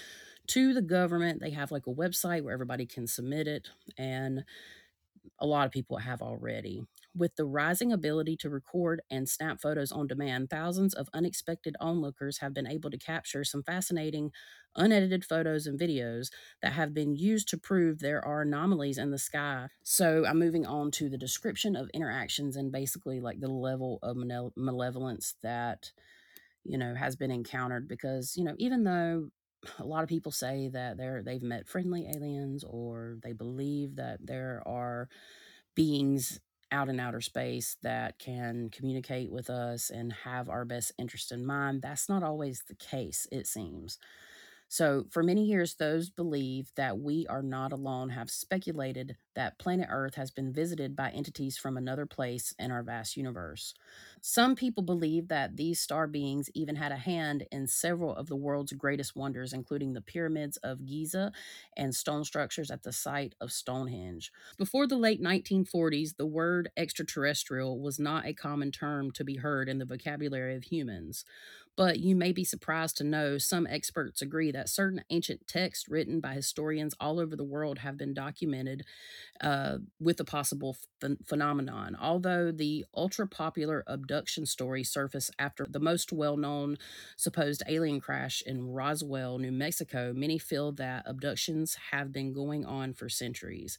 [0.48, 1.40] to the government.
[1.40, 3.68] They have like a website where everybody can submit it,
[3.98, 4.44] and
[5.40, 6.84] a lot of people have already.
[7.16, 12.38] With the rising ability to record and snap photos on demand, thousands of unexpected onlookers
[12.38, 14.32] have been able to capture some fascinating,
[14.76, 16.28] unedited photos and videos
[16.62, 19.68] that have been used to prove there are anomalies in the sky.
[19.82, 24.16] So, I'm moving on to the description of interactions and basically like the level of
[24.56, 25.92] malevolence that
[26.64, 29.28] you know has been encountered because you know even though
[29.78, 34.24] a lot of people say that they're they've met friendly aliens or they believe that
[34.24, 35.08] there are
[35.74, 36.40] beings
[36.72, 41.46] out in outer space that can communicate with us and have our best interest in
[41.46, 41.82] mind.
[41.82, 43.98] That's not always the case, it seems.
[44.68, 49.86] So, for many years, those believe that we are not alone have speculated that planet
[49.90, 53.74] Earth has been visited by entities from another place in our vast universe.
[54.20, 58.34] Some people believe that these star beings even had a hand in several of the
[58.36, 61.32] world's greatest wonders, including the pyramids of Giza
[61.76, 64.32] and stone structures at the site of Stonehenge.
[64.58, 69.68] Before the late 1940s, the word extraterrestrial was not a common term to be heard
[69.68, 71.24] in the vocabulary of humans.
[71.76, 76.20] But you may be surprised to know some experts agree that certain ancient texts written
[76.20, 78.84] by historians all over the world have been documented
[79.42, 81.96] uh, with the possible ph- phenomenon.
[82.00, 86.78] Although the ultra popular abduction story surfaced after the most well known
[87.16, 92.94] supposed alien crash in Roswell, New Mexico, many feel that abductions have been going on
[92.94, 93.78] for centuries.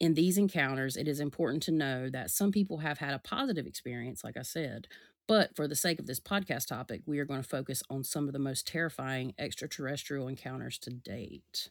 [0.00, 3.66] In these encounters, it is important to know that some people have had a positive
[3.66, 4.86] experience, like I said,
[5.28, 8.26] But for the sake of this podcast topic, we are going to focus on some
[8.26, 11.68] of the most terrifying extraterrestrial encounters to date.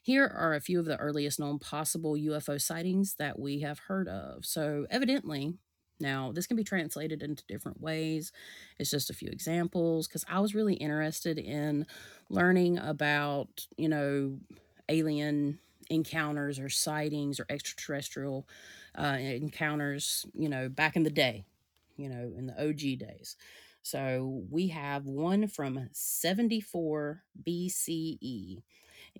[0.00, 4.06] Here are a few of the earliest known possible UFO sightings that we have heard
[4.08, 4.46] of.
[4.46, 5.54] So, evidently,
[5.98, 8.30] now this can be translated into different ways.
[8.78, 11.86] It's just a few examples because I was really interested in
[12.30, 14.38] learning about, you know,
[14.88, 15.58] alien
[15.90, 18.46] encounters or sightings or extraterrestrial
[18.96, 21.44] uh, encounters, you know, back in the day,
[22.02, 23.36] you know, in the OG days.
[23.82, 28.62] So we have one from 74 BCE.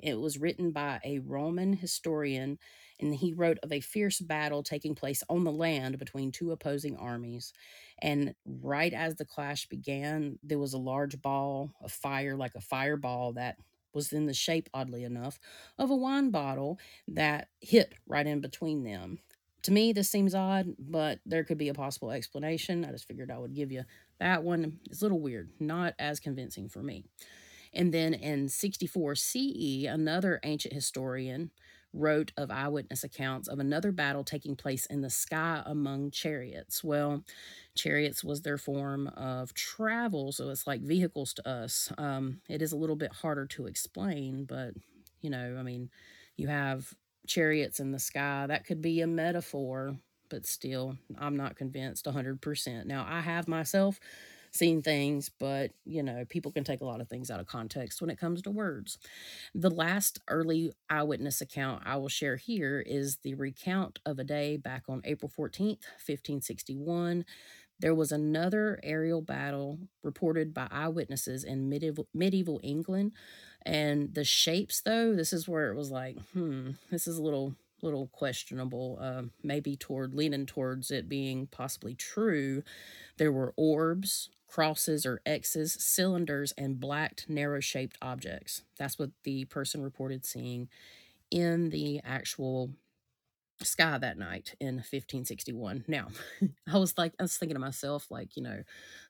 [0.00, 2.59] It was written by a Roman historian,
[3.00, 6.96] and he wrote of a fierce battle taking place on the land between two opposing
[6.96, 7.52] armies.
[8.00, 12.60] And right as the clash began, there was a large ball of fire, like a
[12.60, 13.56] fireball, that
[13.92, 15.38] was in the shape, oddly enough,
[15.78, 16.78] of a wine bottle
[17.09, 19.18] that hit right in between them.
[19.64, 22.84] To me, this seems odd, but there could be a possible explanation.
[22.84, 23.84] I just figured I would give you
[24.18, 24.80] that one.
[24.90, 27.05] It's a little weird, not as convincing for me.
[27.72, 31.51] And then in 64 CE, another ancient historian
[31.94, 36.82] wrote of eyewitness accounts of another battle taking place in the sky among chariots.
[36.82, 37.22] Well,
[37.76, 41.93] chariots was their form of travel, so it's like vehicles to us.
[41.98, 44.74] Um, it is a little bit harder to explain, but
[45.20, 45.90] you know, I mean,
[46.36, 46.94] you have
[47.27, 48.47] chariots in the sky.
[48.47, 49.97] That could be a metaphor,
[50.28, 52.86] but still, I'm not convinced 100%.
[52.86, 54.01] Now, I have myself
[54.53, 58.01] seen things, but you know, people can take a lot of things out of context
[58.01, 58.99] when it comes to words.
[59.55, 64.59] The last early eyewitness account I will share here is the recount of a day
[64.59, 67.24] back on April 14th, 1561.
[67.81, 73.12] There was another aerial battle reported by eyewitnesses in medieval, medieval England.
[73.64, 77.55] And the shapes, though, this is where it was like, hmm, this is a little
[77.82, 82.62] little questionable, uh, maybe toward leaning towards it being possibly true.
[83.18, 88.62] There were orbs, crosses or X's, cylinders, and blacked, narrow shaped objects.
[88.78, 90.68] That's what the person reported seeing
[91.30, 92.70] in the actual
[93.62, 95.84] sky that night in 1561.
[95.89, 96.09] Now,
[96.72, 98.62] I was like, I was thinking to myself, like, you know,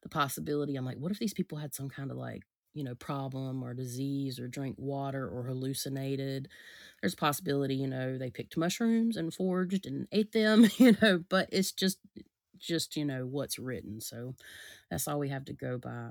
[0.02, 0.76] the possibility.
[0.76, 3.74] I'm like, what if these people had some kind of like, you know, problem or
[3.74, 6.48] disease or drink water or hallucinated?
[7.00, 11.22] There's a possibility, you know, they picked mushrooms and foraged and ate them, you know,
[11.28, 11.98] but it's just
[12.58, 14.00] just, you know, what's written.
[14.00, 14.34] So
[14.90, 16.10] that's all we have to go by.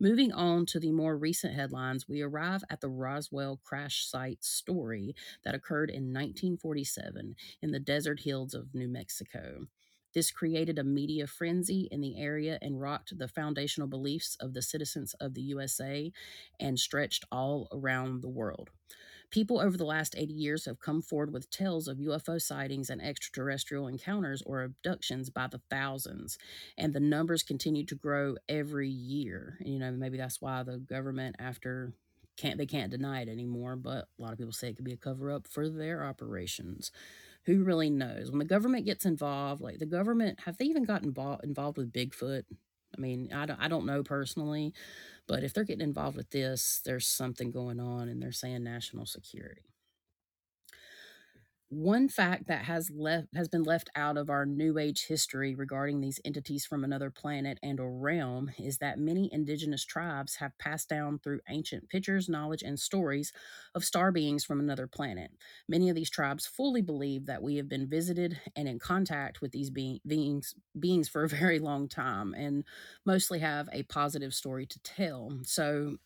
[0.00, 5.14] Moving on to the more recent headlines, we arrive at the Roswell crash site story
[5.44, 9.66] that occurred in 1947 in the desert hills of New Mexico.
[10.16, 14.62] This created a media frenzy in the area and rocked the foundational beliefs of the
[14.62, 16.10] citizens of the USA
[16.58, 18.70] and stretched all around the world.
[19.30, 23.02] People over the last 80 years have come forward with tales of UFO sightings and
[23.02, 26.38] extraterrestrial encounters or abductions by the thousands,
[26.78, 29.58] and the numbers continue to grow every year.
[29.60, 31.92] And, you know, maybe that's why the government, after
[32.36, 34.92] can't they can't deny it anymore, but a lot of people say it could be
[34.92, 36.92] a cover up for their operations.
[37.46, 38.30] Who really knows?
[38.30, 41.92] When the government gets involved, like the government, have they even gotten involved involved with
[41.92, 42.44] Bigfoot?
[42.96, 44.72] I mean, I don't, I don't know personally,
[45.28, 49.06] but if they're getting involved with this, there's something going on and they're saying national
[49.06, 49.62] security.
[51.68, 56.00] One fact that has left has been left out of our new age history regarding
[56.00, 60.88] these entities from another planet and or realm is that many indigenous tribes have passed
[60.88, 63.32] down through ancient pictures, knowledge and stories
[63.74, 65.32] of star beings from another planet.
[65.68, 69.50] Many of these tribes fully believe that we have been visited and in contact with
[69.50, 72.64] these being, beings beings for a very long time and
[73.04, 75.40] mostly have a positive story to tell.
[75.42, 75.96] So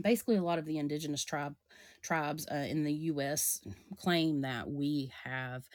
[0.00, 1.54] basically a lot of the indigenous tribe
[2.02, 3.60] tribes uh, in the U.S.
[3.98, 5.68] claim that we have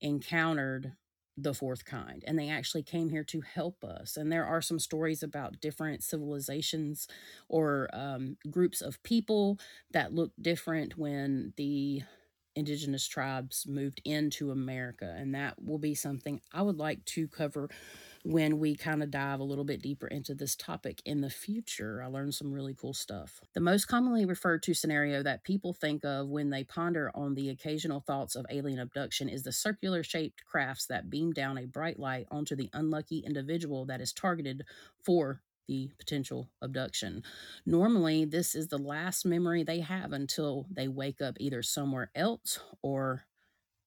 [0.00, 0.92] encountered
[1.36, 4.78] the fourth kind and they actually came here to help us and there are some
[4.78, 7.08] stories about different civilizations
[7.48, 9.58] or um, groups of people
[9.90, 12.02] that look different when the
[12.60, 17.68] indigenous tribes moved into america and that will be something i would like to cover
[18.22, 22.02] when we kind of dive a little bit deeper into this topic in the future.
[22.02, 23.40] I learned some really cool stuff.
[23.54, 27.48] The most commonly referred to scenario that people think of when they ponder on the
[27.48, 31.98] occasional thoughts of alien abduction is the circular shaped crafts that beam down a bright
[31.98, 34.64] light onto the unlucky individual that is targeted
[35.02, 35.40] for
[35.70, 37.22] the potential abduction.
[37.64, 42.58] Normally, this is the last memory they have until they wake up either somewhere else
[42.82, 43.24] or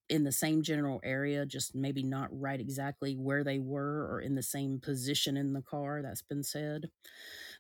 [0.10, 4.36] in the same general area, just maybe not right exactly where they were or in
[4.36, 6.02] the same position in the car.
[6.02, 6.90] That's been said.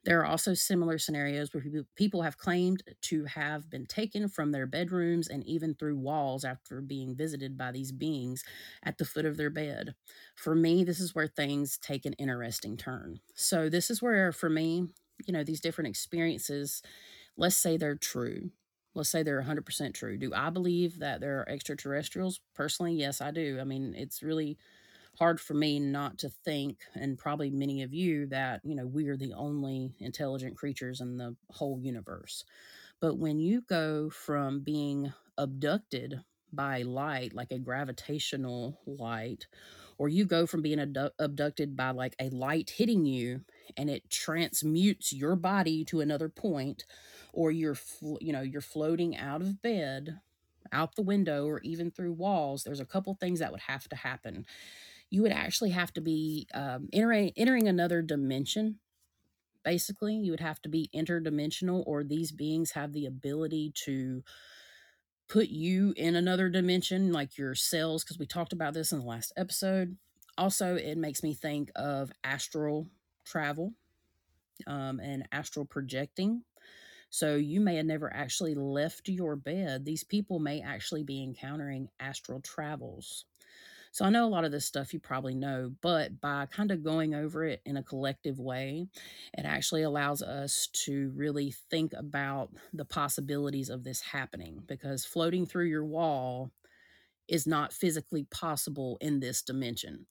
[0.03, 1.63] There are also similar scenarios where
[1.95, 6.81] people have claimed to have been taken from their bedrooms and even through walls after
[6.81, 8.43] being visited by these beings
[8.83, 9.95] at the foot of their bed.
[10.35, 13.19] For me, this is where things take an interesting turn.
[13.35, 14.87] So, this is where, for me,
[15.25, 16.81] you know, these different experiences,
[17.37, 18.51] let's say they're true.
[18.95, 20.17] Let's say they're 100% true.
[20.17, 22.39] Do I believe that there are extraterrestrials?
[22.53, 23.57] Personally, yes, I do.
[23.59, 24.57] I mean, it's really
[25.17, 29.07] hard for me not to think, and probably many of you, that, you know, we
[29.09, 32.45] are the only intelligent creatures in the whole universe.
[32.99, 36.21] But when you go from being abducted
[36.51, 39.47] by light, like a gravitational light,
[39.97, 43.41] or you go from being abdu- abducted by like a light hitting you
[43.77, 46.85] and it transmutes your body to another point
[47.33, 47.77] or you're
[48.21, 50.19] you know you're floating out of bed
[50.71, 53.95] out the window or even through walls there's a couple things that would have to
[53.95, 54.45] happen.
[55.09, 58.79] You would actually have to be um, entering entering another dimension
[59.63, 60.15] basically.
[60.15, 64.23] You would have to be interdimensional or these beings have the ability to
[65.29, 69.05] put you in another dimension like your cells because we talked about this in the
[69.05, 69.97] last episode.
[70.37, 72.87] Also it makes me think of astral
[73.25, 73.73] travel
[74.67, 76.43] um, and astral projecting
[77.13, 81.87] so you may have never actually left your bed these people may actually be encountering
[81.99, 83.25] astral travels
[83.91, 86.83] so I know a lot of this stuff you probably know, but by kind of
[86.83, 88.87] going over it in a collective way,
[89.37, 95.45] it actually allows us to really think about the possibilities of this happening because floating
[95.45, 96.49] through your wall
[97.27, 100.07] is not physically possible in this dimension.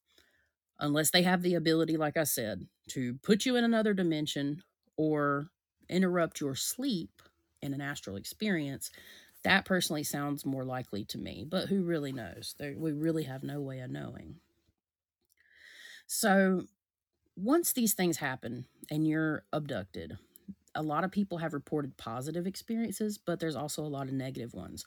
[0.78, 4.62] Unless they have the ability, like I said, to put you in another dimension
[4.96, 5.48] or
[5.88, 7.22] interrupt your sleep
[7.60, 8.90] in an astral experience,
[9.44, 12.54] that personally sounds more likely to me, but who really knows?
[12.58, 14.36] There, we really have no way of knowing.
[16.06, 16.64] So,
[17.36, 20.18] once these things happen and you're abducted,
[20.74, 24.54] a lot of people have reported positive experiences, but there's also a lot of negative
[24.54, 24.84] ones,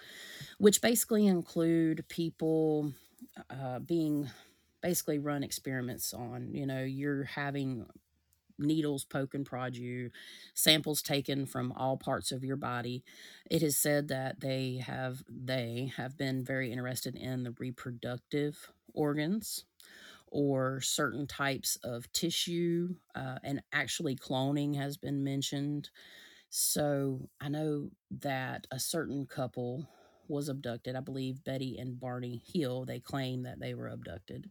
[0.57, 2.93] which basically include people
[3.49, 4.29] uh, being
[4.81, 6.53] basically run experiments on.
[6.53, 7.85] You know, you're having
[8.57, 10.11] needles poke and prod you,
[10.53, 13.03] samples taken from all parts of your body.
[13.49, 19.65] It is said that they have they have been very interested in the reproductive organs
[20.27, 25.89] or certain types of tissue, uh, and actually cloning has been mentioned.
[26.49, 27.89] So I know
[28.21, 29.87] that a certain couple
[30.27, 30.95] was abducted.
[30.95, 32.85] I believe Betty and Barney Hill.
[32.85, 34.49] They claim that they were abducted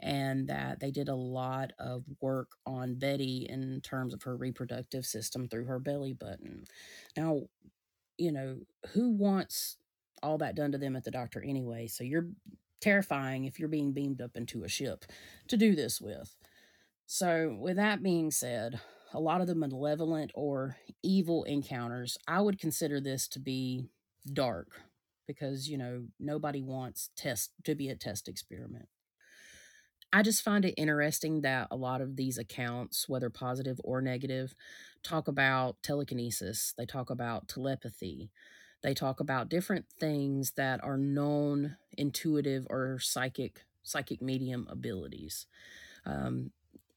[0.00, 5.06] and that they did a lot of work on Betty in terms of her reproductive
[5.06, 6.64] system through her belly button.
[7.16, 7.42] Now,
[8.18, 8.58] you know,
[8.92, 9.76] who wants
[10.22, 11.86] all that done to them at the doctor anyway?
[11.86, 12.28] So you're
[12.80, 15.04] terrifying if you're being beamed up into a ship
[15.48, 16.34] to do this with.
[17.06, 18.80] So, with that being said,
[19.12, 23.86] a lot of the malevolent or evil encounters, I would consider this to be
[24.32, 24.68] dark
[25.26, 28.88] because, you know, nobody wants test to be a test experiment.
[30.12, 34.54] I just find it interesting that a lot of these accounts, whether positive or negative,
[35.02, 38.30] talk about telekinesis, they talk about telepathy,
[38.82, 45.46] they talk about different things that are known intuitive or psychic psychic medium abilities.
[46.04, 46.50] Um,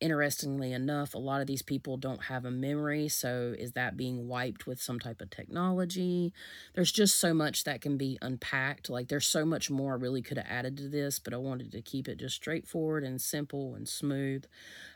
[0.04, 3.08] interestingly enough, a lot of these people don't have a memory.
[3.08, 6.34] So, is that being wiped with some type of technology?
[6.76, 8.90] There's just so much that can be unpacked.
[8.90, 11.72] Like, there's so much more I really could have added to this, but I wanted
[11.72, 14.46] to keep it just straightforward and simple and smooth.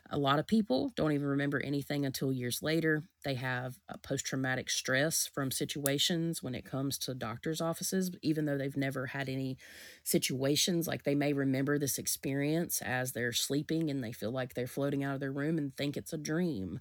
[0.10, 3.04] A lot of people don't even remember anything until years later.
[3.26, 8.58] They have post traumatic stress from situations when it comes to doctor's offices, even though
[8.58, 9.58] they've never had any
[10.04, 10.88] situations.
[10.88, 15.04] Like they may remember this experience as they're sleeping and they feel like they're floating
[15.04, 16.80] out of their room and think it's a dream.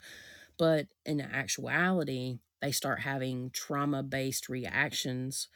[0.59, 5.49] But in actuality, they start having trauma based reactions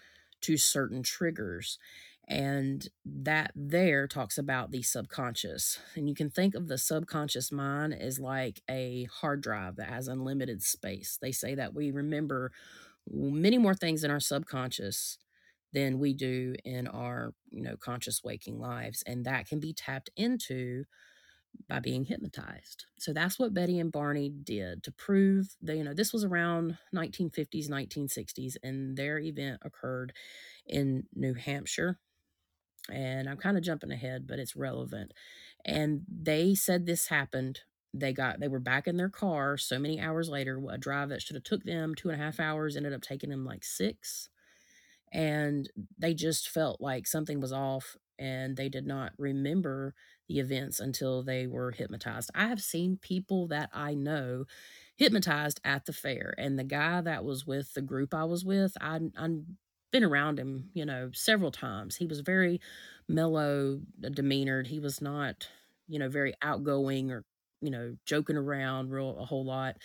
[0.43, 1.79] to certain triggers
[2.31, 5.81] and that there talks about the subconscious.
[5.97, 10.07] And you can think of the subconscious mind as like a hard drive that has
[10.07, 11.19] unlimited space.
[11.21, 12.53] They say that we remember
[13.11, 15.19] many more things in our subconscious
[15.73, 19.03] than we do in our, you know, conscious waking lives.
[19.05, 20.85] And that can be tapped into
[21.69, 22.87] by being hypnotized.
[23.01, 26.79] So that's what Betty and Barney did to prove that, you know, this was around
[26.95, 30.13] 1950s, 1960s, and their event occurred
[30.65, 31.99] in New Hampshire
[32.91, 35.13] and I'm kind of jumping ahead, but it's relevant.
[35.65, 37.61] And they said this happened.
[37.93, 40.61] They got they were back in their car so many hours later.
[40.71, 43.31] A drive that should have took them two and a half hours ended up taking
[43.31, 44.29] them like six.
[45.13, 49.95] and they just felt like something was off and they did not remember
[50.29, 52.31] the events until they were hypnotized.
[52.35, 54.45] I have seen people that I know
[54.97, 58.77] hypnotized at the fair, and the guy that was with the group I was with,
[58.81, 59.29] I I
[59.91, 61.97] been around him, you know, several times.
[61.97, 62.61] He was very
[63.09, 64.69] mellow demeanored.
[64.69, 65.49] He was not,
[65.89, 67.25] you know, very outgoing or,
[67.61, 69.77] you know, joking around real a whole lot.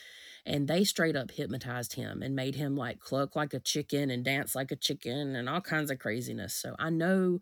[0.45, 4.23] And they straight up hypnotized him and made him like cluck like a chicken and
[4.23, 6.53] dance like a chicken and all kinds of craziness.
[6.55, 7.39] So I know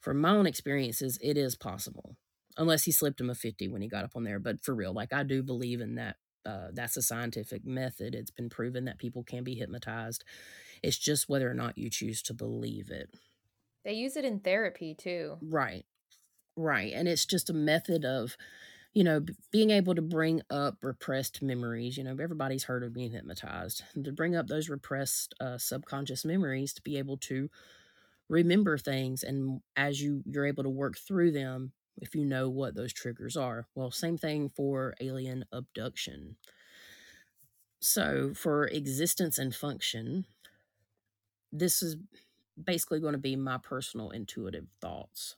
[0.00, 2.16] from my own experiences, it is possible.
[2.56, 4.38] Unless he slipped him a 50 when he got up on there.
[4.38, 6.16] But for real, like I do believe in that
[6.46, 8.14] uh, that's a scientific method.
[8.14, 10.24] It's been proven that people can be hypnotized.
[10.84, 13.08] It's just whether or not you choose to believe it.
[13.84, 15.38] They use it in therapy too.
[15.42, 15.84] Right.
[16.56, 16.92] Right.
[16.92, 18.36] And it's just a method of,
[18.92, 21.96] you know, b- being able to bring up repressed memories.
[21.96, 23.82] You know, everybody's heard of being hypnotized.
[23.94, 27.48] And to bring up those repressed uh, subconscious memories to be able to
[28.28, 32.74] remember things and as you you're able to work through them if you know what
[32.74, 33.66] those triggers are.
[33.74, 36.36] Well, same thing for alien abduction.
[37.80, 40.24] So, for existence and function,
[41.54, 41.96] this is
[42.62, 45.36] basically going to be my personal intuitive thoughts.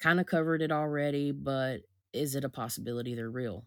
[0.00, 1.82] Kind of covered it already, but
[2.12, 3.66] is it a possibility they're real?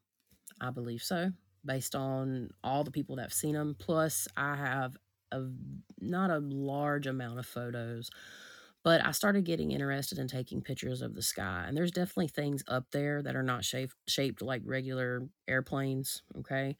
[0.61, 1.31] I believe so,
[1.65, 3.75] based on all the people that have seen them.
[3.79, 4.97] Plus, I have
[5.31, 5.43] a
[5.99, 8.09] not a large amount of photos,
[8.83, 11.65] but I started getting interested in taking pictures of the sky.
[11.67, 16.23] And there's definitely things up there that are not shaped shaped like regular airplanes.
[16.39, 16.77] Okay.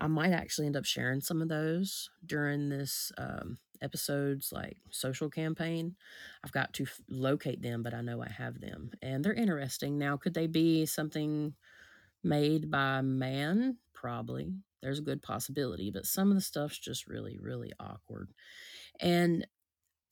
[0.00, 5.28] I might actually end up sharing some of those during this um, episode's like social
[5.30, 5.96] campaign.
[6.44, 9.98] I've got to f- locate them, but I know I have them, and they're interesting.
[9.98, 11.54] Now, could they be something
[12.22, 13.78] made by man?
[13.94, 14.54] Probably.
[14.82, 18.30] There's a good possibility, but some of the stuff's just really, really awkward.
[19.00, 19.46] And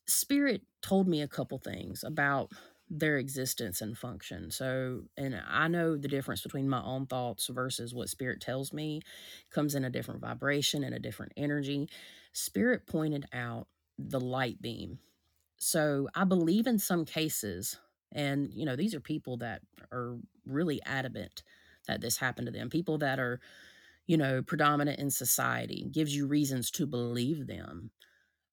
[0.07, 2.53] Spirit told me a couple things about
[2.91, 4.51] their existence and function.
[4.51, 9.03] So, and I know the difference between my own thoughts versus what Spirit tells me
[9.51, 11.89] comes in a different vibration and a different energy.
[12.33, 14.99] Spirit pointed out the light beam.
[15.59, 17.79] So, I believe in some cases,
[18.13, 19.63] and you know, these are people that
[19.93, 20.17] are
[20.47, 21.43] really adamant
[21.89, 23.41] that this happened to them, people that are,
[24.07, 27.91] you know, predominant in society, gives you reasons to believe them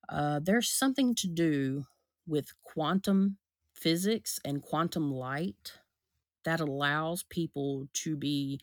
[0.10, 1.86] uh, there's something to do
[2.28, 3.38] with quantum
[3.76, 5.74] physics and quantum light
[6.46, 8.60] that allows people to be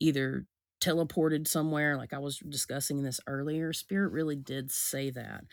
[0.00, 0.46] either
[0.80, 3.72] teleported somewhere, like I was discussing this earlier.
[3.72, 5.44] Spirit really did say that.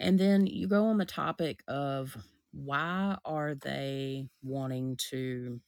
[0.00, 2.16] And then you go on the topic of
[2.52, 5.60] why are they wanting to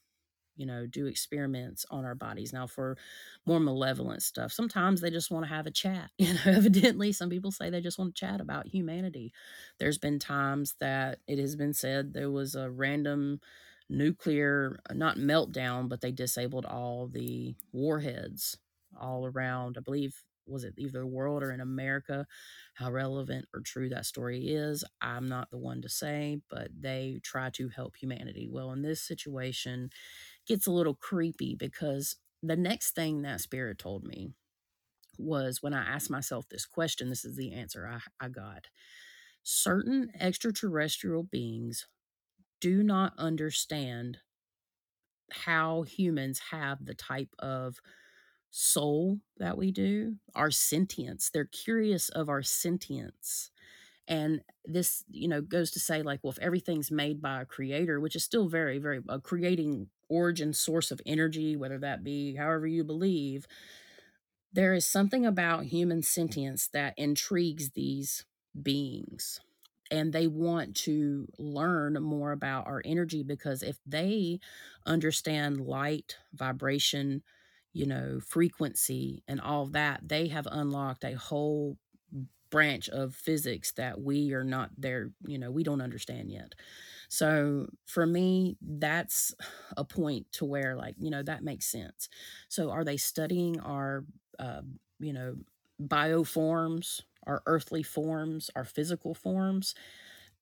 [0.57, 2.53] you know, do experiments on our bodies.
[2.53, 2.97] Now, for
[3.47, 6.11] more malevolent stuff, sometimes they just want to have a chat.
[6.19, 9.33] You know, evidently, some people say they just want to chat about humanity.
[9.79, 13.41] There's been times that it has been said there was a random
[13.89, 18.59] nuclear, uh, not meltdown, but they disabled all the warheads
[18.99, 22.27] all around, I believe, was it either the world or in America?
[22.75, 27.21] How relevant or true that story is, I'm not the one to say, but they
[27.23, 28.49] try to help humanity.
[28.51, 29.91] Well, in this situation,
[30.47, 34.31] gets a little creepy because the next thing that spirit told me
[35.19, 38.69] was when I asked myself this question, this is the answer I, I got.
[39.43, 41.87] Certain extraterrestrial beings
[42.61, 44.19] do not understand
[45.31, 47.77] how humans have the type of
[48.51, 51.31] soul that we do, our sentience.
[51.33, 53.51] They're curious of our sentience.
[54.09, 58.01] And this, you know, goes to say, like, well, if everything's made by a creator,
[58.01, 62.67] which is still very, very a creating origin source of energy, whether that be however
[62.67, 63.47] you believe,
[64.53, 68.25] there is something about human sentience that intrigues these
[68.61, 69.41] beings.
[69.91, 74.41] And they want to learn more about our energy because if they
[74.85, 77.23] understand light, vibration,
[77.73, 81.77] you know, frequency, and all that, they have unlocked a whole
[82.51, 86.55] branch of physics that we are not there, you know, we don't understand yet.
[87.09, 89.35] So for me, that's
[89.77, 92.09] a point to where, like, you know, that makes sense.
[92.49, 94.05] So are they studying our,
[94.39, 94.63] uh,
[94.99, 95.37] you know,
[95.81, 99.75] bioforms, our earthly forms, our physical forms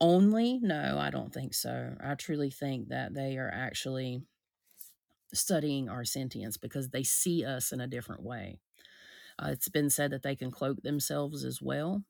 [0.01, 0.59] only?
[0.61, 1.97] No, I don't think so.
[2.01, 4.23] I truly think that they are actually
[5.32, 8.61] studying our sentience because they see us in a different way.
[9.39, 12.05] Uh, it's been said that they can cloak themselves as well.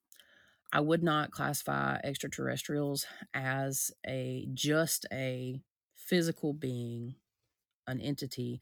[0.73, 5.61] I would not classify extraterrestrials as a just a
[5.95, 7.15] physical being,
[7.87, 8.61] an entity,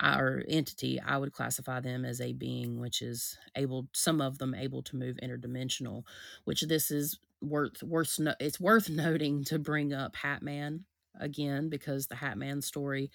[0.00, 1.00] or entity.
[1.00, 4.96] I would classify them as a being which is able, some of them able to
[4.96, 6.04] move interdimensional,
[6.44, 10.80] which this is worth worth it's worth noting to bring up Hatman
[11.18, 13.10] again because the Hatman story,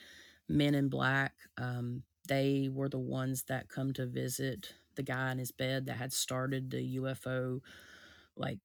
[0.50, 5.40] Men in Black, um, they were the ones that come to visit the guy in
[5.40, 7.62] his bed that had started the UFO
[8.38, 8.60] like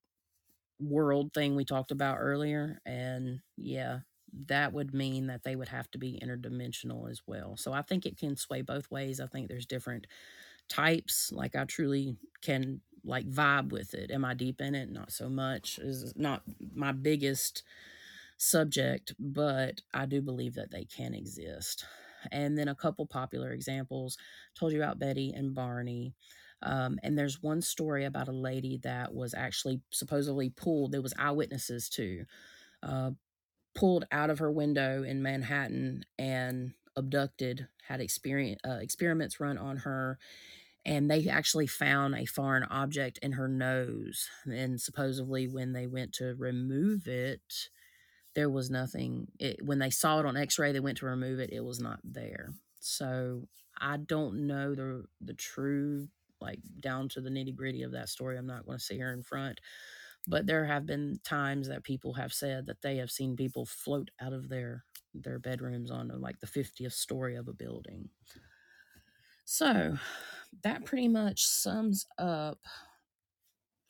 [0.80, 4.00] world thing we talked about earlier and yeah
[4.46, 7.56] that would mean that they would have to be interdimensional as well.
[7.56, 9.20] So i think it can sway both ways.
[9.20, 10.06] I think there's different
[10.68, 11.32] types.
[11.32, 14.10] Like i truly can like vibe with it.
[14.10, 14.90] Am i deep in it?
[14.90, 15.78] Not so much.
[15.78, 16.42] Is not
[16.74, 17.62] my biggest
[18.38, 21.84] subject but i do believe that they can exist.
[22.32, 24.18] And then a couple popular examples.
[24.58, 26.14] Told you about betty and barney
[26.62, 31.14] um, and there's one story about a lady that was actually supposedly pulled there was
[31.18, 32.24] eyewitnesses to
[32.82, 33.10] uh,
[33.74, 39.78] pulled out of her window in manhattan and abducted had experience, uh, experiments run on
[39.78, 40.18] her
[40.84, 46.12] and they actually found a foreign object in her nose and supposedly when they went
[46.12, 47.68] to remove it
[48.34, 51.52] there was nothing it, when they saw it on x-ray they went to remove it
[51.52, 52.50] it was not there.
[52.80, 53.48] So
[53.80, 56.08] i don't know the the true
[56.40, 59.12] like down to the nitty gritty of that story i'm not going to sit here
[59.12, 59.60] in front
[60.26, 64.10] but there have been times that people have said that they have seen people float
[64.20, 64.84] out of their
[65.14, 68.08] their bedrooms on like the 50th story of a building
[69.44, 69.96] so
[70.62, 72.58] that pretty much sums up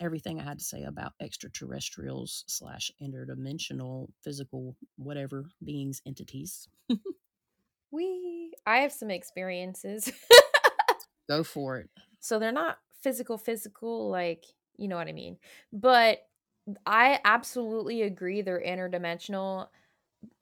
[0.01, 6.69] everything I had to say about extraterrestrials slash interdimensional physical whatever beings entities.
[7.91, 10.11] we I have some experiences.
[11.29, 11.91] Go for it.
[12.21, 14.45] So they're not physical physical like,
[14.77, 15.39] you know what I mean.
[15.73, 16.21] But
[16.87, 19.69] I absolutely agree they're interdimensional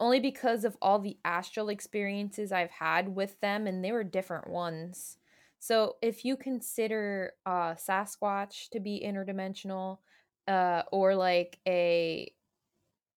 [0.01, 4.49] only because of all the astral experiences I've had with them and they were different
[4.49, 5.19] ones.
[5.59, 9.99] So if you consider uh Sasquatch to be interdimensional
[10.49, 12.33] uh or like a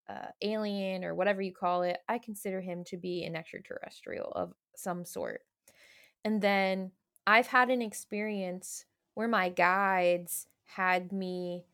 [0.08, 4.52] uh, alien or whatever you call it, I consider him to be an extraterrestrial of
[4.74, 5.42] some sort.
[6.24, 6.90] And then
[7.26, 8.84] I've had an experience
[9.14, 11.64] where my guides had me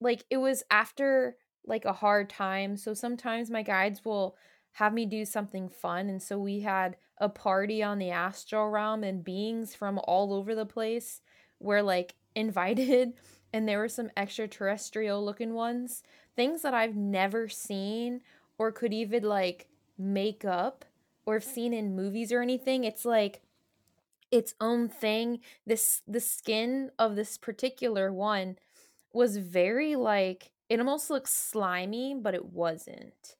[0.00, 2.76] like it was after like a hard time.
[2.76, 4.36] So sometimes my guides will
[4.72, 9.04] have me do something fun and so we had a party on the astral realm
[9.04, 11.20] and beings from all over the place
[11.60, 13.12] were like invited
[13.52, 16.02] and there were some extraterrestrial looking ones
[16.34, 18.22] things that I've never seen
[18.58, 19.68] or could even like
[19.98, 20.84] make up
[21.26, 22.84] or have seen in movies or anything.
[22.84, 23.42] It's like
[24.32, 25.40] its own thing.
[25.66, 28.56] This the skin of this particular one
[29.12, 33.36] was very like it almost looked slimy, but it wasn't.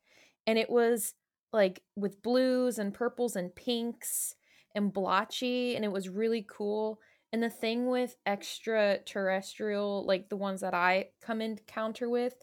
[0.47, 1.15] And it was
[1.53, 4.37] like with blues and purples and pinks
[4.75, 7.01] and blotchy and it was really cool.
[7.33, 12.35] And the thing with extraterrestrial, like the ones that I come encounter with,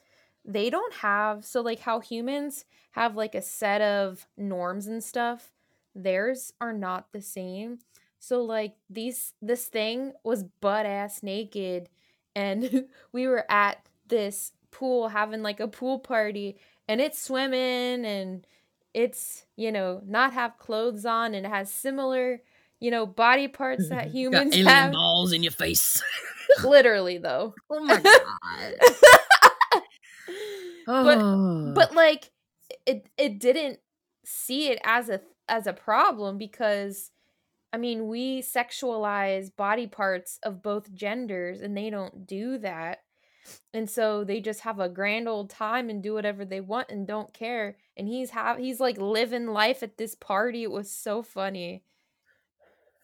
[0.43, 5.51] they don't have so like how humans have like a set of norms and stuff
[5.95, 7.79] theirs are not the same
[8.19, 11.89] so like these this thing was butt ass naked
[12.35, 13.77] and we were at
[14.07, 18.45] this pool having like a pool party and it's swimming and
[18.93, 22.41] it's you know not have clothes on and it has similar
[22.79, 26.01] you know body parts that humans Got alien have balls in your face.
[26.63, 28.73] literally though oh my god.
[30.87, 31.71] but Oh.
[31.75, 32.31] but like
[32.85, 33.79] it it didn't
[34.25, 37.11] see it as a as a problem because
[37.73, 42.99] I mean we sexualize body parts of both genders and they don't do that.
[43.73, 47.07] And so they just have a grand old time and do whatever they want and
[47.07, 47.77] don't care.
[47.97, 50.63] And he's have he's like living life at this party.
[50.63, 51.83] It was so funny.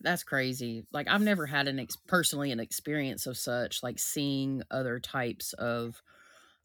[0.02, 0.86] that's crazy.
[0.92, 5.54] Like I've never had an ex- personally an experience of such, like seeing other types
[5.54, 6.02] of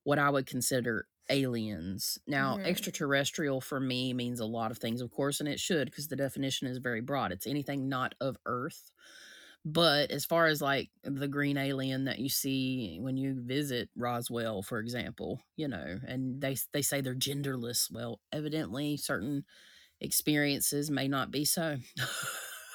[0.05, 2.19] what I would consider aliens.
[2.27, 2.65] Now, Mhm.
[2.65, 6.17] extraterrestrial for me means a lot of things, of course, and it should because the
[6.17, 7.33] definition is very broad.
[7.33, 8.93] It's anything not of Earth.
[9.65, 14.63] But as far as like the green alien that you see when you visit Roswell,
[14.63, 17.91] for example, you know, and they they say they're genderless.
[17.91, 19.45] Well, evidently, certain
[20.01, 21.79] experiences may not be so.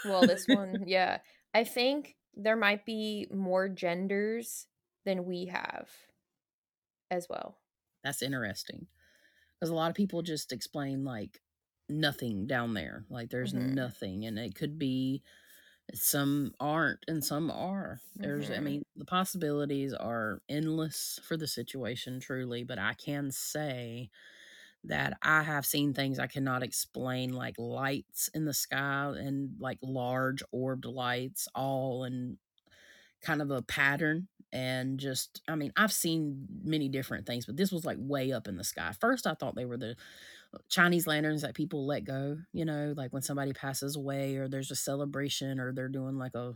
[0.04, 1.22] Well, this one, yeah.
[1.54, 4.68] I think there might be more genders
[5.04, 5.90] than we have
[7.10, 7.60] as well.
[8.06, 8.88] That's interesting.
[9.60, 11.42] Because a lot of people just explain like
[11.90, 13.06] nothing down there.
[13.10, 13.56] Like there's Mhm.
[13.56, 14.26] nothing.
[14.26, 15.24] And it could be
[15.94, 18.02] some aren't and some are.
[18.22, 18.62] There's I Mhm.
[18.62, 24.12] mean, the possibilities are endless for the situation truly, but I can say
[24.86, 29.80] that I have seen things I cannot explain, like lights in the sky and like
[29.84, 32.40] large orbed lights, all in
[33.22, 34.28] kind of a pattern.
[34.56, 38.48] And just I mean, I've seen many different things, but this was like way up
[38.48, 38.94] in the sky.
[39.02, 39.98] First, I thought they were the
[40.54, 44.48] uh, Chinese lanterns that people let go, you know, like when somebody passes away or
[44.48, 46.56] there's a celebration or they're doing like a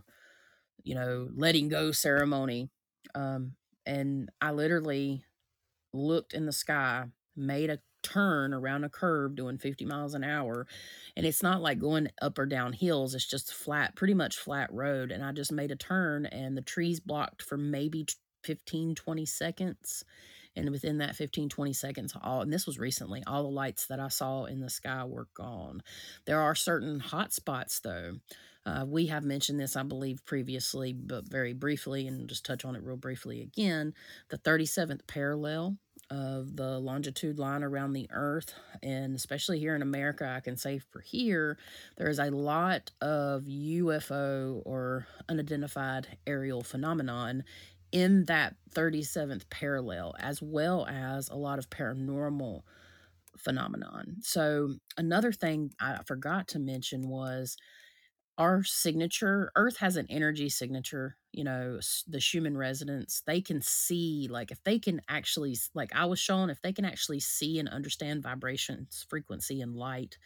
[0.84, 2.70] you know, letting go ceremony.
[3.16, 3.56] Um
[3.86, 5.24] and I literally
[5.94, 10.68] looked in the sky, made a turn around a curve doing 50 miles an hour.
[11.16, 14.72] And it's not like going up or down hills, it's just flat, pretty much flat
[14.72, 15.12] road.
[15.12, 18.06] And I just made a turn, and the trees blocked for maybe
[18.44, 20.04] 15, 20 seconds.
[20.56, 24.00] And within that 15, 20 seconds, all, and this was recently, all the lights that
[24.00, 25.84] I saw in the sky were gone.
[26.26, 28.14] There are certain hot spots, though.
[28.66, 32.76] Uh, we have mentioned this, I believe, previously, but very briefly, and just touch on
[32.76, 33.94] it real briefly again.
[34.30, 35.78] The 37th parallel
[36.10, 40.80] of the longitude line around the earth and especially here in america i can say
[40.92, 41.58] for here
[41.98, 47.44] there is a lot of ufo or unidentified aerial phenomenon
[47.92, 52.62] in that 37th parallel as well as a lot of paranormal
[53.40, 54.18] phenomenon.
[54.22, 57.58] So another thing i forgot to mention was
[58.40, 64.28] our signature earth has an energy signature you know the schumann resonance they can see
[64.32, 67.70] like if they can actually like i was shown if they can actually see and
[67.70, 70.18] understand vibrations frequency and light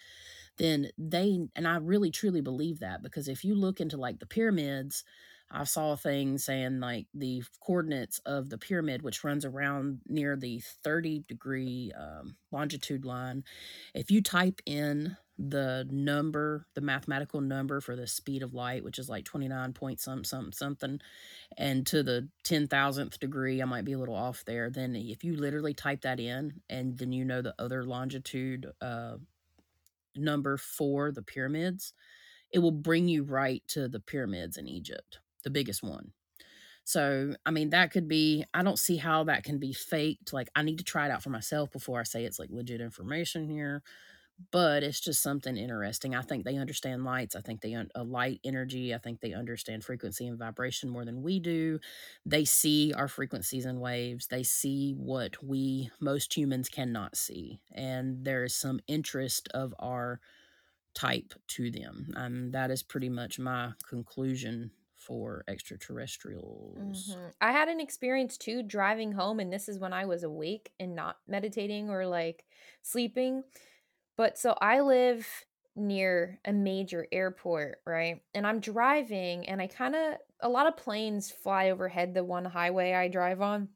[0.58, 4.26] then they and i really truly believe that because if you look into like the
[4.28, 5.04] pyramids
[5.52, 10.62] i saw things saying like the coordinates of the pyramid which runs around near the
[10.84, 13.44] 30 degree um, longitude line
[13.94, 19.00] if you type in the number, the mathematical number for the speed of light, which
[19.00, 21.00] is like 29 point some something something,
[21.58, 24.70] and to the 10,000th degree, I might be a little off there.
[24.70, 29.18] Then if you literally type that in and then you know the other longitude uh,
[30.16, 31.94] number for the pyramids,
[32.52, 36.14] it will bring you right to the pyramids in Egypt, the biggest one.
[36.86, 40.34] So, I mean, that could be, I don't see how that can be faked.
[40.34, 42.82] Like, I need to try it out for myself before I say it's like legit
[42.82, 43.84] information here
[44.52, 46.16] but it's just something interesting.
[46.16, 47.36] I think they understand lights.
[47.36, 48.94] I think they un- uh, light energy.
[48.94, 51.80] I think they understand frequency and vibration more than we do.
[52.26, 54.28] They see our frequencies and waves.
[54.28, 60.20] They see what we most humans cannot see, and there is some interest of our
[60.96, 62.12] type to them.
[62.16, 67.18] Um, that is pretty much my conclusion for extraterrestrials.
[67.18, 67.34] Mhm.
[67.40, 70.96] I had an experience too driving home, and this is when I was awake and
[70.96, 72.46] not meditating or like
[72.82, 73.44] sleeping.
[74.18, 75.28] But so I live
[75.76, 78.22] near a major airport, right?
[78.34, 82.46] And I'm driving, and I kind of, a lot of planes fly overhead the one
[82.46, 83.70] highway I drive on.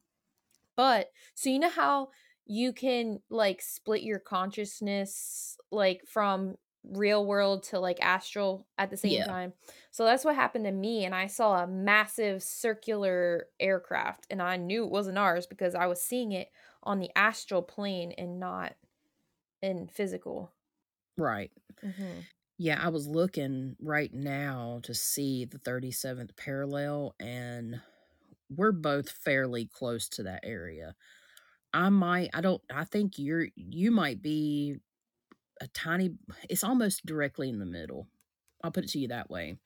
[0.76, 2.10] But so you know how
[2.46, 8.98] you can like split your consciousness like from real world to like astral at the
[8.98, 9.54] same Yeah, time.
[9.92, 14.56] So that's what happened to me and I saw a massive circular aircraft and I
[14.56, 16.50] knew it wasn't ours because I was seeing it
[16.84, 18.76] on the astral plane and not
[19.62, 20.52] in physical.
[21.18, 21.52] right.
[21.82, 22.28] Mhm.
[22.58, 27.82] Yeah, I was looking right now to see the 37th parallel, and
[28.50, 30.96] we're both fairly close to that area.
[31.74, 34.78] I might, I don't, I think you're, you might be
[35.62, 36.18] a tiny,
[36.50, 38.08] it's almost directly in the middle.
[38.64, 39.60] I'll put it to you that way.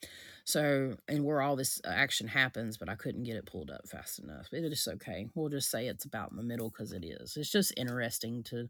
[0.46, 4.20] So, and where all this action happens, but I couldn't get it pulled up fast
[4.20, 4.50] enough.
[4.54, 5.30] It is okay.
[5.36, 7.38] We'll just say it's about in the middle because it is.
[7.38, 8.70] It's just interesting to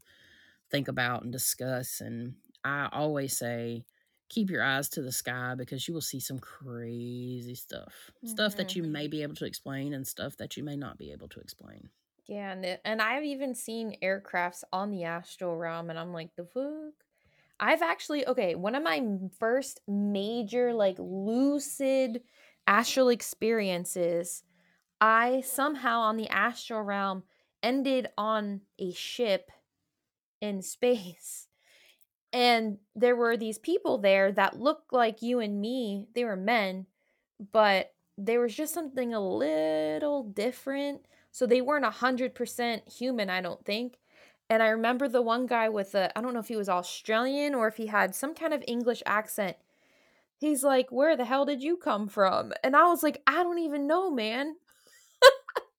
[0.72, 2.02] think about and discuss.
[2.02, 3.84] And I always say,
[4.30, 8.12] keep your eyes to the sky because you will see some crazy stuff.
[8.24, 9.12] Stuff that you may mm-hmm.
[9.12, 11.90] be able to explain and stuff that you may not be able to explain.
[12.28, 16.34] Yeah, and it, and I've even seen aircrafts on the astral realm and I'm like,
[16.38, 16.94] "The fuck?"
[17.60, 19.06] I've actually okay, one of my
[19.38, 22.22] first major like lucid
[22.66, 24.44] astral experiences,
[25.02, 27.24] I somehow on the astral realm
[27.62, 29.52] ended on a ship
[30.42, 31.48] in space.
[32.34, 36.08] And there were these people there that looked like you and me.
[36.16, 36.86] They were men,
[37.52, 41.06] but there was just something a little different.
[41.32, 43.98] So they weren't 100% human, I don't think.
[44.50, 47.56] And I remember the one guy with the, I don't know if he was Australian
[47.56, 49.56] or if he had some kind of English accent.
[50.38, 52.52] He's like, Where the hell did you come from?
[52.64, 54.56] And I was like, I don't even know, man.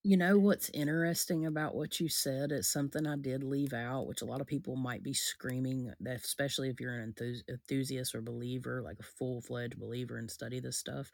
[0.05, 2.51] You know what's interesting about what you said?
[2.51, 6.17] It's something I did leave out, which a lot of people might be screaming, that
[6.17, 10.59] especially if you're an enthus- enthusiast or believer, like a full fledged believer and study
[10.59, 11.09] this stuff,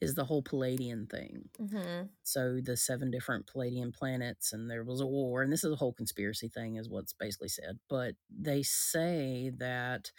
[0.00, 1.48] is the whole Pleiadian thing.
[1.60, 2.06] Mm-hmm.
[2.24, 5.76] So the seven different Pleiadian planets, and there was a war, and this is a
[5.76, 7.78] whole conspiracy thing, is what's basically said.
[7.88, 10.10] But they say that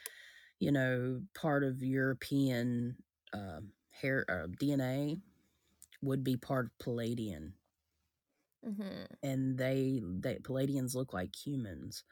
[0.59, 2.95] you know part of European
[3.33, 3.59] uh,
[3.91, 5.19] hair uh, DNA
[6.01, 7.51] would be part of Pleiadian
[8.65, 12.03] hmm and they they Pleiadians look like humans.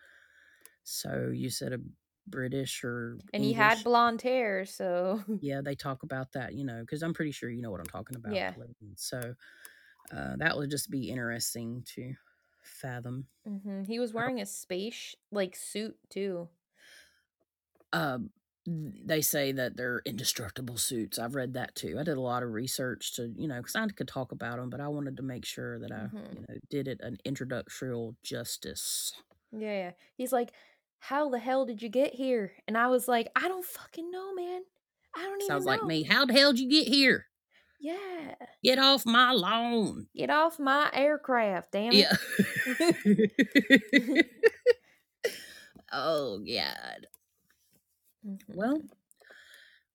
[0.83, 1.79] So you said a
[2.27, 6.81] British or And he had blonde hair, so yeah, they talk about that, you know,
[6.81, 8.33] because I'm pretty sure you know what I'm talking about.
[8.33, 8.53] Yeah.
[8.55, 8.99] Pleiadians.
[8.99, 9.35] So
[10.11, 12.13] uh, that would just be interesting to
[12.61, 13.27] fathom.
[13.47, 13.83] Mm-hmm.
[13.83, 16.47] he was wearing a space like suit too.
[17.91, 18.31] Um,
[18.65, 21.19] they say that they're indestructible suits.
[21.19, 21.97] I've read that too.
[21.99, 24.69] I did a lot of research to, you know, because I could talk about them,
[24.69, 26.33] but I wanted to make sure that I, Mhm.
[26.33, 29.13] you know, did it an introductorial justice.
[29.51, 29.91] Yeah, yeah.
[30.15, 30.53] He's like,
[30.99, 34.33] "How the hell did you get here?" And I was like, "I don't fucking know,
[34.33, 34.63] man.
[35.15, 36.03] I don't Sounds even Sounds like me.
[36.03, 37.27] How the hell did you get here?
[37.79, 38.35] Yeah.
[38.63, 40.07] Get off my lawn.
[40.15, 41.95] Get off my aircraft, damn it.
[41.95, 42.15] Yeah.
[45.91, 47.07] oh, God.
[48.25, 48.39] Mhm.
[48.47, 48.81] Well,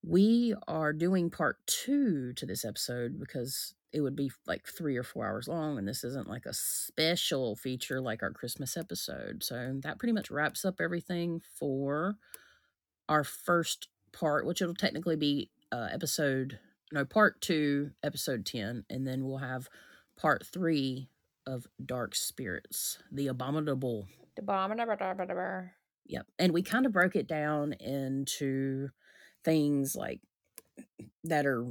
[0.02, 5.02] we are doing part two to this episode because it would be like three or
[5.02, 9.42] four hours long, and this isn't like a special feature like our Christmas episode.
[9.42, 12.16] So that pretty much wraps up everything for
[13.08, 16.58] our first part, which it'll technically be uh, episode
[16.92, 19.68] no part two, episode ten, and then we'll have
[20.16, 21.08] part three
[21.46, 24.06] of Dark Spirits, the Abominable
[24.36, 25.70] Da-ba-ba-da-ba-da-ba-da-ba.
[26.08, 26.26] Yep.
[26.38, 28.88] And we kind of broke it down into
[29.44, 30.20] things like
[31.24, 31.66] that are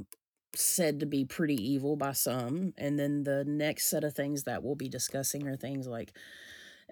[0.54, 2.72] said to be pretty evil by some.
[2.78, 6.16] And then the next set of things that we'll be discussing are things like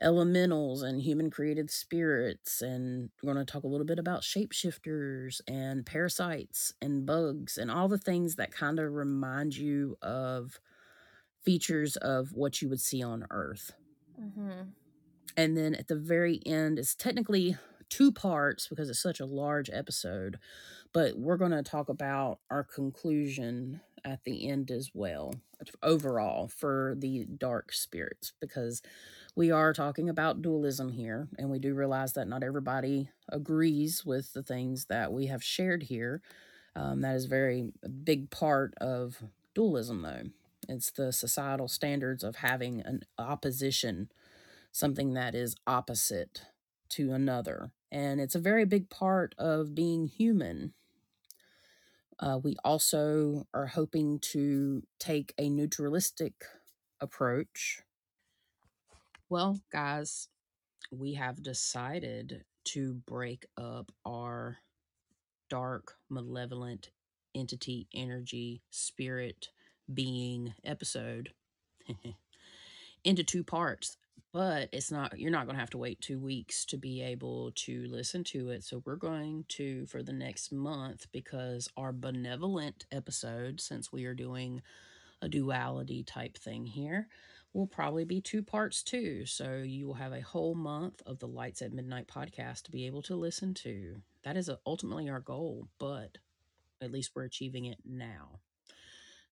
[0.00, 2.62] elementals and human created spirits.
[2.62, 7.70] And we're going to talk a little bit about shapeshifters and parasites and bugs and
[7.70, 10.60] all the things that kind of remind you of
[11.44, 13.72] features of what you would see on Earth.
[14.18, 14.74] Mhm.
[15.36, 17.56] And then at the very end, it's technically
[17.88, 20.38] two parts because it's such a large episode,
[20.92, 25.34] but we're going to talk about our conclusion at the end as well,
[25.82, 28.80] overall, for the dark spirits, because
[29.34, 34.32] we are talking about dualism here, and we do realize that not everybody agrees with
[34.32, 36.22] the things that we have shared here.
[36.76, 37.72] Um, that is very
[38.04, 39.22] big part of
[39.54, 40.24] dualism, though.
[40.68, 44.10] It's the societal standards of having an opposition
[44.76, 46.42] something that is opposite
[46.86, 47.70] to another.
[47.90, 50.74] And it's a very big part of being human.
[52.20, 56.34] Uh, we also are hoping to take a neutralistic
[57.00, 57.80] approach.
[59.30, 60.28] Well, guys,
[60.90, 64.58] we have decided to break up our
[65.48, 66.90] dark, malevolent
[67.34, 69.48] entity, energy, spirit,
[69.92, 71.30] being episode
[73.04, 73.96] into two parts
[74.32, 77.52] but it's not you're not going to have to wait two weeks to be able
[77.54, 82.84] to listen to it so we're going to for the next month because our benevolent
[82.92, 84.60] episode since we are doing
[85.22, 87.08] a duality type thing here
[87.52, 91.28] will probably be two parts too so you will have a whole month of the
[91.28, 94.02] lights at midnight podcast to be able to listen to.
[94.24, 96.18] That is uh, ultimately our goal but
[96.82, 98.40] at least we're achieving it now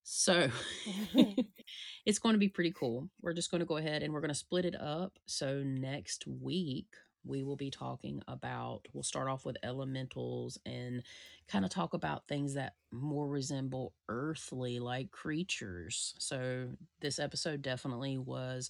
[0.07, 0.49] so
[2.05, 3.09] it's going to be pretty cool.
[3.21, 5.17] We're just going to go ahead and we're going to split it up.
[5.25, 6.87] So next week,
[7.25, 11.01] we will be talking about, we'll start off with elementals and
[11.47, 16.13] kind of talk about things that more resemble earthly like creatures.
[16.19, 16.67] So
[16.99, 18.69] this episode definitely was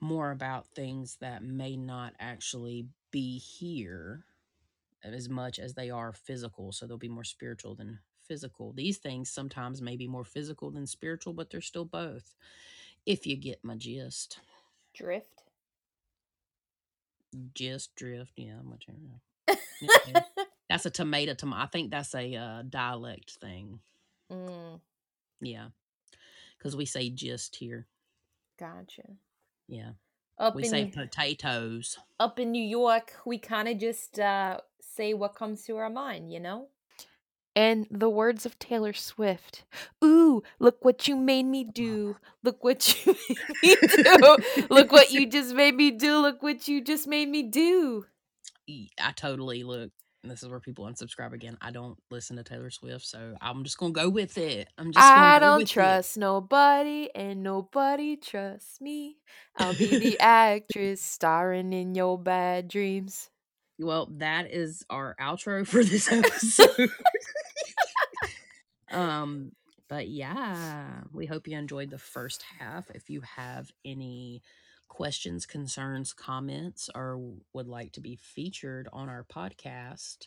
[0.00, 4.26] more about things that may not actually be here
[5.02, 6.72] as much as they are physical.
[6.72, 8.72] So they'll be more spiritual than physical.
[8.72, 12.34] These things sometimes may be more physical than spiritual, but they're still both.
[13.06, 14.38] If you get my gist,
[14.94, 15.42] Drift.
[17.54, 18.98] gist, drift, yeah, whichever.
[19.80, 20.20] Yeah, yeah.
[20.68, 21.34] That's a tomato.
[21.34, 23.80] Tom- I think that's a uh, dialect thing.
[24.30, 24.80] mm,
[25.40, 25.68] Yeah,
[26.58, 27.86] because we say gist here.
[28.58, 29.02] gotcha.
[29.66, 29.92] Yeah,
[30.38, 31.98] Up we in say potatoes.
[32.20, 36.32] up in New York, we kind of just uh, say what comes to our mind,
[36.32, 36.68] you know.
[37.58, 39.64] And the words of Taylor Swift.
[40.04, 42.14] Ooh, look what you made me do.
[42.44, 43.16] Look what you
[43.64, 44.36] made me do.
[44.70, 46.18] Look what you just made me do.
[46.18, 48.06] Look what you just made me do.
[49.02, 49.90] I totally look.
[50.22, 51.58] This is where people unsubscribe again.
[51.60, 54.68] I don't listen to Taylor Swift, so I'm just gonna go with it.
[54.78, 55.04] I'm just.
[55.04, 55.72] Gonna I don't with it.
[55.72, 59.16] trust nobody, and nobody trusts me.
[59.56, 63.30] I'll be the actress starring in your bad dreams.
[63.80, 66.90] Well, that is our outro for this episode.
[68.92, 69.52] Um,
[69.88, 72.90] but yeah, we hope you enjoyed the first half.
[72.90, 74.42] If you have any
[74.88, 77.20] questions, concerns, comments, or
[77.52, 80.26] would like to be featured on our podcast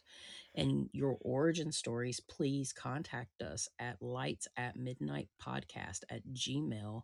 [0.56, 7.04] and your origin stories, please contact us at lights at midnight podcast at gmail.com.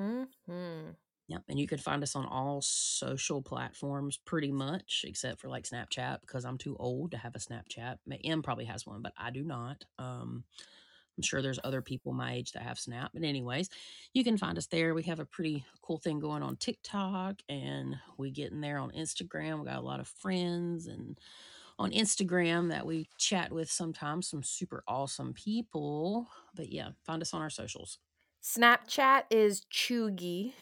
[0.00, 0.90] Mm-hmm.
[1.28, 1.42] Yep.
[1.48, 6.22] And you can find us on all social platforms pretty much, except for like Snapchat,
[6.22, 7.98] because I'm too old to have a Snapchat.
[8.24, 9.84] Em probably has one, but I do not.
[9.98, 10.44] Um,
[11.18, 13.10] I'm sure there's other people my age that have Snap.
[13.12, 13.68] But, anyways,
[14.14, 14.94] you can find us there.
[14.94, 18.92] We have a pretty cool thing going on TikTok and we get in there on
[18.92, 19.58] Instagram.
[19.58, 21.18] We got a lot of friends and
[21.78, 26.28] on Instagram that we chat with sometimes, some super awesome people.
[26.54, 27.98] But yeah, find us on our socials.
[28.42, 30.54] Snapchat is Cheugy.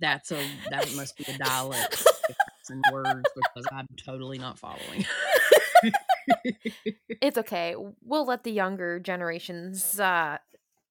[0.00, 2.06] That's a that must be a dialect
[2.70, 5.04] in words because I'm totally not following.
[7.20, 7.74] it's okay.
[8.02, 10.38] We'll let the younger generations, uh,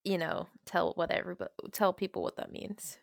[0.03, 2.97] you know, tell whatever, but tell people what that means.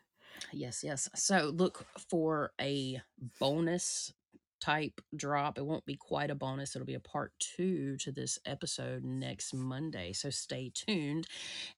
[0.52, 1.08] Yes, yes.
[1.14, 3.00] So look for a
[3.40, 4.12] bonus
[4.60, 5.58] type drop.
[5.58, 6.74] It won't be quite a bonus.
[6.74, 10.12] It'll be a part two to this episode next Monday.
[10.12, 11.26] So stay tuned.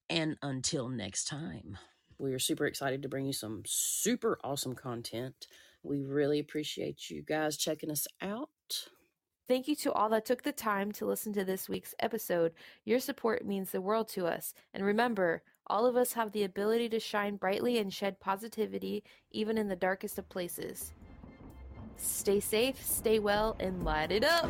[0.08, 1.78] And until next time,
[2.20, 5.46] we are super excited to bring you some super awesome content.
[5.82, 8.48] We really appreciate you guys checking us out.
[9.48, 12.52] Thank you to all that took the time to listen to this week's episode.
[12.84, 14.54] Your support means the world to us.
[14.74, 19.02] And remember, all of us have the ability to shine brightly and shed positivity
[19.32, 20.92] even in the darkest of places.
[21.96, 24.48] Stay safe, stay well, and light it up.